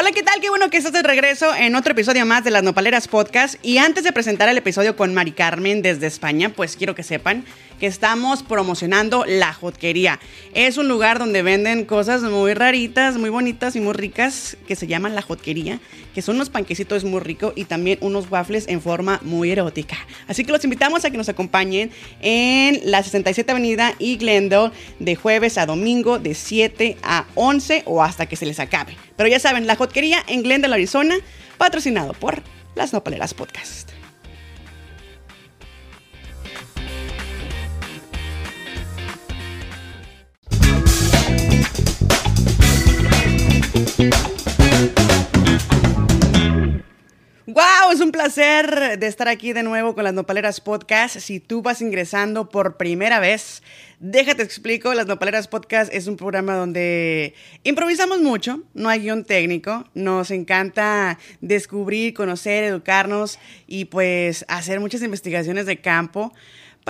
Hola, 0.00 0.12
¿qué 0.12 0.22
tal? 0.22 0.40
Qué 0.40 0.48
bueno 0.48 0.70
que 0.70 0.78
estás 0.78 0.94
de 0.94 1.02
regreso 1.02 1.54
en 1.54 1.74
otro 1.74 1.92
episodio 1.92 2.24
más 2.24 2.42
de 2.42 2.50
Las 2.50 2.62
Nopaleras 2.62 3.06
Podcast. 3.06 3.56
Y 3.62 3.76
antes 3.76 4.02
de 4.02 4.12
presentar 4.12 4.48
el 4.48 4.56
episodio 4.56 4.96
con 4.96 5.12
Mari 5.12 5.32
Carmen 5.32 5.82
desde 5.82 6.06
España, 6.06 6.48
pues 6.48 6.76
quiero 6.76 6.94
que 6.94 7.02
sepan 7.02 7.44
que 7.78 7.86
estamos 7.86 8.42
promocionando 8.42 9.24
La 9.26 9.52
Jotquería. 9.52 10.20
Es 10.54 10.76
un 10.76 10.86
lugar 10.86 11.18
donde 11.18 11.42
venden 11.42 11.86
cosas 11.86 12.22
muy 12.22 12.54
raritas, 12.54 13.16
muy 13.16 13.30
bonitas 13.30 13.74
y 13.74 13.80
muy 13.80 13.94
ricas 13.94 14.56
que 14.66 14.76
se 14.76 14.86
llaman 14.86 15.14
La 15.14 15.22
Jotquería, 15.22 15.80
que 16.14 16.22
son 16.22 16.36
unos 16.36 16.50
panquecitos 16.50 17.04
muy 17.04 17.20
ricos 17.20 17.54
y 17.56 17.64
también 17.64 17.98
unos 18.02 18.30
waffles 18.30 18.68
en 18.68 18.82
forma 18.82 19.18
muy 19.22 19.50
erótica. 19.50 19.96
Así 20.28 20.44
que 20.44 20.52
los 20.52 20.62
invitamos 20.62 21.04
a 21.04 21.10
que 21.10 21.16
nos 21.16 21.30
acompañen 21.30 21.90
en 22.20 22.80
la 22.84 23.02
67 23.02 23.50
Avenida 23.50 23.94
y 23.98 24.16
Glendale 24.16 24.72
de 24.98 25.16
jueves 25.16 25.56
a 25.56 25.66
domingo 25.66 26.18
de 26.18 26.34
7 26.34 26.98
a 27.02 27.24
11 27.34 27.82
o 27.86 28.02
hasta 28.02 28.26
que 28.26 28.36
se 28.36 28.46
les 28.46 28.60
acabe. 28.60 28.94
Pero 29.16 29.28
ya 29.28 29.38
saben, 29.38 29.66
La 29.66 29.76
Jotquería 29.76 29.89
en 30.28 30.42
Glendale, 30.42 30.74
Arizona, 30.74 31.16
patrocinado 31.58 32.12
por 32.14 32.42
Las 32.74 32.92
Nopaleras 32.92 33.34
Podcast. 33.34 33.90
¡Wow! 47.52 47.90
Es 47.92 48.00
un 48.00 48.12
placer 48.12 48.96
de 49.00 49.06
estar 49.08 49.26
aquí 49.26 49.52
de 49.52 49.64
nuevo 49.64 49.96
con 49.96 50.04
las 50.04 50.14
Nopaleras 50.14 50.60
Podcast. 50.60 51.18
Si 51.18 51.40
tú 51.40 51.62
vas 51.62 51.82
ingresando 51.82 52.48
por 52.48 52.76
primera 52.76 53.18
vez, 53.18 53.64
déjate 53.98 54.44
explico. 54.44 54.94
Las 54.94 55.08
Nopaleras 55.08 55.48
Podcast 55.48 55.92
es 55.92 56.06
un 56.06 56.16
programa 56.16 56.54
donde 56.54 57.34
improvisamos 57.64 58.20
mucho, 58.20 58.62
no 58.72 58.88
hay 58.88 59.00
guion 59.00 59.24
técnico. 59.24 59.84
Nos 59.94 60.30
encanta 60.30 61.18
descubrir, 61.40 62.14
conocer, 62.14 62.62
educarnos 62.62 63.40
y 63.66 63.86
pues 63.86 64.44
hacer 64.46 64.78
muchas 64.78 65.02
investigaciones 65.02 65.66
de 65.66 65.80
campo 65.80 66.32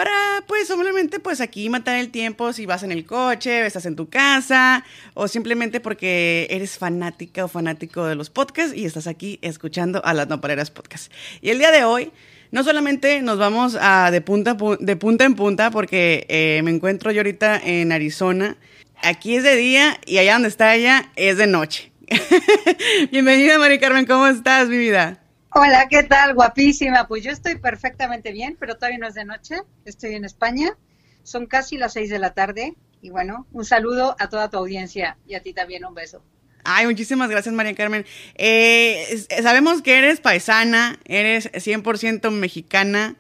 para 0.01 0.43
pues 0.47 0.67
simplemente 0.67 1.21
pues 1.21 1.43
aquí 1.43 1.69
matar 1.69 1.97
el 1.99 2.09
tiempo 2.09 2.55
si 2.55 2.65
vas 2.65 2.83
en 2.83 2.91
el 2.91 3.05
coche, 3.05 3.67
estás 3.67 3.85
en 3.85 3.97
tu 3.97 4.09
casa 4.09 4.83
o 5.13 5.29
simplemente 5.29 5.79
porque 5.79 6.47
eres 6.49 6.79
fanática 6.79 7.45
o 7.45 7.49
fanático 7.49 8.07
de 8.07 8.15
los 8.15 8.31
podcasts 8.31 8.75
y 8.75 8.87
estás 8.87 9.07
aquí 9.07 9.39
escuchando 9.43 10.03
a 10.03 10.15
las 10.15 10.27
Nopaleras 10.27 10.71
Podcast. 10.71 11.13
Y 11.43 11.51
el 11.51 11.59
día 11.59 11.71
de 11.71 11.85
hoy 11.85 12.13
no 12.51 12.65
solamente 12.65 13.21
nos 13.21 13.37
vamos 13.37 13.77
a 13.79 14.11
de 14.11 14.23
punta, 14.23 14.57
de 14.81 14.97
punta 14.97 15.27
en 15.27 15.35
punta 15.35 15.71
porque 15.71 16.25
eh, 16.31 16.63
me 16.65 16.71
encuentro 16.71 17.11
yo 17.11 17.21
ahorita 17.21 17.61
en 17.63 17.93
Arizona. 17.93 18.57
Aquí 19.03 19.37
es 19.37 19.43
de 19.43 19.55
día 19.57 20.01
y 20.07 20.17
allá 20.17 20.33
donde 20.33 20.49
está 20.49 20.75
ella 20.75 21.11
es 21.17 21.37
de 21.37 21.47
noche. 21.47 21.93
Bienvenida, 23.11 23.59
Mari 23.59 23.79
Carmen, 23.79 24.07
¿cómo 24.07 24.27
estás, 24.27 24.67
mi 24.71 24.79
vida? 24.79 25.20
Hola, 25.53 25.89
¿qué 25.89 26.05
tal? 26.05 26.35
Guapísima. 26.35 27.09
Pues 27.09 27.25
yo 27.25 27.33
estoy 27.33 27.59
perfectamente 27.59 28.31
bien, 28.31 28.57
pero 28.61 28.77
todavía 28.77 28.99
no 28.99 29.09
es 29.09 29.15
de 29.15 29.25
noche. 29.25 29.57
Estoy 29.85 30.15
en 30.15 30.25
España. 30.25 30.77
Son 31.25 31.47
casi 31.47 31.77
las 31.77 31.95
seis 31.95 32.09
de 32.09 32.21
la 32.21 32.35
tarde. 32.35 32.75
Y 33.03 33.11
bueno, 33.11 33.49
un 33.51 33.65
saludo 33.65 34.15
a 34.21 34.29
toda 34.29 34.49
tu 34.49 34.59
audiencia 34.59 35.19
y 35.27 35.35
a 35.35 35.43
ti 35.43 35.53
también 35.53 35.85
un 35.85 35.95
beso. 35.95 36.23
Ay, 36.63 36.87
muchísimas 36.87 37.29
gracias, 37.31 37.53
María 37.53 37.75
Carmen. 37.75 38.07
Eh, 38.37 39.27
sabemos 39.43 39.83
que 39.83 39.99
eres 39.99 40.21
paisana, 40.21 41.01
eres 41.05 41.51
100% 41.53 42.31
mexicana. 42.31 43.17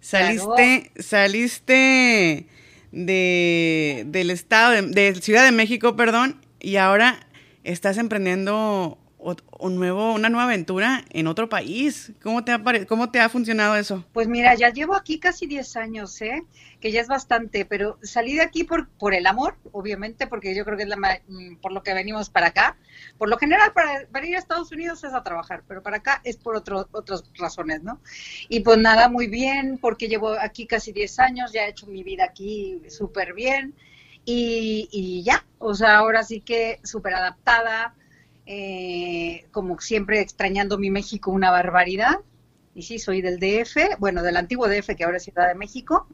Saliste, 0.00 0.92
saliste 1.00 2.46
de, 2.92 4.04
del 4.06 4.30
estado 4.30 4.70
de, 4.70 4.82
de 4.82 5.14
Ciudad 5.20 5.44
de 5.44 5.52
México, 5.52 5.96
perdón, 5.96 6.44
y 6.60 6.76
ahora 6.76 7.26
estás 7.64 7.98
emprendiendo 7.98 9.01
un 9.58 9.76
nuevo, 9.76 10.12
una 10.12 10.28
nueva 10.28 10.44
aventura 10.44 11.04
en 11.10 11.26
otro 11.26 11.48
país. 11.48 12.12
¿Cómo 12.22 12.44
te, 12.44 12.52
ha 12.52 12.62
¿Cómo 12.86 13.10
te 13.10 13.20
ha 13.20 13.28
funcionado 13.28 13.76
eso? 13.76 14.04
Pues 14.12 14.28
mira, 14.28 14.54
ya 14.54 14.70
llevo 14.70 14.94
aquí 14.94 15.18
casi 15.18 15.46
10 15.46 15.76
años, 15.76 16.20
¿eh? 16.22 16.44
que 16.80 16.90
ya 16.90 17.00
es 17.00 17.06
bastante, 17.06 17.64
pero 17.64 17.98
salí 18.02 18.34
de 18.34 18.42
aquí 18.42 18.64
por, 18.64 18.88
por 18.88 19.14
el 19.14 19.26
amor, 19.26 19.56
obviamente, 19.70 20.26
porque 20.26 20.54
yo 20.54 20.64
creo 20.64 20.76
que 20.76 20.82
es 20.82 20.88
la, 20.88 20.96
mm, 20.96 21.56
por 21.62 21.72
lo 21.72 21.82
que 21.84 21.94
venimos 21.94 22.28
para 22.28 22.48
acá. 22.48 22.76
Por 23.18 23.28
lo 23.28 23.38
general, 23.38 23.72
para, 23.72 24.06
para 24.10 24.26
ir 24.26 24.34
a 24.34 24.40
Estados 24.40 24.72
Unidos 24.72 25.04
es 25.04 25.14
a 25.14 25.22
trabajar, 25.22 25.62
pero 25.68 25.82
para 25.82 25.98
acá 25.98 26.20
es 26.24 26.36
por 26.36 26.56
otro, 26.56 26.88
otras 26.90 27.22
razones, 27.38 27.82
¿no? 27.82 28.00
Y 28.48 28.60
pues 28.60 28.78
nada, 28.78 29.08
muy 29.08 29.28
bien, 29.28 29.78
porque 29.80 30.08
llevo 30.08 30.30
aquí 30.30 30.66
casi 30.66 30.92
10 30.92 31.20
años, 31.20 31.52
ya 31.52 31.66
he 31.66 31.70
hecho 31.70 31.86
mi 31.86 32.02
vida 32.02 32.24
aquí 32.24 32.82
súper 32.88 33.32
bien. 33.34 33.74
Y, 34.24 34.88
y 34.92 35.22
ya, 35.24 35.44
o 35.58 35.74
sea, 35.74 35.96
ahora 35.96 36.22
sí 36.22 36.40
que 36.40 36.80
súper 36.84 37.14
adaptada, 37.14 37.94
eh, 38.46 39.46
como 39.52 39.78
siempre 39.80 40.20
extrañando 40.20 40.78
mi 40.78 40.90
México 40.90 41.30
una 41.30 41.50
barbaridad. 41.50 42.20
Y 42.74 42.82
sí, 42.82 42.98
soy 42.98 43.20
del 43.20 43.38
DF, 43.38 43.98
bueno, 43.98 44.22
del 44.22 44.36
antiguo 44.36 44.68
DF 44.68 44.96
que 44.96 45.04
ahora 45.04 45.18
es 45.18 45.24
Ciudad 45.24 45.48
de 45.48 45.54
México. 45.54 46.06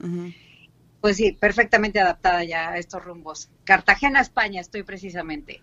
Pues 1.00 1.16
sí, 1.16 1.32
perfectamente 1.32 2.00
adaptada 2.00 2.42
ya 2.42 2.70
a 2.70 2.78
estos 2.78 3.04
rumbos. 3.04 3.48
Cartagena, 3.64 4.20
España, 4.20 4.60
estoy 4.60 4.82
precisamente. 4.82 5.62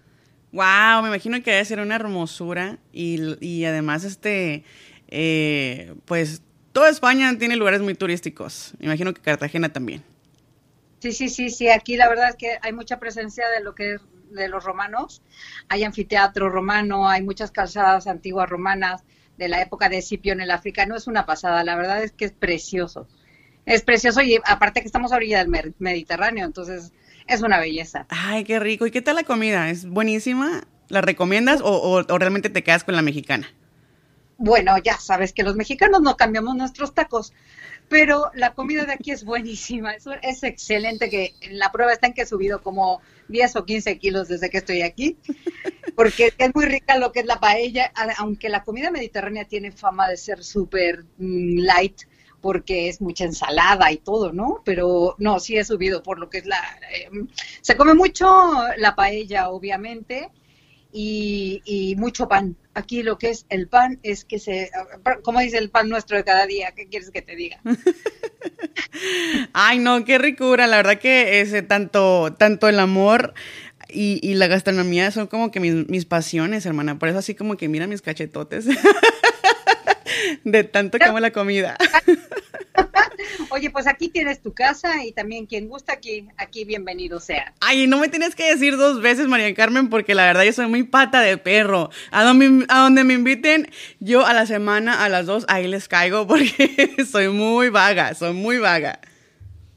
Wow, 0.53 1.01
me 1.01 1.09
imagino 1.09 1.43
que 1.43 1.51
debe 1.51 1.65
ser 1.65 1.81
una 1.81 1.95
hermosura 1.95 2.77
y, 2.93 3.65
además 3.65 4.05
este, 4.05 4.63
eh, 5.09 5.93
pues 6.05 6.41
toda 6.71 6.89
España 6.89 7.37
tiene 7.37 7.57
lugares 7.57 7.81
muy 7.81 7.93
turísticos. 7.93 8.73
Me 8.79 8.85
imagino 8.85 9.13
que 9.13 9.21
Cartagena 9.21 9.67
también. 9.67 10.01
Sí, 10.99 11.11
sí, 11.11 11.27
sí, 11.27 11.49
sí. 11.49 11.67
Aquí 11.67 11.97
la 11.97 12.07
verdad 12.07 12.29
es 12.29 12.35
que 12.37 12.57
hay 12.61 12.71
mucha 12.71 12.99
presencia 12.99 13.43
de 13.49 13.63
lo 13.63 13.75
que 13.75 13.95
es 13.95 14.01
de 14.31 14.47
los 14.47 14.63
romanos. 14.63 15.21
Hay 15.69 15.83
anfiteatro 15.83 16.49
romano, 16.49 17.07
hay 17.07 17.23
muchas 17.23 17.51
calzadas 17.51 18.07
antiguas 18.07 18.49
romanas 18.49 19.03
de 19.37 19.47
la 19.47 19.61
época 19.61 19.89
de 19.89 19.97
Escipión 19.97 20.41
el 20.41 20.51
africano. 20.51 20.95
Es 20.95 21.07
una 21.07 21.25
pasada, 21.25 21.63
la 21.63 21.75
verdad 21.75 22.03
es 22.03 22.11
que 22.11 22.25
es 22.25 22.31
precioso. 22.31 23.07
Es 23.65 23.81
precioso 23.81 24.21
y 24.21 24.39
aparte 24.45 24.81
que 24.81 24.87
estamos 24.87 25.11
a 25.11 25.15
orilla 25.15 25.43
del 25.43 25.73
Mediterráneo, 25.79 26.45
entonces 26.45 26.93
es 27.27 27.41
una 27.41 27.59
belleza. 27.59 28.05
Ay, 28.09 28.43
qué 28.43 28.59
rico. 28.59 28.85
¿Y 28.85 28.91
qué 28.91 29.01
tal 29.01 29.15
la 29.15 29.23
comida? 29.23 29.69
¿Es 29.69 29.87
buenísima? 29.87 30.67
¿La 30.87 31.01
recomiendas 31.01 31.61
o, 31.61 32.05
o 32.07 32.17
realmente 32.19 32.49
te 32.49 32.63
quedas 32.63 32.83
con 32.83 32.95
la 32.95 33.01
mexicana? 33.01 33.47
Bueno, 34.37 34.77
ya 34.77 34.97
sabes 34.97 35.33
que 35.33 35.43
los 35.43 35.55
mexicanos 35.55 36.01
no 36.01 36.17
cambiamos 36.17 36.55
nuestros 36.55 36.93
tacos, 36.93 37.33
pero 37.89 38.31
la 38.33 38.53
comida 38.53 38.85
de 38.85 38.93
aquí 38.93 39.11
es 39.11 39.23
buenísima, 39.23 39.93
es, 39.93 40.05
es 40.21 40.43
excelente, 40.43 41.09
que 41.09 41.33
la 41.51 41.71
prueba 41.71 41.93
está 41.93 42.07
en 42.07 42.13
que 42.13 42.23
he 42.23 42.25
subido 42.25 42.61
como 42.61 43.01
10 43.27 43.55
o 43.57 43.65
15 43.65 43.97
kilos 43.99 44.27
desde 44.27 44.49
que 44.49 44.57
estoy 44.57 44.81
aquí, 44.81 45.17
porque 45.95 46.33
es 46.37 46.55
muy 46.55 46.65
rica 46.65 46.97
lo 46.97 47.11
que 47.11 47.21
es 47.21 47.25
la 47.25 47.39
paella, 47.39 47.91
aunque 48.17 48.49
la 48.49 48.63
comida 48.63 48.91
mediterránea 48.91 49.45
tiene 49.45 49.71
fama 49.71 50.09
de 50.09 50.17
ser 50.17 50.43
súper 50.43 51.05
mm, 51.17 51.59
light, 51.59 52.01
porque 52.41 52.89
es 52.89 53.01
mucha 53.01 53.23
ensalada 53.23 53.91
y 53.91 53.97
todo, 53.97 54.31
¿no? 54.31 54.61
Pero 54.63 55.15
no, 55.17 55.39
sí 55.39 55.57
he 55.57 55.65
subido 55.65 56.03
por 56.03 56.19
lo 56.19 56.29
que 56.29 56.37
es 56.37 56.45
la... 56.45 56.59
Eh, 56.93 57.09
se 57.61 57.75
come 57.75 57.95
mucho 57.95 58.27
la 58.77 58.93
paella, 58.93 59.49
obviamente, 59.49 60.29
y, 60.91 61.95
mucho 61.97 62.27
pan. 62.27 62.55
Aquí 62.75 63.03
lo 63.03 63.17
que 63.17 63.29
es 63.29 63.45
el 63.49 63.69
pan 63.69 63.99
es 64.03 64.25
que 64.25 64.37
se, 64.37 64.69
como 65.23 65.39
dice 65.39 65.57
el 65.57 65.69
pan 65.69 65.87
nuestro 65.87 66.17
de 66.17 66.25
cada 66.25 66.45
día, 66.45 66.73
¿qué 66.75 66.87
quieres 66.87 67.09
que 67.09 67.21
te 67.21 67.35
diga? 67.35 67.61
Ay, 69.53 69.79
no, 69.79 70.03
qué 70.03 70.17
ricura, 70.17 70.67
la 70.67 70.77
verdad 70.77 70.99
que 70.99 71.39
ese 71.39 71.61
tanto, 71.61 72.35
tanto 72.37 72.67
el 72.67 72.79
amor 72.79 73.33
y, 73.87 74.33
la 74.33 74.47
gastronomía 74.47 75.09
son 75.11 75.27
como 75.27 75.51
que 75.51 75.61
mis, 75.61 75.87
mis, 75.87 76.05
pasiones, 76.05 76.65
hermana. 76.65 76.99
Por 76.99 77.07
eso 77.07 77.19
así 77.19 77.33
como 77.33 77.55
que 77.55 77.69
mira 77.69 77.87
mis 77.87 78.01
cachetotes. 78.01 78.65
de 80.43 80.63
tanto 80.65 80.97
como 80.99 81.19
la 81.19 81.31
comida. 81.31 81.77
Oye, 83.55 83.69
pues 83.69 83.87
aquí 83.87 84.09
tienes 84.09 84.41
tu 84.41 84.53
casa 84.53 85.05
y 85.05 85.13
también 85.13 85.45
quien 85.45 85.69
gusta 85.69 85.93
aquí, 85.93 86.27
aquí 86.35 86.65
bienvenido 86.65 87.21
sea. 87.21 87.53
Ay, 87.61 87.87
no 87.87 87.99
me 87.99 88.09
tienes 88.09 88.35
que 88.35 88.51
decir 88.51 88.75
dos 88.75 89.01
veces, 89.01 89.29
María 89.29 89.53
Carmen, 89.53 89.87
porque 89.87 90.13
la 90.13 90.25
verdad 90.25 90.43
yo 90.43 90.51
soy 90.51 90.67
muy 90.67 90.83
pata 90.83 91.21
de 91.21 91.37
perro. 91.37 91.89
A 92.11 92.25
donde, 92.25 92.65
a 92.67 92.81
donde 92.81 93.05
me 93.05 93.13
inviten, 93.13 93.71
yo 94.01 94.25
a 94.25 94.33
la 94.33 94.45
semana, 94.45 95.05
a 95.05 95.07
las 95.07 95.25
dos, 95.25 95.45
ahí 95.47 95.69
les 95.69 95.87
caigo 95.87 96.27
porque 96.27 96.97
soy 97.09 97.29
muy 97.29 97.69
vaga, 97.69 98.13
soy 98.13 98.33
muy 98.33 98.57
vaga. 98.57 98.99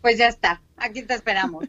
Pues 0.03 0.19
ya 0.19 0.27
está, 0.27 0.61
aquí 0.77 1.03
te 1.03 1.15
esperamos. 1.15 1.65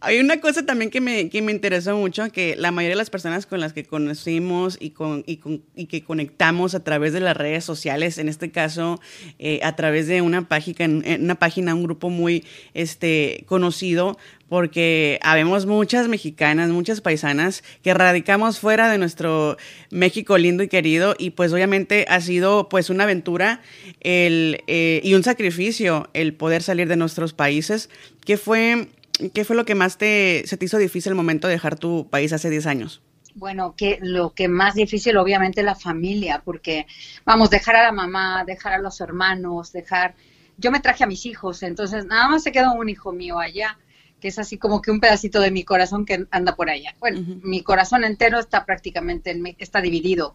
Hay 0.00 0.18
una 0.18 0.40
cosa 0.40 0.64
también 0.64 0.90
que 0.90 1.00
me, 1.00 1.28
que 1.28 1.42
me 1.42 1.52
interesó 1.52 1.96
mucho, 1.96 2.30
que 2.30 2.56
la 2.56 2.70
mayoría 2.70 2.94
de 2.94 2.98
las 2.98 3.10
personas 3.10 3.46
con 3.46 3.60
las 3.60 3.72
que 3.72 3.84
conocimos 3.84 4.76
y, 4.80 4.90
con, 4.90 5.24
y, 5.26 5.38
con, 5.38 5.62
y 5.74 5.86
que 5.86 6.02
conectamos 6.02 6.74
a 6.74 6.84
través 6.84 7.12
de 7.12 7.20
las 7.20 7.36
redes 7.36 7.64
sociales, 7.64 8.18
en 8.18 8.28
este 8.28 8.50
caso 8.50 9.00
eh, 9.38 9.60
a 9.62 9.76
través 9.76 10.06
de 10.06 10.22
una 10.22 10.48
página, 10.48 10.86
una 11.18 11.34
página, 11.36 11.74
un 11.74 11.82
grupo 11.82 12.10
muy 12.10 12.44
este, 12.74 13.44
conocido, 13.46 14.16
porque 14.48 15.18
habemos 15.22 15.66
muchas 15.66 16.08
mexicanas, 16.08 16.70
muchas 16.70 17.00
paisanas 17.00 17.64
que 17.82 17.94
radicamos 17.94 18.60
fuera 18.60 18.90
de 18.90 18.98
nuestro 18.98 19.56
México 19.90 20.38
lindo 20.38 20.62
y 20.62 20.68
querido 20.68 21.16
y 21.18 21.30
pues 21.30 21.52
obviamente 21.52 22.06
ha 22.08 22.20
sido 22.20 22.68
pues 22.68 22.90
una 22.90 23.04
aventura 23.04 23.60
el, 24.00 24.62
eh, 24.66 25.00
y 25.02 25.14
un 25.14 25.24
sacrificio 25.24 26.08
el 26.14 26.34
poder 26.34 26.62
salir 26.62 26.88
de 26.88 26.96
nuestros 26.96 27.32
países, 27.32 27.90
que 28.24 28.36
fue 28.36 28.88
¿Qué 29.32 29.44
fue 29.44 29.56
lo 29.56 29.64
que 29.64 29.74
más 29.74 29.98
te, 29.98 30.42
se 30.46 30.56
te 30.56 30.64
hizo 30.64 30.78
difícil 30.78 31.10
el 31.10 31.16
momento 31.16 31.48
de 31.48 31.54
dejar 31.54 31.78
tu 31.78 32.08
país 32.08 32.32
hace 32.32 32.50
10 32.50 32.66
años? 32.66 33.02
Bueno, 33.34 33.74
que 33.76 33.98
lo 34.00 34.34
que 34.34 34.48
más 34.48 34.74
difícil 34.74 35.16
obviamente 35.16 35.62
la 35.62 35.74
familia, 35.74 36.42
porque 36.44 36.86
vamos, 37.24 37.50
dejar 37.50 37.76
a 37.76 37.82
la 37.82 37.92
mamá, 37.92 38.44
dejar 38.46 38.72
a 38.72 38.78
los 38.78 39.00
hermanos, 39.00 39.72
dejar... 39.72 40.14
Yo 40.58 40.70
me 40.70 40.80
traje 40.80 41.04
a 41.04 41.06
mis 41.06 41.26
hijos, 41.26 41.62
entonces 41.62 42.06
nada 42.06 42.28
más 42.28 42.42
se 42.42 42.52
quedó 42.52 42.72
un 42.72 42.88
hijo 42.88 43.12
mío 43.12 43.38
allá, 43.38 43.78
que 44.20 44.28
es 44.28 44.38
así 44.38 44.56
como 44.56 44.80
que 44.80 44.90
un 44.90 45.00
pedacito 45.00 45.40
de 45.40 45.50
mi 45.50 45.64
corazón 45.64 46.06
que 46.06 46.26
anda 46.30 46.56
por 46.56 46.70
allá. 46.70 46.94
Bueno, 46.98 47.20
mi 47.42 47.62
corazón 47.62 48.04
entero 48.04 48.38
está 48.38 48.64
prácticamente, 48.64 49.32
en 49.32 49.54
está 49.58 49.82
dividido 49.82 50.34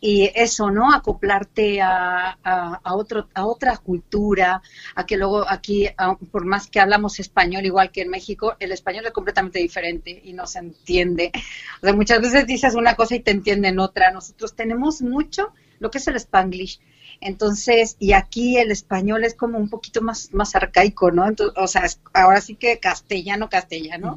y 0.00 0.30
eso, 0.34 0.70
¿no? 0.70 0.92
Acoplarte 0.92 1.80
a, 1.80 2.38
a, 2.42 2.94
otro, 2.94 3.28
a 3.34 3.46
otra 3.46 3.76
cultura, 3.78 4.62
a 4.94 5.06
que 5.06 5.16
luego 5.16 5.48
aquí, 5.48 5.88
por 6.30 6.44
más 6.44 6.68
que 6.68 6.80
hablamos 6.80 7.20
español 7.20 7.64
igual 7.64 7.90
que 7.90 8.02
en 8.02 8.10
México, 8.10 8.54
el 8.60 8.72
español 8.72 9.06
es 9.06 9.12
completamente 9.12 9.58
diferente 9.58 10.20
y 10.24 10.32
no 10.32 10.46
se 10.46 10.58
entiende. 10.58 11.32
O 11.80 11.86
sea, 11.86 11.94
muchas 11.94 12.20
veces 12.20 12.46
dices 12.46 12.74
una 12.74 12.94
cosa 12.94 13.16
y 13.16 13.20
te 13.20 13.30
entienden 13.30 13.78
otra. 13.78 14.10
Nosotros 14.10 14.54
tenemos 14.54 15.02
mucho 15.02 15.52
lo 15.78 15.90
que 15.90 15.98
es 15.98 16.08
el 16.08 16.16
spanglish. 16.16 16.80
Entonces, 17.20 17.96
y 17.98 18.12
aquí 18.12 18.58
el 18.58 18.70
español 18.70 19.24
es 19.24 19.34
como 19.34 19.58
un 19.58 19.70
poquito 19.70 20.02
más, 20.02 20.34
más 20.34 20.54
arcaico, 20.54 21.10
¿no? 21.10 21.26
Entonces, 21.26 21.54
o 21.56 21.66
sea, 21.66 21.86
ahora 22.12 22.40
sí 22.40 22.56
que 22.56 22.78
castellano, 22.78 23.48
castellano. 23.48 24.16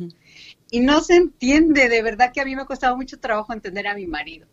Y 0.69 0.81
no 0.81 1.01
se 1.01 1.15
entiende, 1.15 1.87
de 1.87 2.01
verdad 2.01 2.33
que 2.33 2.41
a 2.41 2.45
mí 2.45 2.55
me 2.55 2.63
ha 2.63 2.65
costado 2.65 2.97
mucho 2.97 3.19
trabajo 3.19 3.53
entender 3.53 3.87
a 3.87 3.95
mi 3.95 4.05
marido 4.07 4.47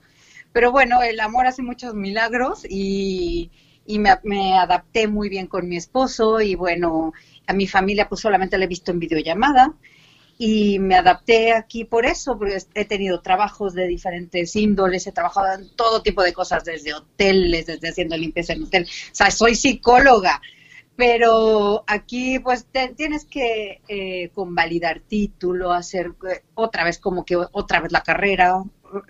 pero 0.54 0.70
bueno, 0.70 1.02
el 1.02 1.18
amor 1.18 1.48
hace 1.48 1.62
muchos 1.62 1.94
milagros 1.94 2.64
y, 2.64 3.50
me, 3.88 4.54
adapté 4.56 5.08
muy 5.08 5.28
bien 5.28 5.48
con 5.48 5.68
mi 5.68 5.76
esposo 5.76 6.40
y 6.40 6.54
bueno, 6.54 7.12
a 7.48 7.52
mi 7.52 7.66
familia 7.66 8.08
pues 8.08 8.20
solamente 8.20 8.56
le 8.56 8.66
he 8.66 8.68
visto 8.68 8.92
en 8.92 9.00
videollamada 9.00 9.74
y 10.38 10.78
me 10.78 10.94
adapté 10.94 11.52
aquí 11.52 11.84
por 11.84 12.06
eso, 12.06 12.38
porque 12.38 12.58
he 12.74 12.84
tenido 12.84 13.20
trabajos 13.20 13.74
de 13.74 13.88
diferentes 13.88 14.54
índoles, 14.54 15.08
he 15.08 15.12
trabajado 15.12 15.60
en 15.60 15.74
todo 15.74 16.02
tipo 16.02 16.22
de 16.22 16.32
cosas, 16.32 16.64
desde 16.64 16.94
hoteles, 16.94 17.66
desde 17.66 17.88
haciendo 17.88 18.16
limpieza 18.16 18.52
en 18.52 18.62
hotel, 18.62 18.84
o 18.84 19.14
sea, 19.14 19.32
soy 19.32 19.56
psicóloga, 19.56 20.40
pero 20.94 21.82
aquí 21.88 22.38
pues 22.38 22.68
tienes 22.94 23.24
que 23.24 23.80
eh, 23.88 24.30
convalidar 24.32 25.00
título, 25.00 25.72
hacer 25.72 26.12
eh, 26.30 26.44
otra 26.54 26.84
vez 26.84 27.00
como 27.00 27.24
que 27.24 27.34
otra 27.34 27.80
vez 27.80 27.90
la 27.90 28.04
carrera, 28.04 28.62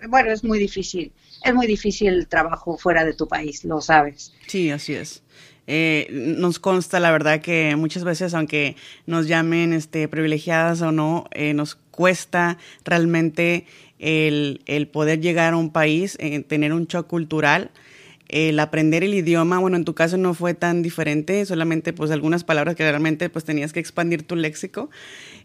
bueno, 0.09 0.31
es 0.31 0.43
muy 0.43 0.59
difícil 0.59 1.11
es 1.45 1.53
muy 1.53 1.67
difícil 1.67 2.07
el 2.09 2.27
trabajo 2.27 2.77
fuera 2.77 3.05
de 3.05 3.13
tu 3.13 3.27
país, 3.27 3.63
lo 3.63 3.79
sabes. 3.79 4.33
Sí, 4.47 4.71
así 4.71 4.93
es. 4.93 5.21
Eh, 5.67 6.07
nos 6.11 6.59
consta 6.59 6.99
la 6.99 7.11
verdad 7.11 7.41
que 7.41 7.75
muchas 7.75 8.03
veces, 8.03 8.33
aunque 8.33 8.75
nos 9.05 9.27
llamen 9.27 9.73
este, 9.73 10.07
privilegiadas 10.07 10.81
o 10.81 10.91
no, 10.91 11.27
eh, 11.31 11.53
nos 11.53 11.75
cuesta 11.75 12.57
realmente 12.83 13.65
el, 13.99 14.61
el, 14.65 14.87
poder 14.87 15.21
llegar 15.21 15.53
a 15.53 15.57
un 15.57 15.71
país, 15.71 16.17
eh, 16.19 16.41
tener 16.41 16.73
un 16.73 16.85
shock 16.85 17.07
cultural 17.07 17.71
el 18.29 18.59
aprender 18.59 19.03
el 19.03 19.13
idioma, 19.13 19.59
bueno, 19.59 19.77
en 19.77 19.85
tu 19.85 19.93
caso 19.93 20.17
no 20.17 20.33
fue 20.33 20.53
tan 20.53 20.81
diferente, 20.81 21.45
solamente 21.45 21.93
pues 21.93 22.11
algunas 22.11 22.43
palabras 22.43 22.75
que 22.75 22.83
realmente 22.83 23.29
pues 23.29 23.45
tenías 23.45 23.73
que 23.73 23.79
expandir 23.79 24.23
tu 24.23 24.35
léxico. 24.35 24.89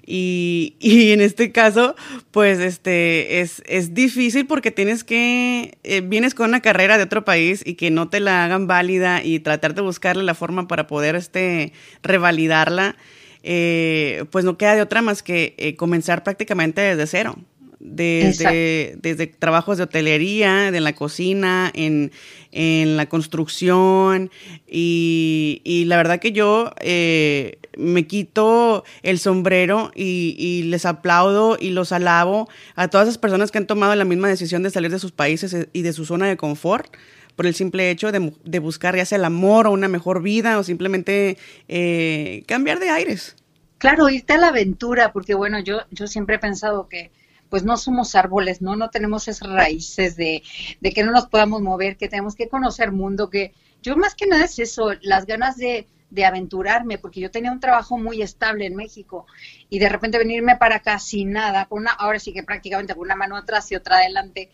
Y, 0.06 0.76
y 0.80 1.12
en 1.12 1.20
este 1.20 1.52
caso, 1.52 1.94
pues 2.30 2.58
este, 2.58 3.40
es, 3.40 3.62
es 3.66 3.94
difícil 3.94 4.46
porque 4.46 4.70
tienes 4.70 5.04
que, 5.04 5.78
eh, 5.84 6.00
vienes 6.00 6.34
con 6.34 6.48
una 6.48 6.60
carrera 6.60 6.96
de 6.96 7.04
otro 7.04 7.24
país 7.24 7.62
y 7.64 7.74
que 7.74 7.90
no 7.90 8.08
te 8.08 8.20
la 8.20 8.44
hagan 8.44 8.66
válida 8.66 9.22
y 9.22 9.40
tratar 9.40 9.74
de 9.74 9.82
buscarle 9.82 10.24
la 10.24 10.34
forma 10.34 10.68
para 10.68 10.86
poder 10.86 11.16
este, 11.16 11.72
revalidarla, 12.02 12.96
eh, 13.42 14.24
pues 14.30 14.44
no 14.44 14.56
queda 14.58 14.74
de 14.74 14.82
otra 14.82 15.02
más 15.02 15.22
que 15.22 15.54
eh, 15.58 15.76
comenzar 15.76 16.24
prácticamente 16.24 16.80
desde 16.80 17.06
cero 17.06 17.36
desde, 17.80 18.96
desde 19.00 19.26
trabajos 19.26 19.78
de 19.78 19.84
hotelería, 19.84 20.70
de 20.70 20.80
la 20.80 20.94
cocina, 20.94 21.70
en, 21.74 22.12
en 22.52 22.96
la 22.98 23.08
construcción 23.08 24.30
y, 24.68 25.62
y, 25.64 25.86
la 25.86 25.96
verdad 25.96 26.20
que 26.20 26.32
yo 26.32 26.72
eh, 26.80 27.58
me 27.78 28.06
quito 28.06 28.84
el 29.02 29.18
sombrero 29.18 29.90
y, 29.94 30.36
y, 30.38 30.64
les 30.64 30.84
aplaudo 30.84 31.56
y 31.58 31.70
los 31.70 31.92
alabo 31.92 32.48
a 32.74 32.88
todas 32.88 33.08
esas 33.08 33.18
personas 33.18 33.50
que 33.50 33.58
han 33.58 33.66
tomado 33.66 33.94
la 33.94 34.04
misma 34.04 34.28
decisión 34.28 34.62
de 34.62 34.70
salir 34.70 34.90
de 34.90 34.98
sus 34.98 35.12
países 35.12 35.68
y 35.72 35.82
de 35.82 35.92
su 35.94 36.04
zona 36.04 36.28
de 36.28 36.36
confort 36.36 36.94
por 37.34 37.46
el 37.46 37.54
simple 37.54 37.90
hecho 37.90 38.12
de, 38.12 38.34
de 38.44 38.58
buscar 38.58 38.94
ya 38.94 39.06
sea 39.06 39.16
el 39.16 39.24
amor 39.24 39.66
o 39.66 39.70
una 39.70 39.88
mejor 39.88 40.20
vida 40.22 40.58
o 40.58 40.62
simplemente 40.62 41.38
eh, 41.68 42.44
cambiar 42.46 42.78
de 42.78 42.90
aires. 42.90 43.36
Claro, 43.78 44.10
irte 44.10 44.34
a 44.34 44.38
la 44.38 44.48
aventura, 44.48 45.10
porque 45.10 45.34
bueno, 45.34 45.58
yo, 45.58 45.78
yo 45.90 46.06
siempre 46.06 46.36
he 46.36 46.38
pensado 46.38 46.86
que 46.86 47.10
pues 47.50 47.64
no 47.64 47.76
somos 47.76 48.14
árboles, 48.14 48.62
¿no? 48.62 48.76
No 48.76 48.90
tenemos 48.90 49.28
esas 49.28 49.50
raíces 49.50 50.16
de, 50.16 50.42
de 50.80 50.92
que 50.92 51.02
no 51.02 51.12
nos 51.12 51.26
podamos 51.26 51.60
mover, 51.60 51.96
que 51.96 52.08
tenemos 52.08 52.34
que 52.34 52.48
conocer 52.48 52.92
mundo, 52.92 53.28
que 53.28 53.52
yo 53.82 53.96
más 53.96 54.14
que 54.14 54.26
nada 54.26 54.44
es 54.44 54.58
eso, 54.58 54.92
las 55.02 55.26
ganas 55.26 55.56
de, 55.56 55.86
de 56.10 56.24
aventurarme, 56.24 56.98
porque 56.98 57.20
yo 57.20 57.30
tenía 57.30 57.52
un 57.52 57.60
trabajo 57.60 57.98
muy 57.98 58.22
estable 58.22 58.66
en 58.66 58.76
México 58.76 59.26
y 59.68 59.78
de 59.78 59.88
repente 59.88 60.18
venirme 60.18 60.56
para 60.56 60.76
acá 60.76 60.98
sin 60.98 61.32
nada, 61.32 61.66
con 61.66 61.80
una, 61.80 61.92
ahora 61.92 62.18
sí 62.18 62.32
que 62.32 62.42
prácticamente 62.42 62.94
con 62.94 63.04
una 63.04 63.16
mano 63.16 63.36
atrás 63.36 63.70
y 63.72 63.76
otra 63.76 63.98
adelante, 63.98 64.50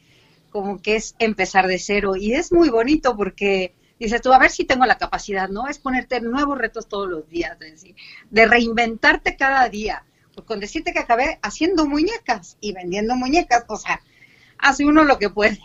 como 0.50 0.80
que 0.80 0.96
es 0.96 1.14
empezar 1.18 1.66
de 1.66 1.78
cero. 1.78 2.16
Y 2.16 2.32
es 2.32 2.52
muy 2.52 2.70
bonito 2.70 3.16
porque 3.16 3.74
dices 3.98 4.22
tú, 4.22 4.32
a 4.32 4.38
ver 4.38 4.50
si 4.50 4.64
tengo 4.64 4.86
la 4.86 4.98
capacidad, 4.98 5.48
¿no? 5.48 5.68
Es 5.68 5.78
ponerte 5.78 6.20
nuevos 6.20 6.58
retos 6.58 6.88
todos 6.88 7.08
los 7.08 7.28
días, 7.28 7.58
decir, 7.58 7.94
de 8.30 8.46
reinventarte 8.46 9.36
cada 9.36 9.68
día 9.68 10.04
con 10.44 10.60
decirte 10.60 10.92
que 10.92 10.98
acabé 10.98 11.38
haciendo 11.42 11.86
muñecas 11.86 12.56
y 12.60 12.72
vendiendo 12.72 13.14
muñecas, 13.16 13.64
o 13.68 13.76
sea, 13.76 14.00
hace 14.58 14.84
uno 14.84 15.04
lo 15.04 15.18
que 15.18 15.30
puede. 15.30 15.58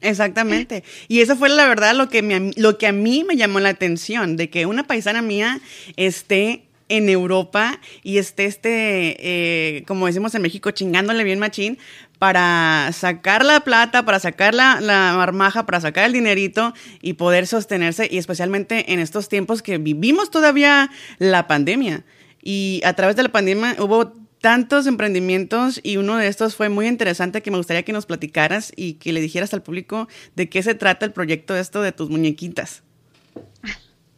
Exactamente. 0.00 0.84
Y 1.08 1.20
eso 1.20 1.36
fue 1.36 1.48
la 1.48 1.66
verdad 1.66 1.94
lo 1.94 2.08
que, 2.08 2.22
me, 2.22 2.52
lo 2.56 2.78
que 2.78 2.86
a 2.86 2.92
mí 2.92 3.24
me 3.24 3.36
llamó 3.36 3.60
la 3.60 3.70
atención, 3.70 4.36
de 4.36 4.50
que 4.50 4.66
una 4.66 4.86
paisana 4.86 5.22
mía 5.22 5.60
esté 5.96 6.64
en 6.88 7.08
Europa 7.08 7.80
y 8.02 8.18
esté, 8.18 8.44
este, 8.44 9.16
eh, 9.18 9.84
como 9.86 10.06
decimos 10.06 10.34
en 10.34 10.42
México, 10.42 10.72
chingándole 10.72 11.24
bien 11.24 11.38
machín 11.38 11.78
para 12.18 12.90
sacar 12.92 13.44
la 13.44 13.60
plata, 13.60 14.04
para 14.04 14.20
sacar 14.20 14.54
la, 14.54 14.78
la 14.80 15.14
marmaja, 15.16 15.64
para 15.64 15.80
sacar 15.80 16.04
el 16.04 16.12
dinerito 16.12 16.74
y 17.00 17.14
poder 17.14 17.46
sostenerse, 17.46 18.08
y 18.10 18.18
especialmente 18.18 18.92
en 18.92 19.00
estos 19.00 19.28
tiempos 19.28 19.62
que 19.62 19.78
vivimos 19.78 20.30
todavía 20.30 20.90
la 21.18 21.46
pandemia. 21.46 22.04
Y 22.42 22.82
a 22.84 22.92
través 22.94 23.16
de 23.16 23.22
la 23.22 23.28
pandemia 23.30 23.76
hubo 23.78 24.12
tantos 24.42 24.88
emprendimientos 24.88 25.80
y 25.84 25.96
uno 25.96 26.16
de 26.16 26.26
estos 26.26 26.56
fue 26.56 26.68
muy 26.68 26.88
interesante 26.88 27.42
que 27.42 27.52
me 27.52 27.56
gustaría 27.56 27.84
que 27.84 27.92
nos 27.92 28.06
platicaras 28.06 28.72
y 28.76 28.94
que 28.94 29.12
le 29.12 29.20
dijeras 29.20 29.54
al 29.54 29.62
público 29.62 30.08
de 30.34 30.50
qué 30.50 30.62
se 30.64 30.74
trata 30.74 31.06
el 31.06 31.12
proyecto 31.12 31.56
esto 31.56 31.80
de 31.80 31.92
tus 31.92 32.10
muñequitas. 32.10 32.82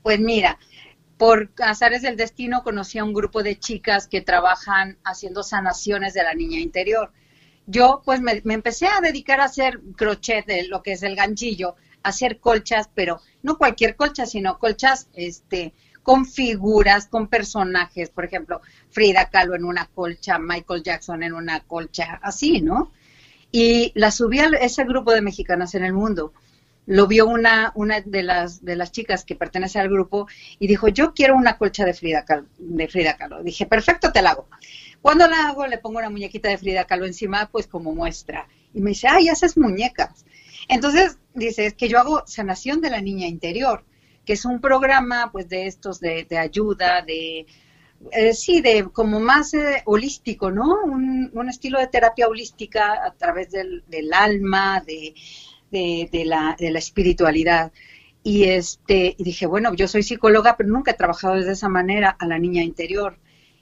Pues 0.03 0.19
mira, 0.19 0.59
por 1.19 1.51
azares 1.63 2.01
del 2.01 2.17
destino 2.17 2.63
conocí 2.63 2.99
a 2.99 3.05
un 3.05 3.13
grupo 3.13 3.43
de 3.43 3.59
chicas 3.59 4.09
que 4.09 4.23
trabajan 4.23 4.97
haciendo 5.05 5.43
sanaciones 5.43 6.15
de 6.15 6.23
la 6.23 6.35
niña 6.35 6.59
interior. 6.59 7.13
Yo 7.67 8.01
pues 8.05 8.21
me, 8.21 8.41
me 8.45 8.55
empecé 8.55 8.87
a 8.87 9.03
dedicar 9.03 9.41
a 9.41 9.45
hacer 9.45 9.81
crochet 9.95 10.47
de 10.47 10.69
lo 10.69 10.83
que 10.83 10.93
es 10.93 11.03
el 11.03 11.17
ganchillo, 11.17 11.77
a 12.03 12.09
hacer 12.09 12.41
colchas, 12.41 12.89
pero 12.95 13.21
no 13.43 13.59
cualquier 13.59 13.95
colcha, 13.95 14.25
sino 14.25 14.59
colchas 14.59 15.09
este 15.13 15.75
con 16.05 16.27
figuras, 16.27 17.07
con 17.07 17.29
personajes, 17.29 18.11
por 18.11 18.27
ejemplo, 18.27 18.61
Frida 18.91 19.31
Kahlo 19.31 19.57
en 19.57 19.65
una 19.65 19.87
colcha, 19.87 20.39
Michael 20.39 20.83
Jackson 20.83 21.23
en 21.23 21.33
una 21.33 21.61
colcha, 21.61 22.21
así, 22.23 22.61
¿no? 22.61 22.93
Y 23.51 23.91
la 23.95 24.11
subí 24.11 24.39
a 24.39 24.49
ese 24.61 24.85
grupo 24.85 25.13
de 25.13 25.23
mexicanas 25.23 25.75
en 25.75 25.83
el 25.83 25.95
mundo. 25.95 26.35
Lo 26.87 27.07
vio 27.07 27.27
una, 27.27 27.73
una 27.75 28.03
de, 28.03 28.23
las, 28.23 28.63
de 28.63 28.77
las 28.77 28.93
chicas 28.93 29.25
que 29.25 29.35
pertenece 29.35 29.81
al 29.81 29.89
grupo 29.89 30.29
y 30.59 30.67
dijo, 30.67 30.89
yo 30.89 31.15
quiero 31.15 31.37
una 31.37 31.57
colcha 31.57 31.87
de 31.87 31.95
Frida 31.95 32.27
Kahlo. 32.27 32.47
De 32.59 32.87
Frida 32.87 33.17
Kahlo. 33.17 33.43
Dije, 33.43 33.65
perfecto, 33.65 34.13
te 34.13 34.21
la 34.21 34.33
hago. 34.33 34.47
Cuando 35.01 35.27
la 35.27 35.49
hago, 35.49 35.67
le 35.67 35.79
pongo 35.79 36.01
una 36.01 36.11
muñequita 36.11 36.51
de 36.51 36.59
Frida 36.59 36.85
Kahlo 36.85 37.07
encima, 37.07 37.49
pues 37.51 37.67
como 37.67 37.95
muestra. 37.95 38.47
Y 38.75 38.83
me 38.83 38.91
dice, 38.91 39.09
ay, 39.09 39.31
haces 39.31 39.57
muñecas. 39.57 40.27
Entonces, 40.69 41.17
dice, 41.33 41.65
es 41.65 41.75
que 41.75 41.89
yo 41.89 41.99
hago 41.99 42.25
sanación 42.27 42.83
de 42.83 42.91
la 42.91 43.01
niña 43.01 43.27
interior 43.27 43.85
que 44.25 44.35
es 44.35 44.45
un 44.45 44.61
programa 44.61 45.31
pues 45.31 45.49
de 45.49 45.67
estos 45.67 46.01
de, 46.01 46.27
ayuda, 46.39 47.03
de 47.03 47.47
eh, 48.13 48.35
sí, 48.35 48.61
de 48.61 48.89
como 48.93 49.21
más 49.21 49.55
eh, 49.55 49.83
holístico, 49.85 50.51
¿no? 50.51 50.85
Un, 50.85 51.49
estilo 51.49 51.79
de 51.79 51.87
terapia 51.87 52.27
holística 52.27 53.05
a 53.05 53.13
través 53.15 53.51
del, 53.51 53.83
alma, 54.13 54.83
de, 54.87 55.15
de, 55.71 56.25
la, 56.25 56.57
de 56.59 56.71
la 56.71 56.79
espiritualidad. 56.79 57.73
Y 58.23 58.45
este, 58.45 59.15
dije, 59.19 59.47
bueno, 59.47 59.75
yo 59.75 59.87
soy 59.87 60.03
psicóloga, 60.03 60.57
pero 60.57 60.71
nunca 60.71 60.93
he 60.93 60.95
trabajado 60.95 61.35
de 61.35 61.53
esa 61.53 61.69
manera 61.69 62.17
a 62.19 62.27
la 62.27 62.39
niña 62.39 62.63
interior. 62.63 63.19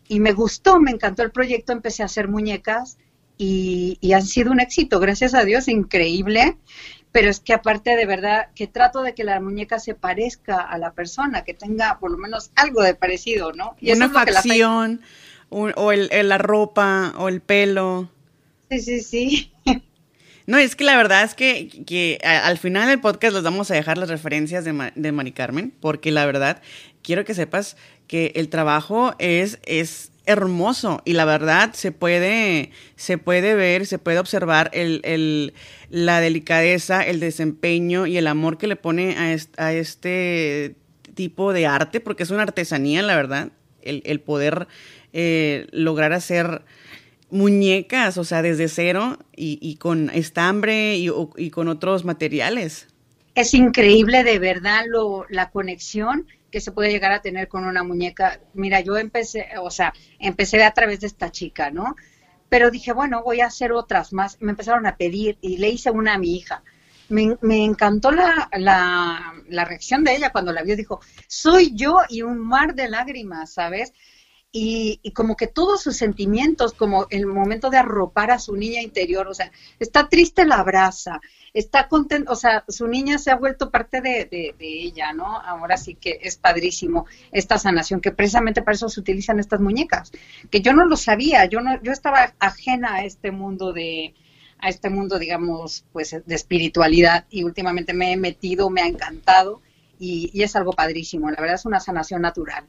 Y 0.08 0.20
me 0.20 0.32
gustó, 0.32 0.78
me 0.78 0.92
encantó 0.92 1.22
el 1.22 1.32
proyecto, 1.32 1.72
empecé 1.72 2.02
a 2.02 2.06
hacer 2.06 2.28
muñecas 2.28 2.98
y, 3.36 3.98
y 4.00 4.12
han 4.12 4.24
sido 4.24 4.52
un 4.52 4.60
éxito, 4.60 5.00
gracias 5.00 5.34
a 5.34 5.44
Dios, 5.44 5.66
increíble 5.68 6.58
pero 7.12 7.28
es 7.28 7.40
que 7.40 7.52
aparte 7.52 7.94
de 7.94 8.06
verdad 8.06 8.48
que 8.54 8.66
trato 8.66 9.02
de 9.02 9.14
que 9.14 9.22
la 9.22 9.38
muñeca 9.38 9.78
se 9.78 9.94
parezca 9.94 10.60
a 10.60 10.78
la 10.78 10.92
persona, 10.92 11.44
que 11.44 11.54
tenga 11.54 11.98
por 12.00 12.10
lo 12.10 12.18
menos 12.18 12.50
algo 12.56 12.82
de 12.82 12.94
parecido, 12.94 13.52
¿no? 13.52 13.76
Y 13.80 13.92
Una 13.92 14.08
facción, 14.08 15.02
o 15.50 15.92
el, 15.92 16.08
la 16.28 16.38
ropa, 16.38 17.12
o 17.18 17.28
el 17.28 17.42
pelo. 17.42 18.10
Sí, 18.70 18.80
sí, 18.80 19.00
sí. 19.00 19.52
No, 20.44 20.58
es 20.58 20.74
que 20.74 20.82
la 20.82 20.96
verdad 20.96 21.22
es 21.22 21.34
que, 21.34 21.68
que 21.86 22.18
al 22.24 22.58
final 22.58 22.88
del 22.88 23.00
podcast 23.00 23.32
les 23.32 23.44
vamos 23.44 23.70
a 23.70 23.74
dejar 23.74 23.96
las 23.96 24.08
referencias 24.08 24.64
de, 24.64 24.92
de 24.94 25.12
Mari 25.12 25.30
Carmen, 25.30 25.72
porque 25.80 26.10
la 26.10 26.26
verdad 26.26 26.60
quiero 27.02 27.24
que 27.24 27.32
sepas 27.32 27.76
que 28.08 28.32
el 28.34 28.48
trabajo 28.48 29.14
es, 29.18 29.60
es 29.64 30.12
hermoso 30.26 31.02
y 31.04 31.14
la 31.14 31.24
verdad 31.24 31.72
se 31.74 31.92
puede, 31.92 32.70
se 32.96 33.18
puede 33.18 33.54
ver, 33.54 33.86
se 33.86 33.98
puede 33.98 34.18
observar 34.18 34.70
el, 34.72 35.00
el, 35.04 35.54
la 35.92 36.22
delicadeza, 36.22 37.02
el 37.02 37.20
desempeño 37.20 38.06
y 38.06 38.16
el 38.16 38.26
amor 38.26 38.56
que 38.56 38.66
le 38.66 38.76
pone 38.76 39.14
a, 39.58 39.72
este 39.74 40.74
tipo 41.14 41.52
de 41.52 41.66
arte, 41.66 42.00
porque 42.00 42.22
es 42.22 42.30
una 42.30 42.44
artesanía, 42.44 43.02
la 43.02 43.14
verdad, 43.14 43.50
el, 43.82 44.02
el 44.06 44.18
poder 44.18 44.68
eh, 45.12 45.66
lograr 45.70 46.14
hacer 46.14 46.62
muñecas, 47.30 48.16
o 48.16 48.24
sea, 48.24 48.40
desde 48.40 48.68
cero 48.68 49.18
y, 49.36 49.58
y 49.60 49.76
con 49.76 50.08
estambre 50.08 50.96
y, 50.96 51.10
y, 51.36 51.50
con 51.50 51.68
otros 51.68 52.06
materiales. 52.06 52.88
Es 53.34 53.52
increíble 53.52 54.24
de 54.24 54.38
verdad 54.38 54.84
lo, 54.88 55.26
la 55.28 55.50
conexión 55.50 56.26
que 56.50 56.62
se 56.62 56.72
puede 56.72 56.90
llegar 56.90 57.12
a 57.12 57.20
tener 57.20 57.48
con 57.48 57.66
una 57.66 57.82
muñeca. 57.82 58.40
Mira, 58.54 58.80
yo 58.80 58.96
empecé, 58.96 59.46
o 59.60 59.70
sea, 59.70 59.92
empecé 60.18 60.62
a 60.64 60.72
través 60.72 61.00
de 61.00 61.06
esta 61.08 61.30
chica, 61.30 61.70
¿no? 61.70 61.96
Pero 62.52 62.70
dije, 62.70 62.92
bueno, 62.92 63.22
voy 63.22 63.40
a 63.40 63.46
hacer 63.46 63.72
otras 63.72 64.12
más. 64.12 64.36
Me 64.42 64.50
empezaron 64.50 64.84
a 64.84 64.98
pedir 64.98 65.38
y 65.40 65.56
le 65.56 65.70
hice 65.70 65.90
una 65.90 66.12
a 66.12 66.18
mi 66.18 66.36
hija. 66.36 66.62
Me, 67.08 67.38
me 67.40 67.64
encantó 67.64 68.10
la, 68.10 68.46
la, 68.58 69.32
la, 69.48 69.64
reacción 69.64 70.04
de 70.04 70.14
ella 70.16 70.32
cuando 70.32 70.52
la 70.52 70.62
vio. 70.62 70.76
Dijo, 70.76 71.00
soy 71.26 71.74
yo 71.74 72.00
y 72.10 72.20
un 72.20 72.38
mar 72.38 72.74
de 72.74 72.90
lágrimas, 72.90 73.54
¿sabes? 73.54 73.94
Y, 74.52 75.00
y, 75.02 75.12
como 75.12 75.34
que 75.34 75.46
todos 75.46 75.82
sus 75.82 75.96
sentimientos, 75.96 76.74
como 76.74 77.06
el 77.08 77.26
momento 77.26 77.70
de 77.70 77.78
arropar 77.78 78.30
a 78.30 78.38
su 78.38 78.54
niña 78.54 78.82
interior, 78.82 79.26
o 79.26 79.34
sea, 79.34 79.50
está 79.78 80.10
triste, 80.10 80.44
la 80.44 80.56
abraza, 80.56 81.20
está 81.54 81.88
contenta, 81.88 82.30
o 82.30 82.36
sea, 82.36 82.64
su 82.68 82.86
niña 82.86 83.16
se 83.16 83.30
ha 83.30 83.36
vuelto 83.36 83.70
parte 83.70 84.02
de, 84.02 84.26
de, 84.26 84.54
de, 84.58 84.82
ella, 84.82 85.14
¿no? 85.14 85.38
Ahora 85.38 85.78
sí 85.78 85.94
que 85.94 86.18
es 86.22 86.36
padrísimo 86.36 87.06
esta 87.30 87.56
sanación, 87.56 88.02
que 88.02 88.12
precisamente 88.12 88.60
para 88.60 88.74
eso 88.74 88.90
se 88.90 89.00
utilizan 89.00 89.40
estas 89.40 89.60
muñecas, 89.60 90.12
que 90.50 90.60
yo 90.60 90.74
no 90.74 90.84
lo 90.84 90.96
sabía, 90.96 91.46
yo 91.46 91.62
no, 91.62 91.82
yo 91.82 91.92
estaba 91.92 92.34
ajena 92.38 92.96
a 92.96 93.04
este 93.04 93.30
mundo 93.30 93.72
de, 93.72 94.14
a 94.58 94.68
este 94.68 94.90
mundo, 94.90 95.18
digamos, 95.18 95.86
pues 95.92 96.10
de 96.24 96.34
espiritualidad 96.34 97.26
y 97.30 97.44
últimamente 97.44 97.94
me 97.94 98.12
he 98.12 98.16
metido, 98.18 98.68
me 98.68 98.82
ha 98.82 98.86
encantado 98.86 99.62
y, 99.98 100.30
y 100.34 100.42
es 100.42 100.56
algo 100.56 100.72
padrísimo, 100.72 101.30
la 101.30 101.40
verdad 101.40 101.56
es 101.56 101.64
una 101.64 101.80
sanación 101.80 102.20
natural. 102.20 102.68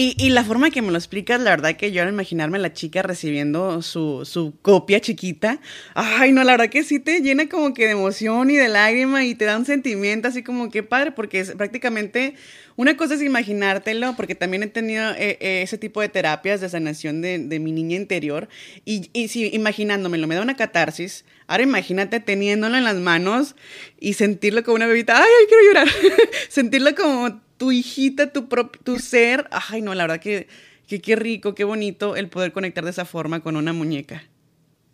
Y, 0.00 0.30
la 0.30 0.44
forma 0.44 0.70
que 0.70 0.80
me 0.80 0.92
lo 0.92 0.96
explicas, 0.96 1.40
la 1.40 1.50
verdad 1.50 1.74
que 1.74 1.90
yo 1.90 2.04
al 2.04 2.08
imaginarme 2.08 2.58
a 2.58 2.60
la 2.60 2.72
chica 2.72 3.02
recibiendo 3.02 3.82
su, 3.82 4.24
su, 4.24 4.54
copia 4.62 5.00
chiquita, 5.00 5.60
ay, 5.94 6.30
no, 6.30 6.44
la 6.44 6.52
verdad 6.52 6.68
que 6.68 6.84
sí 6.84 7.00
te 7.00 7.20
llena 7.20 7.48
como 7.48 7.74
que 7.74 7.86
de 7.86 7.90
emoción 7.92 8.48
y 8.48 8.56
de 8.56 8.68
lágrima 8.68 9.24
y 9.24 9.34
te 9.34 9.44
da 9.44 9.56
un 9.56 9.64
sentimiento 9.64 10.28
así 10.28 10.44
como 10.44 10.70
que 10.70 10.84
padre, 10.84 11.10
porque 11.10 11.40
es 11.40 11.50
prácticamente, 11.50 12.34
una 12.76 12.96
cosa 12.96 13.14
es 13.14 13.22
imaginártelo, 13.22 14.14
porque 14.14 14.36
también 14.36 14.62
he 14.62 14.68
tenido 14.68 15.10
eh, 15.14 15.36
eh, 15.40 15.62
ese 15.62 15.78
tipo 15.78 16.00
de 16.00 16.08
terapias 16.08 16.60
de 16.60 16.68
sanación 16.68 17.20
de, 17.20 17.40
de 17.40 17.58
mi 17.58 17.72
niña 17.72 17.96
interior, 17.96 18.48
y, 18.84 19.10
y 19.12 19.26
sí, 19.26 19.50
imaginándomelo, 19.52 20.28
me 20.28 20.36
da 20.36 20.42
una 20.42 20.54
catarsis, 20.54 21.24
ahora 21.48 21.64
imagínate 21.64 22.20
teniéndolo 22.20 22.76
en 22.76 22.84
las 22.84 22.98
manos 22.98 23.56
y 23.98 24.12
sentirlo 24.12 24.62
como 24.62 24.76
una 24.76 24.86
bebita, 24.86 25.16
ay, 25.16 25.28
ay 25.40 25.46
quiero 25.48 25.64
llorar, 25.64 25.88
sentirlo 26.48 26.94
como 26.94 27.47
tu 27.58 27.72
hijita, 27.72 28.32
tu, 28.32 28.48
tu 28.82 28.98
ser. 28.98 29.46
Ay, 29.50 29.82
no, 29.82 29.94
la 29.94 30.04
verdad 30.04 30.20
que, 30.20 30.48
que 30.86 31.00
qué 31.00 31.16
rico, 31.16 31.54
qué 31.54 31.64
bonito 31.64 32.16
el 32.16 32.28
poder 32.28 32.52
conectar 32.52 32.84
de 32.84 32.90
esa 32.90 33.04
forma 33.04 33.40
con 33.40 33.56
una 33.56 33.72
muñeca. 33.72 34.22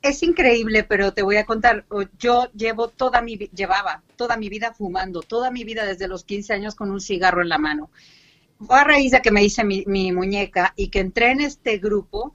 Es 0.02 0.22
increíble, 0.22 0.84
pero 0.84 1.14
te 1.14 1.22
voy 1.22 1.36
a 1.36 1.46
contar, 1.46 1.86
yo 2.18 2.50
llevo 2.52 2.88
toda 2.88 3.22
mi, 3.22 3.36
llevaba 3.36 4.02
toda 4.16 4.36
mi 4.36 4.50
vida 4.50 4.74
fumando, 4.74 5.22
toda 5.22 5.50
mi 5.50 5.64
vida 5.64 5.86
desde 5.86 6.08
los 6.08 6.24
15 6.24 6.52
años 6.52 6.74
con 6.74 6.90
un 6.90 7.00
cigarro 7.00 7.40
en 7.40 7.48
la 7.48 7.58
mano. 7.58 7.90
Fue 8.58 8.78
a 8.78 8.84
raíz 8.84 9.12
de 9.12 9.22
que 9.22 9.30
me 9.30 9.42
hice 9.42 9.64
mi, 9.64 9.84
mi 9.86 10.12
muñeca 10.12 10.74
y 10.76 10.88
que 10.88 11.00
entré 11.00 11.30
en 11.30 11.40
este 11.40 11.78
grupo 11.78 12.34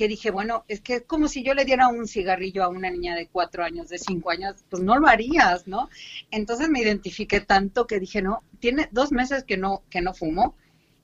que 0.00 0.08
dije, 0.08 0.30
bueno, 0.30 0.64
es 0.66 0.80
que 0.80 0.94
es 0.94 1.02
como 1.02 1.28
si 1.28 1.42
yo 1.42 1.52
le 1.52 1.66
diera 1.66 1.88
un 1.88 2.08
cigarrillo 2.08 2.64
a 2.64 2.68
una 2.68 2.88
niña 2.88 3.14
de 3.14 3.26
cuatro 3.26 3.62
años, 3.62 3.90
de 3.90 3.98
cinco 3.98 4.30
años, 4.30 4.54
pues 4.70 4.82
no 4.82 4.98
lo 4.98 5.06
harías, 5.06 5.66
¿no? 5.66 5.90
Entonces 6.30 6.70
me 6.70 6.80
identifiqué 6.80 7.42
tanto 7.42 7.86
que 7.86 8.00
dije, 8.00 8.22
no, 8.22 8.42
tiene 8.60 8.88
dos 8.92 9.12
meses 9.12 9.44
que 9.44 9.58
no, 9.58 9.82
que 9.90 10.00
no 10.00 10.14
fumo 10.14 10.54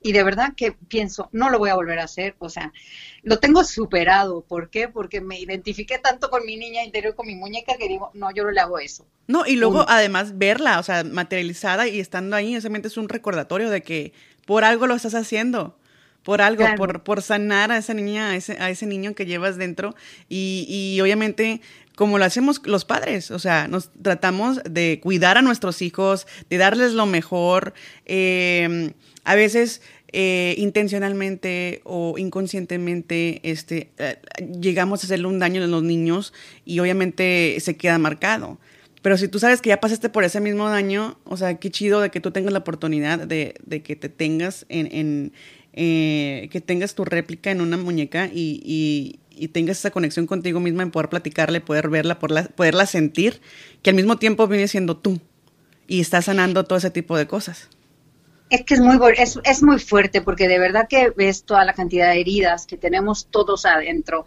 y 0.00 0.12
de 0.12 0.25
verdad 0.25 0.55
que 0.57 0.73
pienso, 0.73 1.29
no 1.33 1.50
lo 1.50 1.59
voy 1.59 1.69
a 1.69 1.75
volver 1.75 1.99
a 1.99 2.05
hacer, 2.05 2.37
o 2.38 2.49
sea, 2.49 2.73
lo 3.23 3.38
tengo 3.38 3.65
superado, 3.65 4.41
¿por 4.41 4.71
qué? 4.71 4.88
Porque 4.88 5.21
me 5.21 5.38
identifiqué 5.38 5.99
tanto 5.99 6.31
con 6.31 6.47
mi 6.47 6.57
niña 6.57 6.83
interior, 6.83 7.15
con 7.15 7.26
mi 7.26 7.35
muñeca, 7.35 7.76
que 7.76 7.88
digo, 7.88 8.11
no, 8.15 8.31
yo 8.33 8.45
no 8.45 8.50
le 8.50 8.61
hago 8.62 8.79
eso. 8.79 9.05
No, 9.26 9.45
y 9.45 9.57
luego 9.57 9.81
un... 9.81 9.87
además 9.88 10.38
verla, 10.38 10.79
o 10.79 10.83
sea, 10.83 11.05
materializada 11.05 11.87
y 11.87 12.00
estando 12.00 12.35
ahí, 12.35 12.53
simplemente 12.53 12.88
es 12.88 12.97
un 12.97 13.11
recordatorio 13.11 13.69
de 13.69 13.83
que 13.83 14.15
por 14.47 14.65
algo 14.65 14.87
lo 14.87 14.95
estás 14.95 15.15
haciendo 15.15 15.76
por 16.26 16.42
algo, 16.42 16.64
claro. 16.64 16.76
por, 16.76 17.02
por 17.04 17.23
sanar 17.23 17.71
a 17.71 17.78
esa 17.78 17.95
niña, 17.95 18.30
a 18.30 18.37
ese, 18.37 18.56
a 18.59 18.68
ese 18.68 18.85
niño 18.85 19.14
que 19.14 19.26
llevas 19.26 19.59
dentro 19.59 19.95
y, 20.28 20.66
y, 20.68 21.00
obviamente 21.00 21.61
como 21.95 22.18
lo 22.18 22.25
hacemos 22.25 22.61
los 22.64 22.85
padres, 22.85 23.30
o 23.30 23.38
sea, 23.38 23.68
nos 23.68 23.92
tratamos 24.02 24.61
de 24.68 24.99
cuidar 25.00 25.38
a 25.38 25.42
nuestros 25.42 25.80
hijos, 25.83 26.26
de 26.50 26.59
darles 26.59 26.95
lo 26.95 27.06
mejor, 27.06 27.75
eh, 28.06 28.92
a 29.23 29.37
veces 29.37 29.83
eh, 30.12 30.56
intencionalmente 30.59 31.80
o 31.85 32.18
inconscientemente 32.18 33.40
este, 33.45 33.92
eh, 33.99 34.18
llegamos 34.61 35.04
a 35.04 35.06
hacerle 35.06 35.28
un 35.28 35.38
daño 35.38 35.62
a 35.62 35.68
los 35.68 35.85
niños 35.85 36.33
y 36.64 36.80
obviamente 36.80 37.56
se 37.61 37.76
queda 37.76 37.99
marcado. 37.99 38.59
Pero 39.06 39.16
si 39.16 39.28
tú 39.28 39.38
sabes 39.38 39.62
que 39.62 39.68
ya 39.68 39.78
pasaste 39.78 40.09
por 40.09 40.25
ese 40.25 40.40
mismo 40.40 40.68
daño, 40.68 41.16
o 41.23 41.37
sea, 41.37 41.54
qué 41.61 41.71
chido 41.71 42.00
de 42.00 42.11
que 42.11 42.18
tú 42.18 42.33
tengas 42.33 42.52
la 42.52 42.59
oportunidad 42.59 43.21
de, 43.21 43.54
de 43.64 43.80
que 43.80 43.95
te 43.95 44.09
tengas 44.09 44.66
en, 44.68 44.88
en, 44.90 45.33
eh, 45.78 46.49
que 46.50 46.62
tengas 46.62 46.95
tu 46.95 47.04
réplica 47.04 47.50
en 47.50 47.61
una 47.61 47.76
muñeca 47.76 48.30
y, 48.33 49.21
y, 49.37 49.49
tengas 49.49 49.78
esa 49.78 49.90
conexión 49.90 50.26
contigo 50.26 50.59
misma 50.59 50.83
en 50.83 50.90
poder 50.90 51.11
platicarle, 51.11 51.61
poder 51.61 51.90
verla, 51.90 52.18
poderla, 52.18 52.45
poderla 52.49 52.87
sentir, 52.87 53.42
que 53.83 53.90
al 53.90 53.97
mismo 53.97 54.16
tiempo 54.16 54.49
viene 54.49 54.68
siendo 54.68 54.97
tú 54.97 55.21
y 55.87 56.00
estás 56.00 56.25
sanando 56.25 56.64
todo 56.64 56.78
ese 56.78 56.90
tipo 56.90 57.18
de 57.18 57.26
cosas. 57.26 57.68
Es 58.49 58.64
que 58.64 58.73
es 58.73 58.80
muy, 58.80 58.99
es, 59.18 59.38
es 59.45 59.62
muy 59.62 59.78
fuerte 59.78 60.23
porque 60.23 60.49
de 60.49 60.59
verdad 60.59 60.87
que 60.88 61.11
ves 61.11 61.45
toda 61.45 61.66
la 61.66 61.75
cantidad 61.75 62.11
de 62.11 62.21
heridas 62.21 62.66
que 62.66 62.78
tenemos 62.78 63.26
todos 63.26 63.66
adentro, 63.66 64.25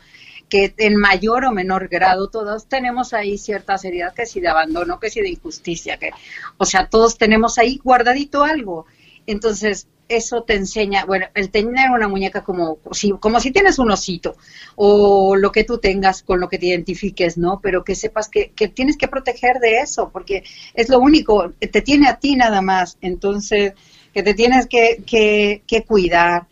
que 0.49 0.75
en 0.77 0.97
mayor 0.97 1.45
o 1.45 1.51
menor 1.51 1.87
grado 1.87 2.29
todos 2.29 2.67
tenemos 2.67 3.13
ahí 3.13 3.39
ciertas 3.39 3.83
heridas, 3.85 4.13
que 4.13 4.27
si 4.27 4.39
de 4.39 4.49
abandono, 4.49 4.99
que 4.99 5.09
si 5.09 5.21
de 5.21 5.29
injusticia, 5.29 5.97
que, 5.97 6.11
o 6.57 6.65
sea, 6.65 6.87
todos 6.87 7.17
tenemos 7.17 7.57
ahí 7.57 7.79
guardadito 7.83 8.43
algo. 8.43 8.85
Entonces, 9.25 9.87
eso 10.09 10.43
te 10.43 10.55
enseña, 10.55 11.05
bueno, 11.05 11.27
el 11.35 11.51
tener 11.51 11.91
una 11.91 12.07
muñeca 12.07 12.43
como 12.43 12.79
si, 12.91 13.11
como 13.11 13.39
si 13.39 13.51
tienes 13.51 13.77
un 13.79 13.91
osito 13.91 14.35
o 14.75 15.35
lo 15.35 15.51
que 15.51 15.63
tú 15.63 15.77
tengas 15.77 16.23
con 16.23 16.39
lo 16.39 16.49
que 16.49 16.57
te 16.57 16.65
identifiques, 16.65 17.37
¿no? 17.37 17.59
Pero 17.61 17.83
que 17.83 17.95
sepas 17.95 18.27
que, 18.27 18.51
que 18.51 18.67
tienes 18.67 18.97
que 18.97 19.07
proteger 19.07 19.59
de 19.59 19.79
eso, 19.79 20.09
porque 20.11 20.43
es 20.73 20.89
lo 20.89 20.99
único, 20.99 21.51
te 21.59 21.81
tiene 21.81 22.09
a 22.09 22.17
ti 22.17 22.35
nada 22.35 22.61
más, 22.61 22.97
entonces 23.01 23.73
que 24.13 24.23
te 24.23 24.33
tienes 24.33 24.67
que, 24.67 25.03
que, 25.05 25.61
que 25.67 25.83
cuidar, 25.83 26.47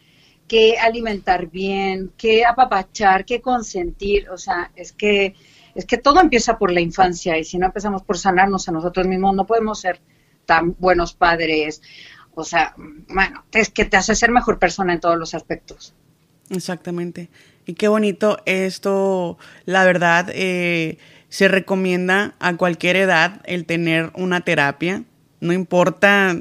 que 0.47 0.77
alimentar 0.77 1.47
bien, 1.47 2.11
que 2.15 2.45
apapachar, 2.45 3.25
que 3.25 3.41
consentir, 3.41 4.29
o 4.29 4.37
sea, 4.37 4.71
es 4.75 4.93
que 4.93 5.35
es 5.73 5.85
que 5.85 5.97
todo 5.97 6.19
empieza 6.19 6.57
por 6.57 6.71
la 6.71 6.81
infancia 6.81 7.37
y 7.37 7.43
si 7.43 7.59
no 7.59 7.67
empezamos 7.67 8.01
por 8.01 8.17
sanarnos 8.17 8.67
a 8.67 8.71
nosotros 8.71 9.05
mismos 9.05 9.35
no 9.35 9.45
podemos 9.45 9.79
ser 9.79 9.99
tan 10.47 10.75
buenos 10.79 11.13
padres 11.13 11.83
o 12.37 12.43
sea, 12.43 12.75
bueno, 12.77 13.43
es 13.51 13.69
que 13.69 13.83
te 13.85 13.97
hace 13.97 14.15
ser 14.15 14.31
mejor 14.31 14.59
persona 14.59 14.93
en 14.93 14.99
todos 14.99 15.17
los 15.17 15.33
aspectos. 15.33 15.95
Exactamente. 16.51 17.29
Y 17.65 17.73
qué 17.73 17.87
bonito 17.87 18.37
esto, 18.45 19.37
la 19.65 19.83
verdad, 19.83 20.29
eh, 20.33 20.99
se 21.29 21.47
recomienda 21.47 22.35
a 22.39 22.55
cualquier 22.55 22.95
edad 22.95 23.41
el 23.45 23.65
tener 23.65 24.11
una 24.13 24.41
terapia. 24.41 25.03
No 25.39 25.51
importa 25.51 26.35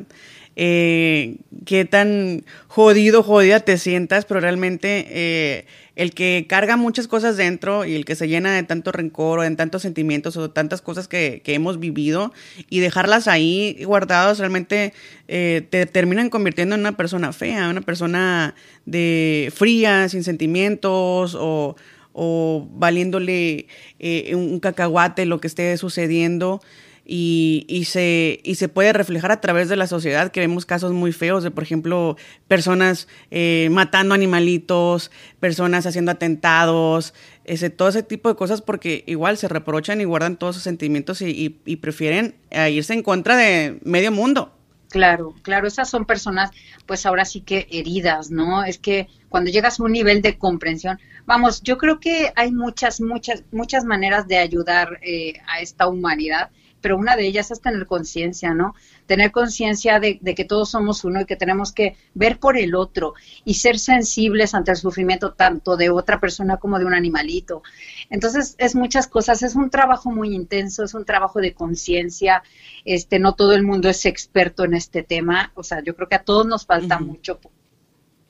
eh, 0.56 1.36
qué 1.66 1.84
tan 1.84 2.44
jodido, 2.66 3.22
jodida 3.22 3.60
te 3.60 3.76
sientas, 3.76 4.24
pero 4.24 4.40
realmente 4.40 5.06
eh, 5.10 5.66
el 5.96 6.14
que 6.14 6.46
carga 6.48 6.76
muchas 6.76 7.08
cosas 7.08 7.36
dentro 7.36 7.84
y 7.84 7.94
el 7.94 8.06
que 8.06 8.14
se 8.14 8.26
llena 8.26 8.54
de 8.54 8.62
tanto 8.62 8.90
rencor 8.90 9.38
o 9.38 9.42
de 9.42 9.50
tantos 9.54 9.82
sentimientos 9.82 10.36
o 10.38 10.48
de 10.48 10.54
tantas 10.54 10.80
cosas 10.80 11.08
que, 11.08 11.42
que 11.44 11.54
hemos 11.54 11.78
vivido 11.78 12.32
y 12.70 12.80
dejarlas 12.80 13.28
ahí 13.28 13.82
guardadas 13.84 14.38
realmente 14.38 14.94
eh, 15.28 15.66
te 15.68 15.84
terminan 15.84 16.30
convirtiendo 16.30 16.74
en 16.74 16.80
una 16.80 16.96
persona 16.96 17.34
fea, 17.34 17.68
una 17.68 17.82
persona 17.82 18.54
de 18.86 19.52
fría, 19.54 20.08
sin 20.08 20.24
sentimientos 20.24 21.36
o, 21.38 21.76
o 22.14 22.66
valiéndole 22.70 23.66
eh, 23.98 24.34
un 24.34 24.58
cacahuate 24.60 25.26
lo 25.26 25.38
que 25.38 25.48
esté 25.48 25.76
sucediendo 25.76 26.62
y, 27.06 27.64
y, 27.68 27.84
se, 27.84 28.40
y 28.42 28.56
se 28.56 28.68
puede 28.68 28.92
reflejar 28.92 29.30
a 29.30 29.40
través 29.40 29.68
de 29.68 29.76
la 29.76 29.86
sociedad, 29.86 30.32
que 30.32 30.40
vemos 30.40 30.66
casos 30.66 30.92
muy 30.92 31.12
feos 31.12 31.44
de, 31.44 31.52
por 31.52 31.62
ejemplo, 31.62 32.16
personas 32.48 33.06
eh, 33.30 33.68
matando 33.70 34.14
animalitos, 34.14 35.12
personas 35.38 35.86
haciendo 35.86 36.10
atentados, 36.10 37.14
ese, 37.44 37.70
todo 37.70 37.88
ese 37.88 38.02
tipo 38.02 38.28
de 38.28 38.34
cosas 38.34 38.60
porque 38.60 39.04
igual 39.06 39.38
se 39.38 39.46
reprochan 39.46 40.00
y 40.00 40.04
guardan 40.04 40.36
todos 40.36 40.56
sus 40.56 40.64
sentimientos 40.64 41.22
y, 41.22 41.50
prefieren 41.80 42.34
eh, 42.50 42.70
irse 42.72 42.92
en 42.92 43.02
contra 43.02 43.36
de 43.36 43.78
medio 43.84 44.10
mundo. 44.10 44.52
Claro, 44.88 45.34
claro, 45.42 45.66
esas 45.68 45.88
son 45.88 46.06
personas, 46.06 46.50
pues 46.86 47.06
ahora 47.06 47.24
sí 47.24 47.40
que 47.40 47.68
heridas, 47.70 48.30
¿no? 48.30 48.64
Es 48.64 48.78
que 48.78 49.08
cuando 49.28 49.50
llegas 49.50 49.78
a 49.78 49.84
un 49.84 49.92
nivel 49.92 50.22
de 50.22 50.38
comprensión, 50.38 50.98
vamos, 51.26 51.62
yo 51.62 51.76
creo 51.76 52.00
que 52.00 52.32
hay 52.34 52.50
muchas, 52.50 53.00
muchas, 53.00 53.44
muchas 53.52 53.84
maneras 53.84 54.26
de 54.26 54.38
ayudar 54.38 54.98
eh, 55.02 55.34
a 55.46 55.60
esta 55.60 55.86
humanidad 55.86 56.50
pero 56.86 56.98
una 56.98 57.16
de 57.16 57.26
ellas 57.26 57.50
es 57.50 57.60
tener 57.60 57.84
conciencia, 57.88 58.54
¿no? 58.54 58.76
Tener 59.06 59.32
conciencia 59.32 59.98
de, 59.98 60.20
que 60.20 60.44
todos 60.44 60.70
somos 60.70 61.02
uno 61.02 61.20
y 61.20 61.24
que 61.24 61.34
tenemos 61.34 61.72
que 61.72 61.96
ver 62.14 62.38
por 62.38 62.56
el 62.56 62.76
otro 62.76 63.14
y 63.44 63.54
ser 63.54 63.80
sensibles 63.80 64.54
ante 64.54 64.70
el 64.70 64.76
sufrimiento 64.76 65.32
tanto 65.32 65.76
de 65.76 65.90
otra 65.90 66.20
persona 66.20 66.58
como 66.58 66.78
de 66.78 66.84
un 66.84 66.94
animalito. 66.94 67.64
Entonces, 68.08 68.54
es 68.58 68.76
muchas 68.76 69.08
cosas, 69.08 69.42
es 69.42 69.56
un 69.56 69.68
trabajo 69.68 70.12
muy 70.12 70.32
intenso, 70.32 70.84
es 70.84 70.94
un 70.94 71.04
trabajo 71.04 71.40
de 71.40 71.54
conciencia, 71.54 72.44
este, 72.84 73.18
no 73.18 73.34
todo 73.34 73.54
el 73.54 73.64
mundo 73.64 73.88
es 73.88 74.06
experto 74.06 74.62
en 74.62 74.74
este 74.74 75.02
tema, 75.02 75.50
o 75.56 75.64
sea, 75.64 75.82
yo 75.82 75.96
creo 75.96 76.08
que 76.08 76.14
a 76.14 76.22
todos 76.22 76.46
nos 76.46 76.66
falta 76.66 77.00
mucho 77.00 77.40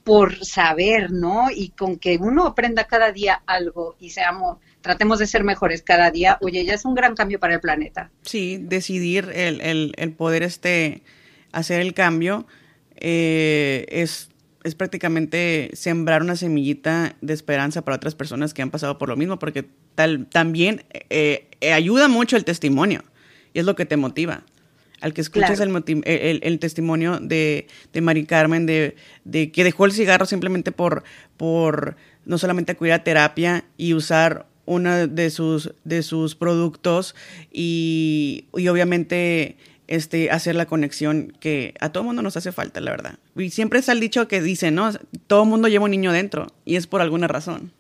por 0.03 0.47
saber, 0.47 1.11
¿no? 1.11 1.51
Y 1.51 1.71
con 1.71 1.99
que 1.99 2.17
uno 2.17 2.47
aprenda 2.47 2.87
cada 2.87 3.13
día 3.13 3.43
algo 3.45 3.97
y 3.99 4.09
seamos 4.11 4.59
tratemos 4.87 5.19
de 5.19 5.27
ser 5.27 5.43
mejores 5.43 5.83
cada 5.83 6.13
día, 6.13 6.39
oye, 6.41 6.65
ya 6.65 6.75
es 6.75 6.85
un 6.85 6.95
gran 6.95 7.17
cambio 7.17 7.41
para 7.41 7.55
el 7.55 7.61
planeta. 7.61 8.11
Sí, 8.23 8.59
decidir 8.61 9.33
el, 9.35 9.93
el, 9.97 10.13
poder 10.13 10.45
este, 10.45 11.03
hacer 11.51 11.81
el 11.81 11.93
cambio 11.93 12.47
eh, 12.95 13.85
es, 13.89 14.31
es 14.63 14.77
prácticamente 14.77 15.71
sembrar 15.73 16.23
una 16.23 16.37
semillita 16.37 17.17
de 17.21 17.35
esperanza 17.35 17.83
para 17.83 17.97
otras 17.97 18.15
personas 18.15 18.55
que 18.55 18.63
han 18.63 18.71
pasado 18.71 18.97
por 18.97 19.09
lo 19.09 19.17
mismo, 19.17 19.41
porque 19.41 19.69
tal, 19.97 20.27
también 20.27 20.85
eh, 21.11 21.49
eh, 21.61 21.73
ayuda 21.73 22.07
mucho 22.07 22.37
el 22.37 22.45
testimonio 22.45 23.03
y 23.53 23.59
es 23.59 23.65
lo 23.65 23.75
que 23.75 23.87
te 23.87 23.97
motiva. 23.97 24.45
Al 25.01 25.13
que 25.13 25.21
escuchas 25.21 25.61
el, 25.61 26.03
el, 26.05 26.59
testimonio 26.59 27.19
de, 27.21 27.67
de 27.93 28.01
Mari 28.01 28.25
Carmen, 28.25 28.65
de, 28.65 28.97
de, 29.25 29.53
que 29.53 29.63
dejó 29.63 29.85
el 29.85 29.93
cigarro 29.93 30.25
simplemente 30.25 30.73
por, 30.73 31.05
por 31.37 31.97
no 32.25 32.39
solamente 32.39 32.73
acudir 32.73 32.95
a 32.95 33.05
terapia 33.05 33.65
y 33.77 33.93
usar 33.93 34.47
uno 34.67 35.07
de 35.07 35.31
sus, 35.31 35.73
de 35.85 36.03
sus 36.03 36.35
productos 36.35 37.15
y, 37.53 38.47
obviamente 38.53 39.57
este, 39.89 40.31
hacer 40.31 40.57
la 40.57 40.67
conexión 40.67 41.33
que 41.39 41.75
a 41.81 41.91
todo 41.91 42.03
mundo 42.03 42.23
nos 42.23 42.37
hace 42.37 42.53
falta, 42.53 42.81
la 42.81 42.91
verdad. 42.91 43.19
Y 43.37 43.51
siempre 43.51 43.79
es 43.79 43.89
el 43.89 44.01
dicho 44.01 44.29
que 44.29 44.43
dice, 44.43 44.71
¿no? 44.71 44.91
Todo 45.29 45.45
mundo 45.45 45.69
lleva 45.69 45.85
un 45.85 45.93
niño 45.93 46.13
dentro 46.13 46.49
y 46.65 46.77
es 46.77 46.87
por 46.87 47.01
alguna 47.01 47.29
razón. 47.29 47.73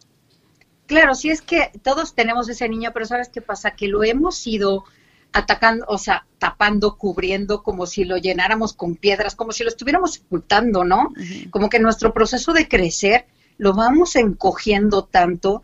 Claro, 0.86 1.16
sí 1.16 1.30
es 1.30 1.42
que 1.42 1.72
todos 1.82 2.14
tenemos 2.14 2.48
ese 2.48 2.68
niño, 2.68 2.92
pero 2.94 3.06
¿sabes 3.06 3.28
qué 3.28 3.40
pasa? 3.40 3.72
Que 3.72 3.88
lo 3.88 4.04
hemos 4.04 4.46
ido 4.46 4.84
atacando, 5.32 5.84
o 5.88 5.98
sea, 5.98 6.26
tapando, 6.38 6.96
cubriendo, 6.96 7.62
como 7.62 7.86
si 7.86 8.04
lo 8.04 8.16
llenáramos 8.16 8.72
con 8.72 8.94
piedras, 8.94 9.34
como 9.34 9.52
si 9.52 9.64
lo 9.64 9.68
estuviéramos 9.68 10.22
ocultando, 10.24 10.84
¿no? 10.84 11.12
Como 11.50 11.68
que 11.68 11.80
nuestro 11.80 12.14
proceso 12.14 12.52
de 12.52 12.68
crecer 12.68 13.26
lo 13.58 13.74
vamos 13.74 14.16
encogiendo 14.16 15.04
tanto 15.04 15.62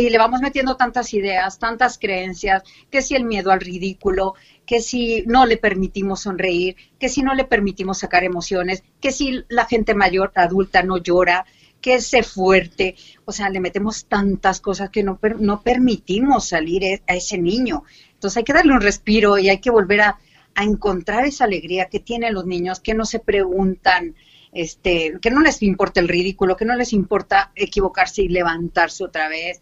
y 0.00 0.10
le 0.10 0.18
vamos 0.18 0.40
metiendo 0.40 0.76
tantas 0.76 1.14
ideas, 1.14 1.58
tantas 1.58 1.98
creencias, 1.98 2.62
que 2.90 3.00
si 3.00 3.14
el 3.14 3.24
miedo 3.24 3.52
al 3.52 3.60
ridículo, 3.60 4.34
que 4.66 4.80
si 4.80 5.22
no 5.26 5.46
le 5.46 5.56
permitimos 5.56 6.22
sonreír, 6.22 6.76
que 6.98 7.08
si 7.08 7.22
no 7.22 7.34
le 7.34 7.44
permitimos 7.44 7.98
sacar 7.98 8.24
emociones, 8.24 8.82
que 9.00 9.12
si 9.12 9.44
la 9.48 9.66
gente 9.66 9.94
mayor, 9.94 10.32
adulta, 10.34 10.82
no 10.82 10.98
llora, 10.98 11.46
que 11.80 12.00
se 12.00 12.22
fuerte, 12.22 12.96
o 13.24 13.30
sea, 13.30 13.50
le 13.50 13.60
metemos 13.60 14.06
tantas 14.06 14.60
cosas 14.60 14.90
que 14.90 15.02
no, 15.02 15.20
no 15.38 15.62
permitimos 15.62 16.48
salir 16.48 16.82
e, 16.82 17.02
a 17.06 17.14
ese 17.14 17.38
niño. 17.38 17.84
Entonces 18.14 18.38
hay 18.38 18.44
que 18.44 18.54
darle 18.54 18.72
un 18.72 18.80
respiro 18.80 19.38
y 19.38 19.48
hay 19.48 19.58
que 19.58 19.70
volver 19.70 20.00
a, 20.00 20.18
a 20.54 20.64
encontrar 20.64 21.24
esa 21.24 21.44
alegría 21.44 21.88
que 21.88 22.00
tienen 22.00 22.34
los 22.34 22.46
niños, 22.46 22.80
que 22.80 22.94
no 22.94 23.04
se 23.04 23.20
preguntan, 23.20 24.16
este, 24.52 25.18
que 25.20 25.30
no 25.30 25.40
les 25.40 25.62
importa 25.62 26.00
el 26.00 26.08
ridículo, 26.08 26.56
que 26.56 26.64
no 26.64 26.74
les 26.74 26.92
importa 26.92 27.52
equivocarse 27.54 28.22
y 28.22 28.28
levantarse 28.28 29.04
otra 29.04 29.28
vez, 29.28 29.60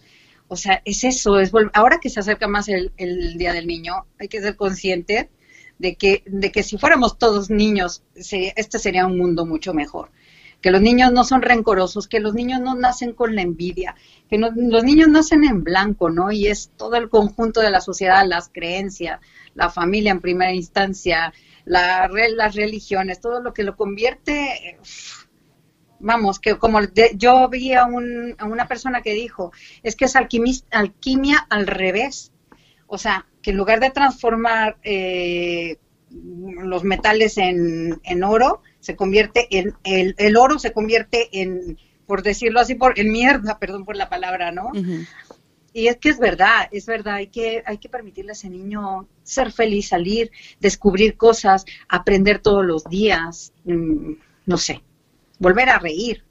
o 0.48 0.56
sea, 0.56 0.82
es 0.84 1.04
eso, 1.04 1.38
es 1.38 1.52
ahora 1.72 1.98
que 2.00 2.10
se 2.10 2.20
acerca 2.20 2.48
más 2.48 2.68
el, 2.68 2.92
Día 3.38 3.52
del 3.52 3.66
Niño, 3.66 4.06
hay 4.18 4.28
que 4.28 4.40
ser 4.40 4.56
consciente 4.56 5.30
de 5.78 5.94
que, 5.96 6.22
de 6.26 6.52
que 6.52 6.62
si 6.62 6.78
fuéramos 6.78 7.18
todos 7.18 7.50
niños, 7.50 8.02
este 8.14 8.78
sería 8.78 9.06
un 9.06 9.18
mundo 9.18 9.46
mucho 9.46 9.74
mejor. 9.74 10.10
Que 10.60 10.70
los 10.70 10.80
niños 10.80 11.12
no 11.12 11.24
son 11.24 11.42
rencorosos, 11.42 12.06
que 12.06 12.20
los 12.20 12.34
niños 12.34 12.60
no 12.60 12.76
nacen 12.76 13.14
con 13.14 13.34
la 13.34 13.42
envidia, 13.42 13.96
que 14.30 14.38
los 14.38 14.84
niños 14.84 15.08
nacen 15.08 15.42
en 15.42 15.64
blanco, 15.64 16.08
¿no? 16.08 16.30
Y 16.30 16.46
es 16.46 16.70
todo 16.76 16.94
el 16.94 17.08
conjunto 17.08 17.60
de 17.60 17.70
la 17.70 17.80
sociedad, 17.80 18.24
las 18.24 18.48
creencias, 18.48 19.18
la 19.54 19.70
familia 19.70 20.12
en 20.12 20.20
primera 20.20 20.52
instancia, 20.52 21.32
la, 21.64 22.08
las 22.36 22.54
religiones, 22.54 23.20
todo 23.20 23.40
lo 23.40 23.52
que 23.52 23.64
lo 23.64 23.76
convierte 23.76 24.78
vamos, 26.02 26.38
que 26.38 26.58
como 26.58 26.80
yo 27.16 27.48
vi 27.48 27.72
a, 27.72 27.84
una 27.84 28.68
persona 28.68 29.00
que 29.02 29.14
dijo, 29.14 29.52
es 29.82 29.96
que 29.96 30.04
es 30.04 30.16
alquimia 30.16 31.46
al 31.48 31.66
revés. 31.66 32.32
O 32.86 32.98
sea, 32.98 33.26
que 33.40 33.52
en 33.52 33.56
lugar 33.56 33.80
de 33.80 33.90
transformar 33.90 34.76
eh, 34.82 35.78
los 36.10 36.84
metales 36.84 37.38
en, 37.38 38.24
oro, 38.24 38.60
se 38.80 38.96
convierte 38.96 39.46
en, 39.50 39.74
el, 39.84 40.36
oro 40.36 40.58
se 40.58 40.72
convierte 40.72 41.28
en, 41.32 41.78
por 42.06 42.22
decirlo 42.22 42.60
así, 42.60 42.74
por, 42.74 42.98
en 42.98 43.10
mierda, 43.10 43.58
perdón 43.58 43.84
por 43.84 43.96
la 43.96 44.10
palabra, 44.10 44.52
¿no? 44.52 44.70
Y 45.74 45.86
es 45.86 45.96
que 45.96 46.10
es 46.10 46.18
verdad, 46.18 46.68
es 46.70 46.84
verdad, 46.84 47.14
hay 47.14 47.28
que, 47.28 47.62
hay 47.64 47.78
que 47.78 47.88
permitirle 47.88 48.32
a 48.32 48.34
ese 48.34 48.50
niño 48.50 49.08
ser 49.22 49.52
feliz, 49.52 49.88
salir, 49.88 50.30
descubrir 50.60 51.16
cosas, 51.16 51.64
aprender 51.88 52.40
todos 52.40 52.64
los 52.64 52.84
días, 52.84 53.54
mm, 53.64 54.12
no 54.44 54.58
sé, 54.58 54.82
volver 55.42 55.68
a 55.68 55.78
reír. 55.78 56.24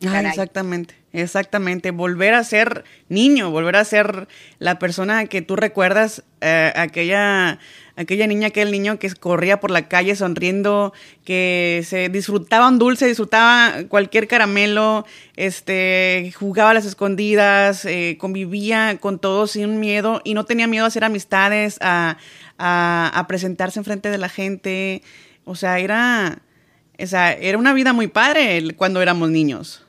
exactamente, 0.00 0.94
exactamente. 1.12 1.90
Volver 1.92 2.34
a 2.34 2.44
ser 2.44 2.84
niño, 3.08 3.50
volver 3.50 3.76
a 3.76 3.84
ser 3.84 4.28
la 4.58 4.78
persona 4.78 5.26
que 5.26 5.40
tú 5.40 5.56
recuerdas, 5.56 6.24
eh, 6.42 6.72
aquella, 6.76 7.58
aquella 7.94 8.26
niña, 8.26 8.48
aquel 8.48 8.70
niño 8.72 8.98
que 8.98 9.08
corría 9.14 9.58
por 9.60 9.70
la 9.70 9.88
calle 9.88 10.16
sonriendo, 10.16 10.92
que 11.24 11.82
se 11.86 12.10
disfrutaba 12.10 12.68
un 12.68 12.78
dulce, 12.78 13.06
disfrutaba 13.06 13.84
cualquier 13.88 14.28
caramelo, 14.28 15.06
este, 15.36 16.32
jugaba 16.36 16.70
a 16.70 16.74
las 16.74 16.84
escondidas, 16.84 17.84
eh, 17.86 18.18
convivía 18.18 18.98
con 19.00 19.18
todos 19.18 19.52
sin 19.52 19.80
miedo 19.80 20.20
y 20.24 20.34
no 20.34 20.44
tenía 20.44 20.66
miedo 20.66 20.84
a 20.84 20.88
hacer 20.88 21.04
amistades, 21.04 21.78
a, 21.80 22.18
a, 22.58 23.12
a 23.14 23.26
presentarse 23.28 23.78
enfrente 23.78 24.10
de 24.10 24.18
la 24.18 24.28
gente. 24.28 25.02
O 25.44 25.54
sea, 25.54 25.78
era 25.78 26.42
o 26.98 27.06
sea, 27.06 27.32
era 27.32 27.58
una 27.58 27.72
vida 27.72 27.92
muy 27.92 28.08
padre 28.08 28.74
cuando 28.76 29.02
éramos 29.02 29.30
niños. 29.30 29.82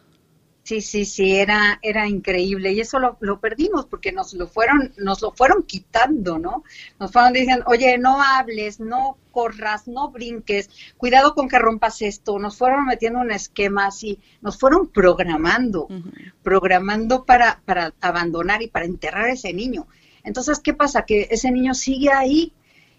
Sí, 0.68 0.82
sí, 0.82 1.06
sí, 1.06 1.38
era, 1.38 1.80
era 1.82 2.10
increíble 2.10 2.74
y 2.74 2.82
eso 2.82 3.00
lo, 3.00 3.16
lo, 3.22 3.40
perdimos 3.40 3.86
porque 3.86 4.12
nos 4.12 4.34
lo 4.34 4.50
fueron, 4.50 4.92
nos 4.98 5.22
lo 5.22 5.32
fueron 5.32 5.64
quitando, 5.64 6.40
¿no? 6.40 6.66
Nos 7.00 7.10
fueron 7.10 7.32
diciendo, 7.32 7.64
oye, 7.68 7.98
no 7.98 8.22
hables, 8.22 8.82
no 8.82 9.18
corras, 9.32 9.88
no 9.88 10.10
brinques, 10.10 10.70
cuidado 10.98 11.36
con 11.36 11.48
que 11.48 11.58
rompas 11.58 12.02
esto. 12.02 12.38
Nos 12.38 12.58
fueron 12.58 12.86
metiendo 12.86 13.20
un 13.22 13.32
esquema 13.32 13.88
así, 13.88 14.20
nos 14.42 14.60
fueron 14.60 14.90
programando, 14.90 15.88
programando 16.44 17.24
para, 17.24 17.62
para 17.64 17.94
abandonar 18.02 18.62
y 18.62 18.68
para 18.68 18.86
enterrar 18.86 19.24
a 19.24 19.32
ese 19.32 19.54
niño. 19.54 19.88
Entonces, 20.26 20.60
¿qué 20.60 20.74
pasa? 20.74 21.06
Que 21.06 21.30
ese 21.32 21.50
niño 21.50 21.74
sigue 21.76 22.12
ahí 22.12 22.52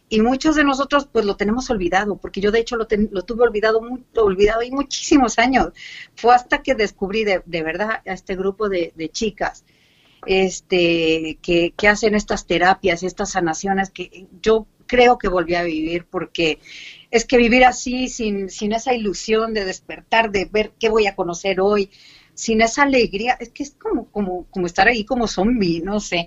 y 0.09 0.21
muchos 0.21 0.57
de 0.57 0.64
nosotros 0.64 1.09
pues 1.11 1.25
lo 1.25 1.37
tenemos 1.37 1.68
olvidado, 1.71 2.16
porque 2.16 2.40
yo 2.40 2.51
de 2.51 2.61
hecho 2.61 2.77
lo, 2.77 2.87
lo 3.11 3.23
tuve 3.23 3.44
olvidado, 3.44 3.81
olvidado 4.16 4.62
y 4.62 4.71
muchísimos 4.71 5.38
años. 5.38 5.68
Fue 6.14 6.35
hasta 6.35 6.62
que 6.62 6.75
descubrí 6.75 7.25
de, 7.25 7.42
de 7.44 7.62
verdad 7.62 8.03
a 8.07 8.12
este 8.12 8.37
grupo 8.37 8.68
de, 8.68 8.92
de 8.97 9.09
chicas 9.11 9.64
este, 10.27 11.38
que, 11.42 11.73
que, 11.77 11.88
hacen 11.88 12.14
estas 12.14 12.47
terapias 12.47 13.03
estas 13.03 13.33
sanaciones 13.33 13.90
que 13.90 14.27
yo 14.42 14.66
creo 14.87 15.18
que 15.18 15.29
volví 15.29 15.55
a 15.55 15.62
vivir 15.62 16.07
porque 16.07 16.59
es 17.11 17.25
que 17.25 17.37
vivir 17.37 17.64
así 17.64 18.09
sin, 18.09 18.51
sin 18.51 18.73
esa 18.73 18.94
ilusión 18.94 19.55
de 19.55 19.64
despertar, 19.64 20.31
de 20.31 20.47
ver 20.47 20.73
qué 20.79 20.88
voy 20.88 21.07
a 21.07 21.14
conocer 21.14 21.61
hoy, 21.61 21.90
sin 22.38 22.61
esa 22.61 22.85
alegría, 22.85 23.37
es 23.40 23.48
que 23.48 23.64
es 23.64 23.72
como, 23.72 24.05
como, 24.12 24.44
como 24.51 24.66
estar 24.66 24.87
ahí 24.87 25.05
como 25.05 25.27
zombie, 25.27 25.81
no 25.81 25.98
sé. 25.98 26.24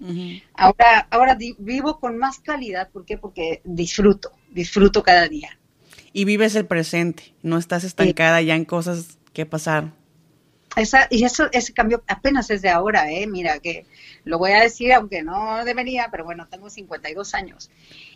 Ahora, 0.53 1.07
ahora 1.09 1.37
vivo 1.57 2.01
con 2.01 2.17
más 2.17 2.39
calidad, 2.39 2.89
¿por 2.89 3.05
qué? 3.05 3.17
Porque 3.17 3.61
disfruto, 3.63 4.33
disfruto 4.49 5.03
cada 5.03 5.29
día. 5.29 5.57
Y 6.11 6.25
vives 6.25 6.55
el 6.55 6.65
presente, 6.65 7.33
no 7.43 7.57
estás 7.57 7.85
estancada 7.85 8.41
ya 8.41 8.55
en 8.55 8.65
cosas 8.65 9.19
que 9.31 9.45
pasar. 9.45 9.93
Esa, 10.75 11.07
y 11.09 11.25
eso, 11.25 11.49
ese 11.51 11.73
cambio 11.73 12.01
apenas 12.07 12.49
es 12.49 12.61
de 12.61 12.69
ahora, 12.69 13.11
¿eh? 13.11 13.27
Mira, 13.27 13.59
que 13.59 13.85
lo 14.23 14.37
voy 14.37 14.51
a 14.51 14.61
decir, 14.61 14.93
aunque 14.93 15.21
no 15.21 15.65
debería, 15.65 16.07
pero 16.09 16.23
bueno, 16.23 16.47
tengo 16.49 16.69
52 16.69 17.33
años. 17.33 17.69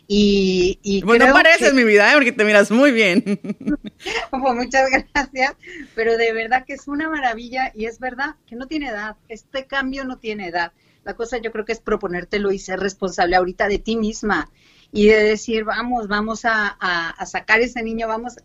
Y, 0.08 0.78
y 0.82 1.02
bueno, 1.02 1.32
pareces 1.32 1.74
mi 1.74 1.84
vida, 1.84 2.10
¿eh? 2.10 2.14
porque 2.14 2.32
te 2.32 2.44
miras 2.44 2.70
muy 2.70 2.92
bien. 2.92 3.22
pues 4.30 4.54
muchas 4.54 4.88
gracias, 4.90 5.54
pero 5.94 6.16
de 6.16 6.32
verdad 6.32 6.64
que 6.64 6.74
es 6.74 6.88
una 6.88 7.10
maravilla 7.10 7.72
y 7.74 7.84
es 7.84 7.98
verdad 7.98 8.36
que 8.46 8.56
no 8.56 8.66
tiene 8.66 8.88
edad, 8.88 9.16
este 9.28 9.66
cambio 9.66 10.04
no 10.04 10.18
tiene 10.18 10.48
edad. 10.48 10.72
La 11.04 11.14
cosa 11.14 11.38
yo 11.38 11.52
creo 11.52 11.64
que 11.64 11.72
es 11.72 11.80
proponértelo 11.80 12.52
y 12.52 12.58
ser 12.58 12.80
responsable 12.80 13.36
ahorita 13.36 13.68
de 13.68 13.78
ti 13.78 13.96
misma 13.96 14.50
y 14.96 15.08
de 15.08 15.22
decir, 15.22 15.64
vamos, 15.64 16.08
vamos 16.08 16.46
a, 16.46 16.68
a, 16.68 17.26
sacar 17.26 17.60
ese 17.60 17.82
niño, 17.82 18.08
vamos 18.08 18.36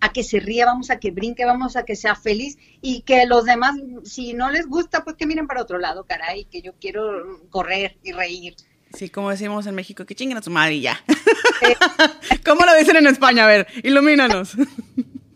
a 0.00 0.12
que 0.12 0.24
se 0.24 0.40
ría, 0.40 0.66
vamos 0.66 0.90
a 0.90 0.98
que 0.98 1.12
brinque, 1.12 1.44
vamos 1.44 1.76
a 1.76 1.84
que 1.84 1.94
sea 1.94 2.16
feliz 2.16 2.58
y 2.82 3.02
que 3.02 3.26
los 3.26 3.44
demás, 3.44 3.76
si 4.02 4.32
no 4.32 4.50
les 4.50 4.66
gusta, 4.66 5.04
pues 5.04 5.14
que 5.14 5.26
miren 5.26 5.46
para 5.46 5.62
otro 5.62 5.78
lado, 5.78 6.04
caray, 6.04 6.46
que 6.46 6.62
yo 6.62 6.72
quiero 6.80 7.40
correr 7.50 7.96
y 8.02 8.10
reír. 8.10 8.56
Sí, 8.92 9.08
como 9.08 9.30
decimos 9.30 9.68
en 9.68 9.76
México, 9.76 10.04
que 10.04 10.16
chinguen 10.16 10.38
a 10.38 10.42
su 10.42 10.50
madre 10.50 10.74
y 10.74 10.80
ya. 10.80 11.00
¿Cómo 12.44 12.64
lo 12.64 12.74
dicen 12.74 12.96
en 12.96 13.06
España? 13.06 13.44
A 13.44 13.46
ver, 13.46 13.68
ilumínanos. 13.84 14.56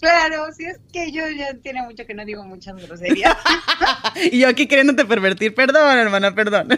Claro, 0.00 0.52
si 0.52 0.66
es 0.66 0.78
que 0.92 1.10
yo 1.12 1.22
ya 1.30 1.54
tiene 1.62 1.80
mucho 1.80 2.04
que 2.04 2.12
no 2.12 2.26
digo 2.26 2.44
muchas 2.44 2.76
groserías. 2.76 3.34
y 4.32 4.38
yo 4.38 4.48
aquí 4.48 4.66
queriéndote 4.66 5.06
pervertir, 5.06 5.54
perdón, 5.54 5.96
hermana, 5.96 6.34
perdón. 6.34 6.68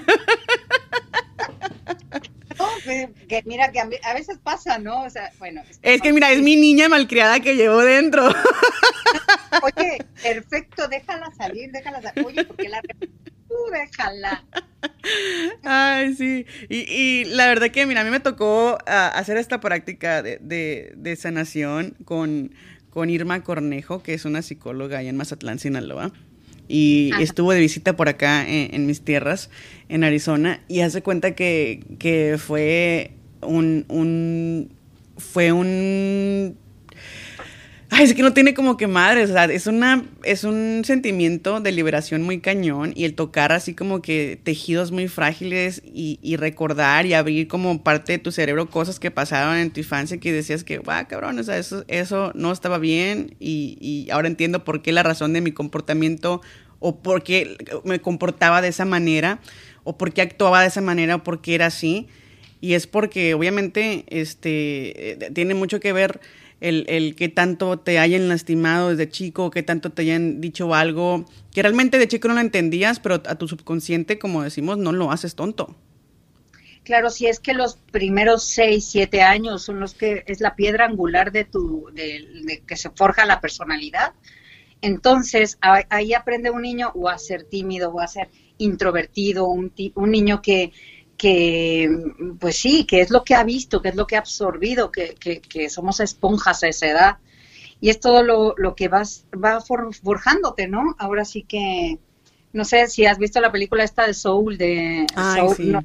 Que 2.85 3.43
mira 3.45 3.73
que 3.73 3.81
a, 3.81 4.15
veces 4.15 4.39
pasa, 4.43 4.79
¿no? 4.79 5.03
O 5.03 5.11
sea, 5.11 5.31
bueno. 5.39 5.63
Es 5.83 6.01
que, 6.01 6.13
mira, 6.13 6.31
es 6.33 6.43
mi 6.43 6.57
niña 6.57 6.89
malcriada 6.89 7.41
que 7.41 7.55
llevo 7.55 7.83
dentro. 7.83 8.29
Oye, 9.63 9.99
perfecto, 10.23 10.89
déjala 10.89 11.31
salir, 11.37 11.71
déjala 11.73 12.03
salir. 12.03 12.27
Oye, 12.27 12.45
porque 12.45 12.69
la 12.69 12.81
tú 13.49 13.55
déjala. 13.73 14.45
Ay, 15.65 16.15
sí. 16.15 16.47
Y, 16.69 16.79
y, 16.79 17.25
la 17.25 17.47
verdad 17.47 17.71
que, 17.71 17.87
mira, 17.87 18.01
a 18.01 18.05
mí 18.05 18.11
me 18.11 18.21
tocó 18.21 18.79
ah, 18.87 19.09
hacer 19.09 19.37
esta 19.37 19.61
práctica 19.61 20.23
de, 20.23 20.39
de, 20.41 20.93
de 20.97 21.17
sanación 21.17 21.97
con, 22.05 22.55
con 22.91 23.11
Irma 23.11 23.43
Cornejo, 23.43 24.03
que 24.03 24.15
es 24.15 24.25
una 24.25 24.43
psicóloga 24.43 24.99
ahí 24.99 25.09
en 25.09 25.17
Mazatlán, 25.17 25.59
Sinaloa 25.59 26.13
y 26.69 27.11
estuvo 27.21 27.53
de 27.53 27.61
visita 27.61 27.97
por 27.97 28.09
acá 28.09 28.45
en, 28.47 28.87
mis 28.87 29.01
tierras, 29.03 29.51
en 29.89 30.05
Arizona, 30.05 30.61
y 30.69 30.81
hace 30.81 31.03
cuenta 31.03 31.35
que, 31.35 31.85
que 31.99 32.37
fue 32.39 33.13
un, 33.43 33.85
un, 33.89 34.71
fue 35.17 35.53
un 35.53 36.57
Es 37.99 38.13
que 38.13 38.23
no 38.23 38.35
tiene 38.35 38.53
como 38.53 38.77
que 38.77 38.87
madre, 38.87 39.25
o 39.25 39.27
sea, 39.27 39.45
es 39.47 39.67
una, 39.67 40.05
es 40.23 40.45
un 40.45 40.83
sentimiento 40.85 41.61
de 41.61 41.73
liberación 41.73 42.23
muy 42.23 42.41
cañón 42.41 42.93
y 42.95 43.05
el 43.05 43.15
tocar 43.15 43.53
así 43.53 43.75
como 43.75 44.03
que 44.03 44.39
tejidos 44.43 44.93
muy 44.93 45.09
frágiles 45.09 45.83
y, 45.83 46.37
recordar 46.37 47.07
y 47.07 47.15
abrir 47.15 47.49
como 47.49 47.83
parte 47.83 48.13
de 48.13 48.19
tu 48.19 48.33
cerebro 48.33 48.69
cosas 48.69 49.01
que 49.01 49.11
pasaron 49.11 49.57
en 49.57 49.71
tu 49.71 49.81
infancia 49.81 50.21
que 50.21 50.31
decías 50.31 50.63
que, 50.63 50.77
guau, 50.77 51.09
cabrón, 51.09 51.39
o 51.39 51.43
sea, 51.43 51.57
eso, 51.57 51.85
eso 51.89 52.33
no 52.35 52.53
estaba 52.53 52.79
bien 52.79 53.35
y, 53.41 53.79
y 53.81 54.11
ahora 54.11 54.29
entiendo 54.29 54.63
por 54.63 54.83
qué 54.83 54.93
la 54.93 55.03
razón 55.03 55.33
de 55.33 55.41
mi 55.41 55.53
comportamiento 55.53 56.43
o 56.81 56.99
por 57.01 57.23
qué 57.23 57.57
me 57.85 58.01
comportaba 58.01 58.61
de 58.61 58.69
esa 58.69 58.85
manera 58.85 59.41
o 59.85 59.97
por 59.97 60.13
qué 60.13 60.21
actuaba 60.21 60.61
de 60.61 60.69
esa 60.69 60.83
manera 60.83 61.17
o 61.17 61.25
por 61.25 61.41
qué 61.41 61.55
era 61.55 61.67
así. 61.67 62.09
Y 62.61 62.75
es 62.75 62.87
porque 62.87 63.35
obviamente 63.35 64.05
este, 64.09 65.13
eh, 65.13 65.31
tiene 65.33 65.55
mucho 65.55 65.79
que 65.81 65.93
ver 65.93 66.21
el, 66.61 66.85
el 66.89 67.15
que 67.15 67.29
tanto 67.29 67.79
te 67.79 67.99
hayan 67.99 68.29
lastimado 68.29 68.91
desde 68.91 69.09
chico, 69.09 69.51
que 69.51 69.63
tanto 69.63 69.91
te 69.91 70.03
hayan 70.03 70.41
dicho 70.41 70.75
algo 70.75 71.25
que 71.53 71.63
realmente 71.63 71.99
de 71.99 72.09
chico 72.09 72.29
no 72.29 72.35
lo 72.35 72.41
entendías, 72.41 73.01
pero 73.01 73.15
a 73.15 73.35
tu 73.37 73.49
subconsciente, 73.49 74.19
como 74.19 74.43
decimos, 74.43 74.79
no 74.79 74.93
lo 74.93 75.11
haces 75.11 75.35
tonto. 75.35 75.75
Claro, 76.85 77.11
si 77.11 77.27
es 77.27 77.41
que 77.41 77.53
los 77.53 77.77
primeros 77.77 78.45
seis, 78.45 78.87
siete 78.87 79.23
años 79.23 79.65
son 79.65 79.81
los 79.81 79.95
que 79.95 80.23
es 80.27 80.41
la 80.41 80.55
piedra 80.55 80.85
angular 80.85 81.33
de 81.33 81.45
tu, 81.45 81.91
de, 81.93 82.63
que 82.67 82.77
se 82.77 82.91
forja 82.91 83.27
la 83.27 83.41
personalidad. 83.41 84.13
Entonces, 84.83 85.59
ahí 85.61 86.15
aprende 86.15 86.51
un 86.51 86.63
niño 86.63 86.93
o 86.95 87.09
a 87.09 87.19
ser 87.19 87.45
tímido 87.45 87.91
o 87.91 88.01
a 88.01 88.07
ser 88.07 88.29
introvertido, 88.59 89.47
un, 89.49 89.73
un 89.95 90.11
niño 90.11 90.43
que, 90.43 90.73
que, 91.17 91.89
pues 92.39 92.57
sí, 92.57 92.85
que 92.85 93.01
es 93.01 93.11
lo 93.11 93.25
que 93.25 93.35
ha 93.35 93.45
visto, 93.45 93.81
que 93.81 93.89
es 93.89 93.97
lo 93.97 94.07
que 94.07 94.17
ha 94.17 94.21
absorbido, 94.21 94.91
que, 94.91 95.15
que, 95.15 95.71
somos 95.71 96.01
esponjas 96.01 96.63
a 96.63 96.69
esa 96.69 96.87
edad. 96.87 97.17
Y 97.81 97.91
es 97.91 98.01
todo 98.01 98.23
lo, 98.23 98.55
lo 98.57 98.75
que 98.75 98.89
vas, 98.89 99.27
va 99.33 99.61
forjándote, 99.61 100.67
¿no? 100.69 100.95
Ahora 100.99 101.25
sí 101.25 101.43
que, 101.43 101.99
no 102.53 102.65
sé 102.65 102.89
si 102.89 103.05
has 103.07 103.19
visto 103.19 103.41
la 103.41 103.53
película 103.53 103.85
esta 103.85 104.07
de 104.07 104.15
Soul, 104.15 104.57
de 104.57 105.07
Soul, 105.15 105.85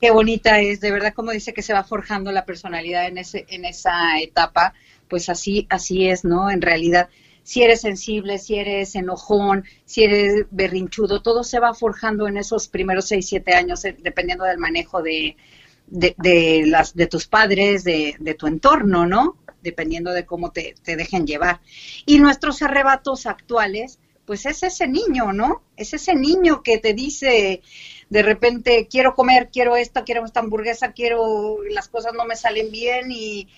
qué 0.00 0.10
bonita 0.10 0.58
es, 0.58 0.80
de 0.80 0.90
verdad 0.90 1.14
como 1.14 1.30
dice 1.30 1.52
que 1.52 1.62
se 1.62 1.74
va 1.74 1.84
forjando 1.84 2.32
la 2.32 2.44
personalidad 2.44 3.06
en, 3.06 3.18
ese, 3.18 3.46
en 3.48 3.64
esa 3.64 4.18
etapa, 4.20 4.74
pues 5.08 5.28
así, 5.28 5.66
así 5.70 6.08
es, 6.08 6.24
¿no? 6.24 6.50
En 6.50 6.62
realidad 6.62 7.08
si 7.42 7.62
eres 7.62 7.80
sensible, 7.80 8.38
si 8.38 8.56
eres 8.56 8.94
enojón, 8.94 9.64
si 9.84 10.04
eres 10.04 10.46
berrinchudo, 10.50 11.22
todo 11.22 11.44
se 11.44 11.60
va 11.60 11.74
forjando 11.74 12.28
en 12.28 12.36
esos 12.36 12.68
primeros 12.68 13.06
seis, 13.06 13.28
siete 13.28 13.54
años, 13.54 13.84
eh, 13.84 13.96
dependiendo 13.98 14.44
del 14.44 14.58
manejo 14.58 15.02
de, 15.02 15.36
de, 15.86 16.64
las, 16.66 16.94
de 16.94 17.06
tus 17.06 17.26
padres, 17.26 17.84
de, 17.84 18.16
de, 18.18 18.34
tu 18.34 18.46
entorno, 18.46 19.06
¿no? 19.06 19.36
Dependiendo 19.62 20.12
de 20.12 20.24
cómo 20.24 20.52
te, 20.52 20.74
te 20.82 20.96
dejen 20.96 21.26
llevar. 21.26 21.60
Y 22.06 22.18
nuestros 22.18 22.62
arrebatos 22.62 23.26
actuales, 23.26 23.98
pues 24.24 24.46
es 24.46 24.62
ese 24.62 24.86
niño, 24.86 25.32
¿no? 25.32 25.62
Es 25.76 25.94
ese 25.94 26.14
niño 26.14 26.62
que 26.62 26.78
te 26.78 26.94
dice 26.94 27.62
de 28.12 28.22
repente, 28.22 28.88
quiero 28.90 29.14
comer, 29.14 29.48
quiero 29.50 29.74
esta, 29.74 30.04
quiero 30.04 30.26
esta 30.26 30.40
hamburguesa, 30.40 30.92
quiero, 30.92 31.62
las 31.70 31.88
cosas 31.88 32.12
no 32.12 32.26
me 32.26 32.36
salen 32.36 32.70
bien 32.70 33.10
y 33.10 33.48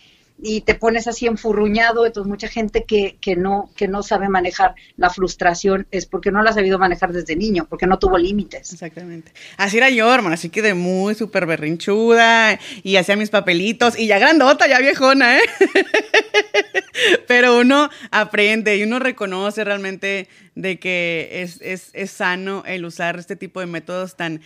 y 0.43 0.63
te 0.63 0.75
pones 0.75 1.07
así 1.07 1.27
enfurruñado, 1.27 2.07
entonces 2.07 2.29
mucha 2.29 2.49
gente 2.49 2.85
que, 2.85 3.17
que, 3.21 3.37
no, 3.37 3.71
que 3.77 3.89
no 3.89 4.03
sabe 4.03 4.29
manejar 4.29 4.75
la 4.97 5.11
frustración 5.11 5.87
es 5.91 6.07
porque 6.07 6.31
no 6.31 6.43
la 6.43 6.51
ha 6.51 6.55
sabido 6.55 6.79
manejar 6.79 7.13
desde 7.13 7.37
niño, 7.37 7.67
porque 7.69 7.87
no 7.87 7.99
tuvo 7.99 8.19
límites. 8.19 8.73
Exactamente. 8.73 9.33
Así 9.57 9.79
era 9.79 9.91
yo, 9.91 10.13
hermano, 10.13 10.35
así 10.35 10.51
que 10.51 10.61
de 10.63 10.75
muy 10.75 11.15
súper 11.15 11.47
berrinchuda 11.47 12.59
y 12.83 12.97
hacía 12.97 13.17
mis 13.17 13.31
papelitos 13.31 13.99
y 13.99 14.07
ya 14.07 14.19
grandota, 14.19 14.67
ya 14.67 14.81
viejona, 14.81 15.39
¿eh? 15.39 15.43
Pero 17.27 17.59
uno 17.59 17.89
aprende 18.11 18.77
y 18.77 18.83
uno 18.83 18.99
reconoce 18.99 19.65
realmente 19.65 20.29
de 20.55 20.79
que 20.79 21.29
es, 21.43 21.61
es, 21.61 21.91
es 21.93 22.11
sano 22.11 22.63
el 22.67 22.85
usar 22.85 23.19
este 23.19 23.37
tipo 23.37 23.61
de 23.61 23.67
métodos 23.67 24.17
tan 24.17 24.41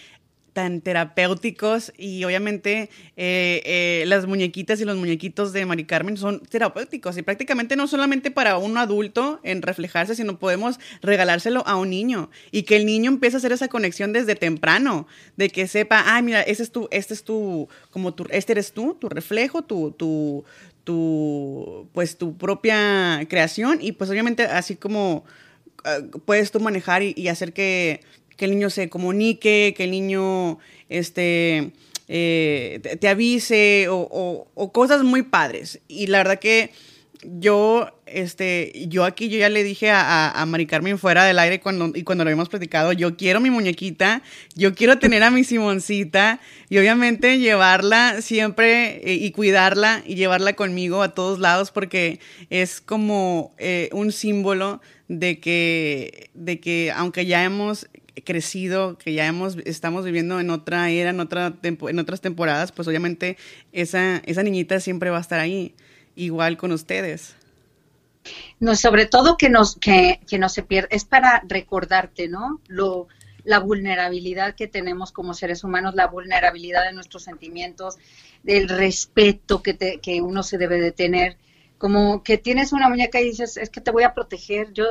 tan 0.58 0.80
terapéuticos 0.80 1.92
y 1.96 2.24
obviamente 2.24 2.90
eh, 3.16 3.62
eh, 3.64 4.04
las 4.08 4.26
muñequitas 4.26 4.80
y 4.80 4.84
los 4.84 4.96
muñequitos 4.96 5.52
de 5.52 5.64
Mari 5.64 5.84
Carmen 5.84 6.16
son 6.16 6.40
terapéuticos 6.40 7.16
y 7.16 7.22
prácticamente 7.22 7.76
no 7.76 7.86
solamente 7.86 8.32
para 8.32 8.58
un 8.58 8.76
adulto 8.76 9.38
en 9.44 9.62
reflejarse, 9.62 10.16
sino 10.16 10.36
podemos 10.40 10.80
regalárselo 11.00 11.64
a 11.64 11.76
un 11.76 11.90
niño 11.90 12.28
y 12.50 12.64
que 12.64 12.74
el 12.74 12.86
niño 12.86 13.08
empiece 13.08 13.36
a 13.36 13.38
hacer 13.38 13.52
esa 13.52 13.68
conexión 13.68 14.12
desde 14.12 14.34
temprano, 14.34 15.06
de 15.36 15.48
que 15.48 15.68
sepa, 15.68 16.02
ay, 16.06 16.24
mira, 16.24 16.42
ese 16.42 16.64
es 16.64 16.72
tu, 16.72 16.88
este 16.90 17.14
es 17.14 17.22
tu, 17.22 17.68
como 17.92 18.12
tu, 18.14 18.26
este 18.28 18.50
eres 18.50 18.72
tú, 18.72 18.96
tu 18.98 19.08
reflejo, 19.08 19.62
tu, 19.62 19.92
tu, 19.92 20.44
tu, 20.82 21.88
pues 21.92 22.18
tu 22.18 22.36
propia 22.36 23.24
creación 23.28 23.78
y 23.80 23.92
pues 23.92 24.10
obviamente 24.10 24.42
así 24.42 24.74
como 24.74 25.24
ah, 25.84 25.98
puedes 26.24 26.50
tú 26.50 26.58
manejar 26.58 27.04
y 27.04 27.28
hacer 27.28 27.52
que 27.52 28.00
que 28.38 28.46
el 28.46 28.52
niño 28.52 28.70
se 28.70 28.88
comunique, 28.88 29.74
que 29.76 29.84
el 29.84 29.90
niño 29.90 30.58
este, 30.88 31.72
eh, 32.06 32.80
te, 33.00 33.08
avise 33.08 33.88
o, 33.90 34.70
cosas 34.72 35.02
muy 35.02 35.22
padres. 35.22 35.80
Y 35.88 36.06
la 36.06 36.18
verdad 36.18 36.38
que 36.38 36.70
yo, 37.24 37.90
este, 38.06 38.86
yo 38.86 39.04
aquí 39.04 39.28
yo 39.28 39.38
ya 39.38 39.48
le 39.48 39.64
dije 39.64 39.90
a, 39.90 40.30
a, 40.30 40.46
Mari 40.46 40.66
Carmen 40.66 40.98
fuera 40.98 41.24
del 41.24 41.40
aire 41.40 41.58
cuando, 41.60 41.90
y 41.96 42.04
cuando 42.04 42.22
lo 42.22 42.28
habíamos 42.28 42.48
platicado, 42.48 42.92
yo 42.92 43.16
quiero 43.16 43.40
mi 43.40 43.50
muñequita, 43.50 44.22
yo 44.54 44.72
quiero 44.72 45.00
tener 45.00 45.24
a 45.24 45.32
mi 45.32 45.42
Simoncita 45.42 46.38
y 46.68 46.78
obviamente 46.78 47.40
llevarla 47.40 48.22
siempre 48.22 49.00
eh, 49.02 49.14
y 49.14 49.32
cuidarla 49.32 50.04
y 50.06 50.14
llevarla 50.14 50.52
conmigo 50.52 51.02
a 51.02 51.12
todos 51.12 51.40
lados 51.40 51.72
porque 51.72 52.20
es 52.50 52.80
como 52.80 53.52
eh, 53.58 53.88
un 53.92 54.12
símbolo 54.12 54.80
de 55.08 55.40
que, 55.40 56.30
de 56.34 56.60
que 56.60 56.92
aunque 56.94 57.26
ya 57.26 57.42
hemos 57.42 57.88
crecido, 58.24 58.98
que 58.98 59.12
ya 59.12 59.26
hemos, 59.26 59.56
estamos 59.64 60.04
viviendo 60.04 60.40
en 60.40 60.50
otra 60.50 60.90
era, 60.90 61.10
en, 61.10 61.20
otra 61.20 61.54
en 61.62 61.98
otras 61.98 62.20
temporadas, 62.20 62.72
pues 62.72 62.88
obviamente 62.88 63.36
esa, 63.72 64.18
esa 64.24 64.42
niñita 64.42 64.80
siempre 64.80 65.10
va 65.10 65.18
a 65.18 65.22
estar 65.22 65.40
ahí, 65.40 65.74
igual 66.16 66.56
con 66.56 66.72
ustedes. 66.72 67.34
No, 68.60 68.76
sobre 68.76 69.06
todo 69.06 69.36
que 69.36 69.48
nos, 69.48 69.76
que, 69.76 70.20
que 70.28 70.38
no 70.38 70.48
se 70.48 70.62
pierda, 70.62 70.88
es 70.90 71.04
para 71.04 71.42
recordarte, 71.46 72.28
¿no? 72.28 72.60
Lo, 72.68 73.08
la 73.44 73.60
vulnerabilidad 73.60 74.54
que 74.54 74.68
tenemos 74.68 75.12
como 75.12 75.32
seres 75.32 75.64
humanos, 75.64 75.94
la 75.94 76.06
vulnerabilidad 76.06 76.84
de 76.84 76.92
nuestros 76.92 77.22
sentimientos, 77.22 77.96
del 78.42 78.68
respeto 78.68 79.62
que, 79.62 79.74
te, 79.74 80.00
que 80.00 80.20
uno 80.20 80.42
se 80.42 80.58
debe 80.58 80.80
de 80.80 80.92
tener. 80.92 81.36
Como 81.78 82.22
que 82.22 82.36
tienes 82.38 82.72
una 82.72 82.88
muñeca 82.88 83.20
y 83.20 83.24
dices, 83.24 83.56
es 83.56 83.70
que 83.70 83.80
te 83.80 83.90
voy 83.90 84.02
a 84.02 84.12
proteger. 84.12 84.72
Yo, 84.72 84.84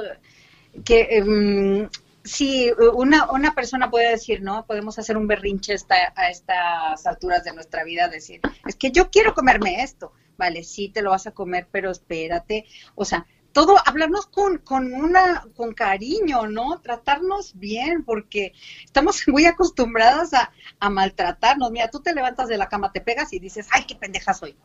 que 0.84 1.08
em, 1.12 1.90
sí, 2.28 2.72
una, 2.94 3.32
una 3.32 3.56
persona 3.56 3.90
puede 3.90 4.12
decir, 4.12 4.42
¿no? 4.42 4.66
Podemos 4.66 5.00
hacer 5.00 5.18
un 5.18 5.28
berrinche 5.28 5.76
a 6.16 6.30
estas 6.30 7.06
alturas 7.06 7.44
de 7.44 7.54
nuestra 7.54 7.84
vida, 7.84 8.08
decir, 8.08 8.42
es 8.66 8.76
que 8.76 8.92
yo 8.92 9.10
quiero 9.10 9.34
comerme 9.34 9.84
esto. 9.84 10.14
Vale, 10.38 10.64
sí 10.64 10.90
te 10.90 11.02
lo 11.02 11.10
vas 11.10 11.26
a 11.26 11.32
comer, 11.32 11.68
pero 11.72 11.90
espérate. 11.90 12.66
O 12.94 13.06
sea, 13.06 13.26
todo 13.52 13.76
hablarnos 13.86 14.28
con, 14.28 14.60
con 14.60 14.94
una, 14.94 15.48
con 15.56 15.74
cariño, 15.74 16.46
¿no? 16.46 16.80
Tratarnos 16.80 17.58
bien, 17.58 18.04
porque 18.04 18.54
estamos 18.86 19.24
muy 19.28 19.46
acostumbradas 19.46 20.34
a, 20.36 20.52
a, 20.80 20.90
maltratarnos. 20.92 21.72
Mira, 21.72 21.90
tú 21.90 22.00
te 22.02 22.14
levantas 22.14 22.50
de 22.50 22.58
la 22.58 22.70
cama, 22.70 22.92
te 22.92 23.02
pegas 23.02 23.34
y 23.34 23.40
dices, 23.40 23.68
ay, 23.72 23.86
qué 23.88 23.96
pendeja 23.96 24.36
soy. 24.36 24.56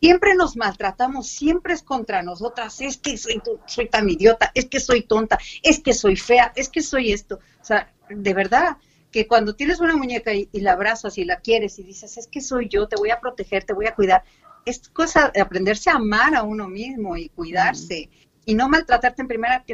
Siempre 0.00 0.34
nos 0.34 0.56
maltratamos, 0.56 1.28
siempre 1.28 1.74
es 1.74 1.82
contra 1.82 2.22
nosotras, 2.22 2.80
es 2.80 2.98
que 2.98 3.16
soy, 3.16 3.42
soy 3.66 3.88
tan 3.88 4.08
idiota, 4.08 4.52
es 4.54 4.66
que 4.66 4.80
soy 4.80 5.02
tonta, 5.02 5.38
es 5.62 5.80
que 5.80 5.92
soy 5.92 6.16
fea, 6.16 6.52
es 6.54 6.68
que 6.68 6.82
soy 6.82 7.12
esto. 7.12 7.40
O 7.60 7.64
sea, 7.64 7.92
de 8.08 8.34
verdad, 8.34 8.76
que 9.10 9.26
cuando 9.26 9.54
tienes 9.54 9.80
una 9.80 9.96
muñeca 9.96 10.32
y, 10.32 10.48
y, 10.52 10.60
la 10.60 10.72
abrazas 10.72 11.18
y 11.18 11.24
la 11.24 11.40
quieres 11.40 11.78
y 11.78 11.82
dices, 11.82 12.16
es 12.16 12.26
que 12.28 12.40
soy 12.40 12.68
yo, 12.68 12.86
te 12.86 12.96
voy 12.96 13.10
a 13.10 13.20
proteger, 13.20 13.64
te 13.64 13.72
voy 13.72 13.86
a 13.86 13.94
cuidar, 13.94 14.22
es 14.64 14.88
cosa 14.88 15.30
de 15.34 15.40
aprenderse 15.40 15.90
a 15.90 15.94
amar 15.94 16.34
a 16.34 16.42
uno 16.42 16.68
mismo 16.68 17.16
y 17.16 17.28
cuidarse 17.30 18.10
y 18.44 18.54
no 18.54 18.68
maltratarte 18.68 19.22
en 19.22 19.28
primera 19.28 19.64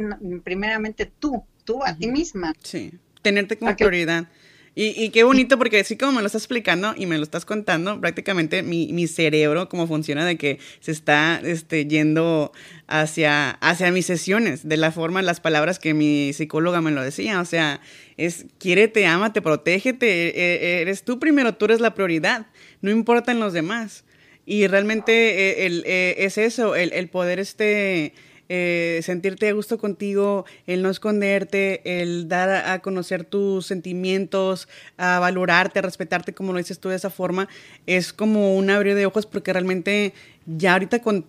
primeramente 0.42 1.06
tú, 1.06 1.44
tú 1.64 1.84
a 1.84 1.94
ti 1.94 2.08
misma. 2.08 2.52
Sí, 2.62 2.92
tenerte 3.22 3.56
como 3.56 3.74
prioridad. 3.76 4.28
Y, 4.76 5.00
y, 5.00 5.10
qué 5.10 5.22
bonito 5.22 5.56
porque 5.56 5.78
así 5.78 5.96
como 5.96 6.12
me 6.12 6.20
lo 6.20 6.26
estás 6.26 6.42
explicando 6.42 6.94
y 6.96 7.06
me 7.06 7.16
lo 7.16 7.22
estás 7.22 7.44
contando, 7.44 8.00
prácticamente 8.00 8.64
mi, 8.64 8.92
mi 8.92 9.06
cerebro, 9.06 9.68
cómo 9.68 9.86
funciona, 9.86 10.26
de 10.26 10.36
que 10.36 10.58
se 10.80 10.90
está 10.90 11.40
este, 11.44 11.86
yendo 11.86 12.50
hacia, 12.88 13.50
hacia 13.50 13.92
mis 13.92 14.06
sesiones, 14.06 14.68
de 14.68 14.76
la 14.76 14.90
forma, 14.90 15.22
las 15.22 15.38
palabras 15.38 15.78
que 15.78 15.94
mi 15.94 16.32
psicóloga 16.32 16.80
me 16.80 16.90
lo 16.90 17.02
decía. 17.02 17.40
O 17.40 17.44
sea, 17.44 17.80
es 18.16 18.46
quiérete, 18.58 19.06
ámate, 19.06 19.42
protégete, 19.42 20.06
e, 20.06 20.54
e, 20.56 20.80
eres 20.82 21.04
tú 21.04 21.20
primero, 21.20 21.54
tú 21.54 21.66
eres 21.66 21.80
la 21.80 21.94
prioridad, 21.94 22.46
no 22.80 22.90
importan 22.90 23.38
los 23.38 23.52
demás. 23.52 24.04
Y 24.44 24.66
realmente 24.66 25.12
eh, 25.12 25.66
el, 25.66 25.84
eh, 25.86 26.16
es 26.18 26.36
eso, 26.36 26.74
el, 26.74 26.92
el 26.92 27.08
poder 27.08 27.38
este, 27.38 28.12
eh, 28.48 29.00
sentirte 29.02 29.48
a 29.48 29.52
gusto 29.52 29.78
contigo, 29.78 30.44
el 30.66 30.82
no 30.82 30.90
esconderte, 30.90 32.02
el 32.02 32.28
dar 32.28 32.50
a, 32.68 32.78
conocer 32.80 33.24
tus 33.24 33.66
sentimientos, 33.66 34.68
a 34.96 35.18
valorarte, 35.18 35.78
a 35.78 35.82
respetarte, 35.82 36.34
como 36.34 36.52
lo 36.52 36.58
dices 36.58 36.78
tú 36.78 36.88
de 36.88 36.96
esa 36.96 37.10
forma, 37.10 37.48
es 37.86 38.12
como 38.12 38.56
un 38.56 38.70
abrir 38.70 38.94
de 38.94 39.06
ojos 39.06 39.26
porque 39.26 39.52
realmente 39.52 40.12
ya 40.46 40.74
ahorita 40.74 41.00
con 41.00 41.26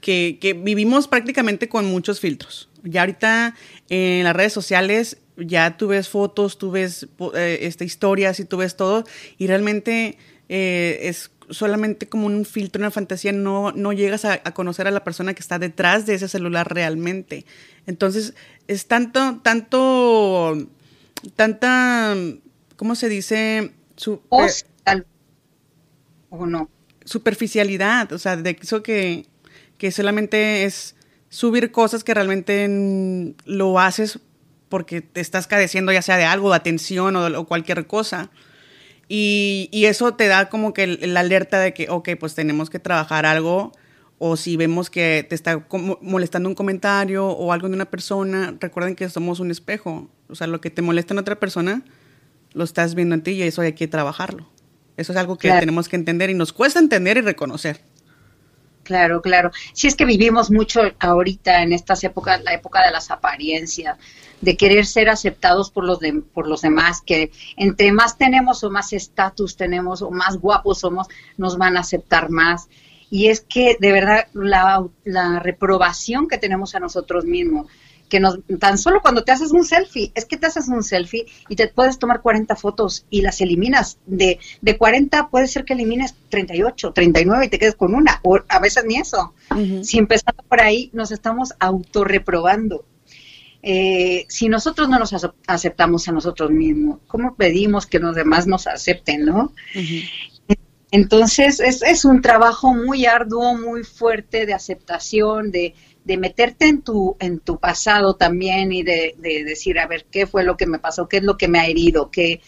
que, 0.00 0.38
que 0.40 0.52
vivimos 0.52 1.08
prácticamente 1.08 1.68
con 1.68 1.86
muchos 1.86 2.20
filtros. 2.20 2.68
Ya 2.84 3.00
ahorita 3.00 3.54
en 3.88 4.24
las 4.24 4.36
redes 4.36 4.52
sociales 4.52 5.18
ya 5.36 5.76
tú 5.76 5.88
ves 5.88 6.08
fotos, 6.08 6.58
tú 6.58 6.70
ves 6.70 7.08
este, 7.34 7.84
historias 7.84 8.38
y 8.40 8.44
tú 8.44 8.58
ves 8.58 8.76
todo 8.76 9.04
y 9.38 9.46
realmente 9.46 10.18
es 10.48 11.30
solamente 11.50 12.08
como 12.08 12.26
un 12.26 12.44
filtro, 12.44 12.80
una 12.80 12.90
fantasía, 12.90 13.32
no, 13.32 13.72
no 13.72 13.92
llegas 13.92 14.24
a, 14.24 14.38
conocer 14.52 14.86
a 14.86 14.90
la 14.90 15.04
persona 15.04 15.34
que 15.34 15.40
está 15.40 15.58
detrás 15.58 16.06
de 16.06 16.14
ese 16.14 16.28
celular 16.28 16.72
realmente. 16.72 17.44
Entonces, 17.86 18.34
es 18.66 18.86
tanto, 18.86 19.40
tanto, 19.42 20.68
tanta, 21.36 22.14
¿cómo 22.76 22.94
se 22.94 23.08
dice? 23.08 23.72
Su, 23.96 24.20
¿O 26.30 26.46
no? 26.46 26.68
Superficialidad, 27.04 28.12
o 28.12 28.18
sea, 28.18 28.36
de 28.36 28.58
eso 28.60 28.82
que, 28.82 29.26
que 29.78 29.90
solamente 29.90 30.64
es 30.64 30.94
subir 31.30 31.72
cosas 31.72 32.04
que 32.04 32.14
realmente 32.14 33.34
lo 33.46 33.78
haces 33.80 34.20
porque 34.68 35.00
te 35.00 35.20
estás 35.20 35.46
cadeciendo 35.46 35.90
ya 35.92 36.02
sea 36.02 36.18
de 36.18 36.24
algo, 36.24 36.50
de 36.50 36.56
atención 36.56 37.16
o, 37.16 37.40
o 37.40 37.46
cualquier 37.46 37.86
cosa. 37.86 38.30
Y, 39.08 39.68
y, 39.72 39.86
eso 39.86 40.14
te 40.14 40.26
da 40.26 40.50
como 40.50 40.74
que 40.74 40.86
la 40.86 41.20
alerta 41.20 41.58
de 41.60 41.72
que, 41.72 41.88
ok, 41.88 42.10
pues 42.20 42.34
tenemos 42.34 42.68
que 42.68 42.78
trabajar 42.78 43.24
algo. 43.24 43.72
O 44.18 44.36
si 44.36 44.56
vemos 44.56 44.90
que 44.90 45.24
te 45.28 45.34
está 45.34 45.64
molestando 46.00 46.48
un 46.48 46.54
comentario 46.54 47.26
o 47.28 47.52
algo 47.52 47.68
de 47.68 47.74
una 47.74 47.84
persona, 47.84 48.54
recuerden 48.60 48.96
que 48.96 49.08
somos 49.08 49.38
un 49.40 49.50
espejo. 49.50 50.10
O 50.28 50.34
sea, 50.34 50.46
lo 50.46 50.60
que 50.60 50.70
te 50.70 50.82
molesta 50.82 51.14
en 51.14 51.18
otra 51.18 51.38
persona, 51.38 51.82
lo 52.52 52.64
estás 52.64 52.94
viendo 52.94 53.14
en 53.14 53.22
ti 53.22 53.30
y 53.32 53.42
eso 53.42 53.62
hay 53.62 53.74
que 53.74 53.86
trabajarlo. 53.86 54.48
Eso 54.96 55.12
es 55.12 55.18
algo 55.18 55.38
que 55.38 55.48
tenemos 55.52 55.88
que 55.88 55.94
entender 55.94 56.28
y 56.28 56.34
nos 56.34 56.52
cuesta 56.52 56.80
entender 56.80 57.16
y 57.16 57.20
reconocer. 57.20 57.80
Claro, 58.82 59.22
claro. 59.22 59.52
Si 59.74 59.86
es 59.86 59.94
que 59.94 60.04
vivimos 60.04 60.50
mucho 60.50 60.80
ahorita 60.98 61.62
en 61.62 61.72
estas 61.72 62.02
épocas, 62.02 62.42
la 62.42 62.54
época 62.54 62.84
de 62.84 62.90
las 62.90 63.10
apariencias, 63.10 63.96
de 64.40 64.56
querer 64.56 64.86
ser 64.86 65.08
aceptados 65.08 65.70
por 65.70 65.84
los, 65.84 66.00
de, 66.00 66.22
por 66.32 66.48
los 66.48 66.62
demás, 66.62 67.02
que 67.04 67.30
entre 67.56 67.92
más 67.92 68.18
tenemos 68.18 68.62
o 68.64 68.70
más 68.70 68.92
estatus 68.92 69.56
tenemos 69.56 70.02
o 70.02 70.10
más 70.10 70.36
guapos 70.36 70.80
somos, 70.80 71.08
nos 71.36 71.58
van 71.58 71.76
a 71.76 71.80
aceptar 71.80 72.30
más. 72.30 72.68
Y 73.10 73.28
es 73.28 73.40
que 73.40 73.76
de 73.80 73.92
verdad 73.92 74.28
la, 74.34 74.86
la 75.04 75.38
reprobación 75.40 76.28
que 76.28 76.38
tenemos 76.38 76.74
a 76.74 76.80
nosotros 76.80 77.24
mismos, 77.24 77.66
que 78.08 78.20
nos, 78.20 78.40
tan 78.58 78.78
solo 78.78 79.00
cuando 79.02 79.22
te 79.22 79.32
haces 79.32 79.52
un 79.52 79.64
selfie, 79.64 80.12
es 80.14 80.24
que 80.24 80.36
te 80.36 80.46
haces 80.46 80.68
un 80.68 80.82
selfie 80.82 81.26
y 81.48 81.56
te 81.56 81.68
puedes 81.68 81.98
tomar 81.98 82.22
40 82.22 82.56
fotos 82.56 83.06
y 83.10 83.22
las 83.22 83.40
eliminas. 83.40 83.98
De, 84.06 84.38
de 84.60 84.78
40 84.78 85.28
puede 85.28 85.46
ser 85.46 85.64
que 85.64 85.74
elimines 85.74 86.14
38, 86.30 86.92
39 86.92 87.46
y 87.46 87.48
te 87.48 87.58
quedes 87.58 87.74
con 87.74 87.94
una, 87.94 88.20
o 88.22 88.38
a 88.48 88.58
veces 88.60 88.84
ni 88.86 88.96
eso. 88.96 89.34
Si 89.82 89.98
empezando 89.98 90.42
por 90.42 90.60
ahí, 90.60 90.90
nos 90.92 91.10
estamos 91.10 91.54
autorreprobando. 91.58 92.84
Eh, 93.62 94.24
si 94.28 94.48
nosotros 94.48 94.88
no 94.88 94.98
nos 94.98 95.14
aceptamos 95.46 96.08
a 96.08 96.12
nosotros 96.12 96.50
mismos, 96.50 97.00
¿cómo 97.06 97.34
pedimos 97.34 97.86
que 97.86 97.98
los 97.98 98.14
demás 98.14 98.46
nos 98.46 98.66
acepten, 98.66 99.24
no? 99.24 99.52
Entonces, 100.90 101.60
es, 101.60 101.82
es 101.82 102.04
un 102.04 102.22
trabajo 102.22 102.72
muy 102.72 103.04
arduo, 103.04 103.54
muy 103.56 103.84
fuerte 103.84 104.46
de 104.46 104.54
aceptación, 104.54 105.50
de, 105.50 105.74
de 106.08 106.16
meterte 106.16 106.66
en 106.66 106.80
tu, 106.80 107.16
en 107.20 107.38
tu 107.38 107.58
pasado 107.58 108.16
también 108.16 108.72
y 108.72 108.82
de, 108.82 109.14
decir, 109.44 109.78
a 109.78 109.86
ver, 109.86 110.06
¿qué 110.10 110.26
fue 110.26 110.42
lo 110.42 110.56
que 110.56 110.66
me 110.66 110.78
pasó? 110.78 111.06
¿Qué 111.06 111.18
es 111.18 111.22
lo 111.22 111.36
que 111.36 111.48
me 111.48 111.58
ha 111.58 111.66
herido? 111.66 112.10
¿Qué, 112.10 112.40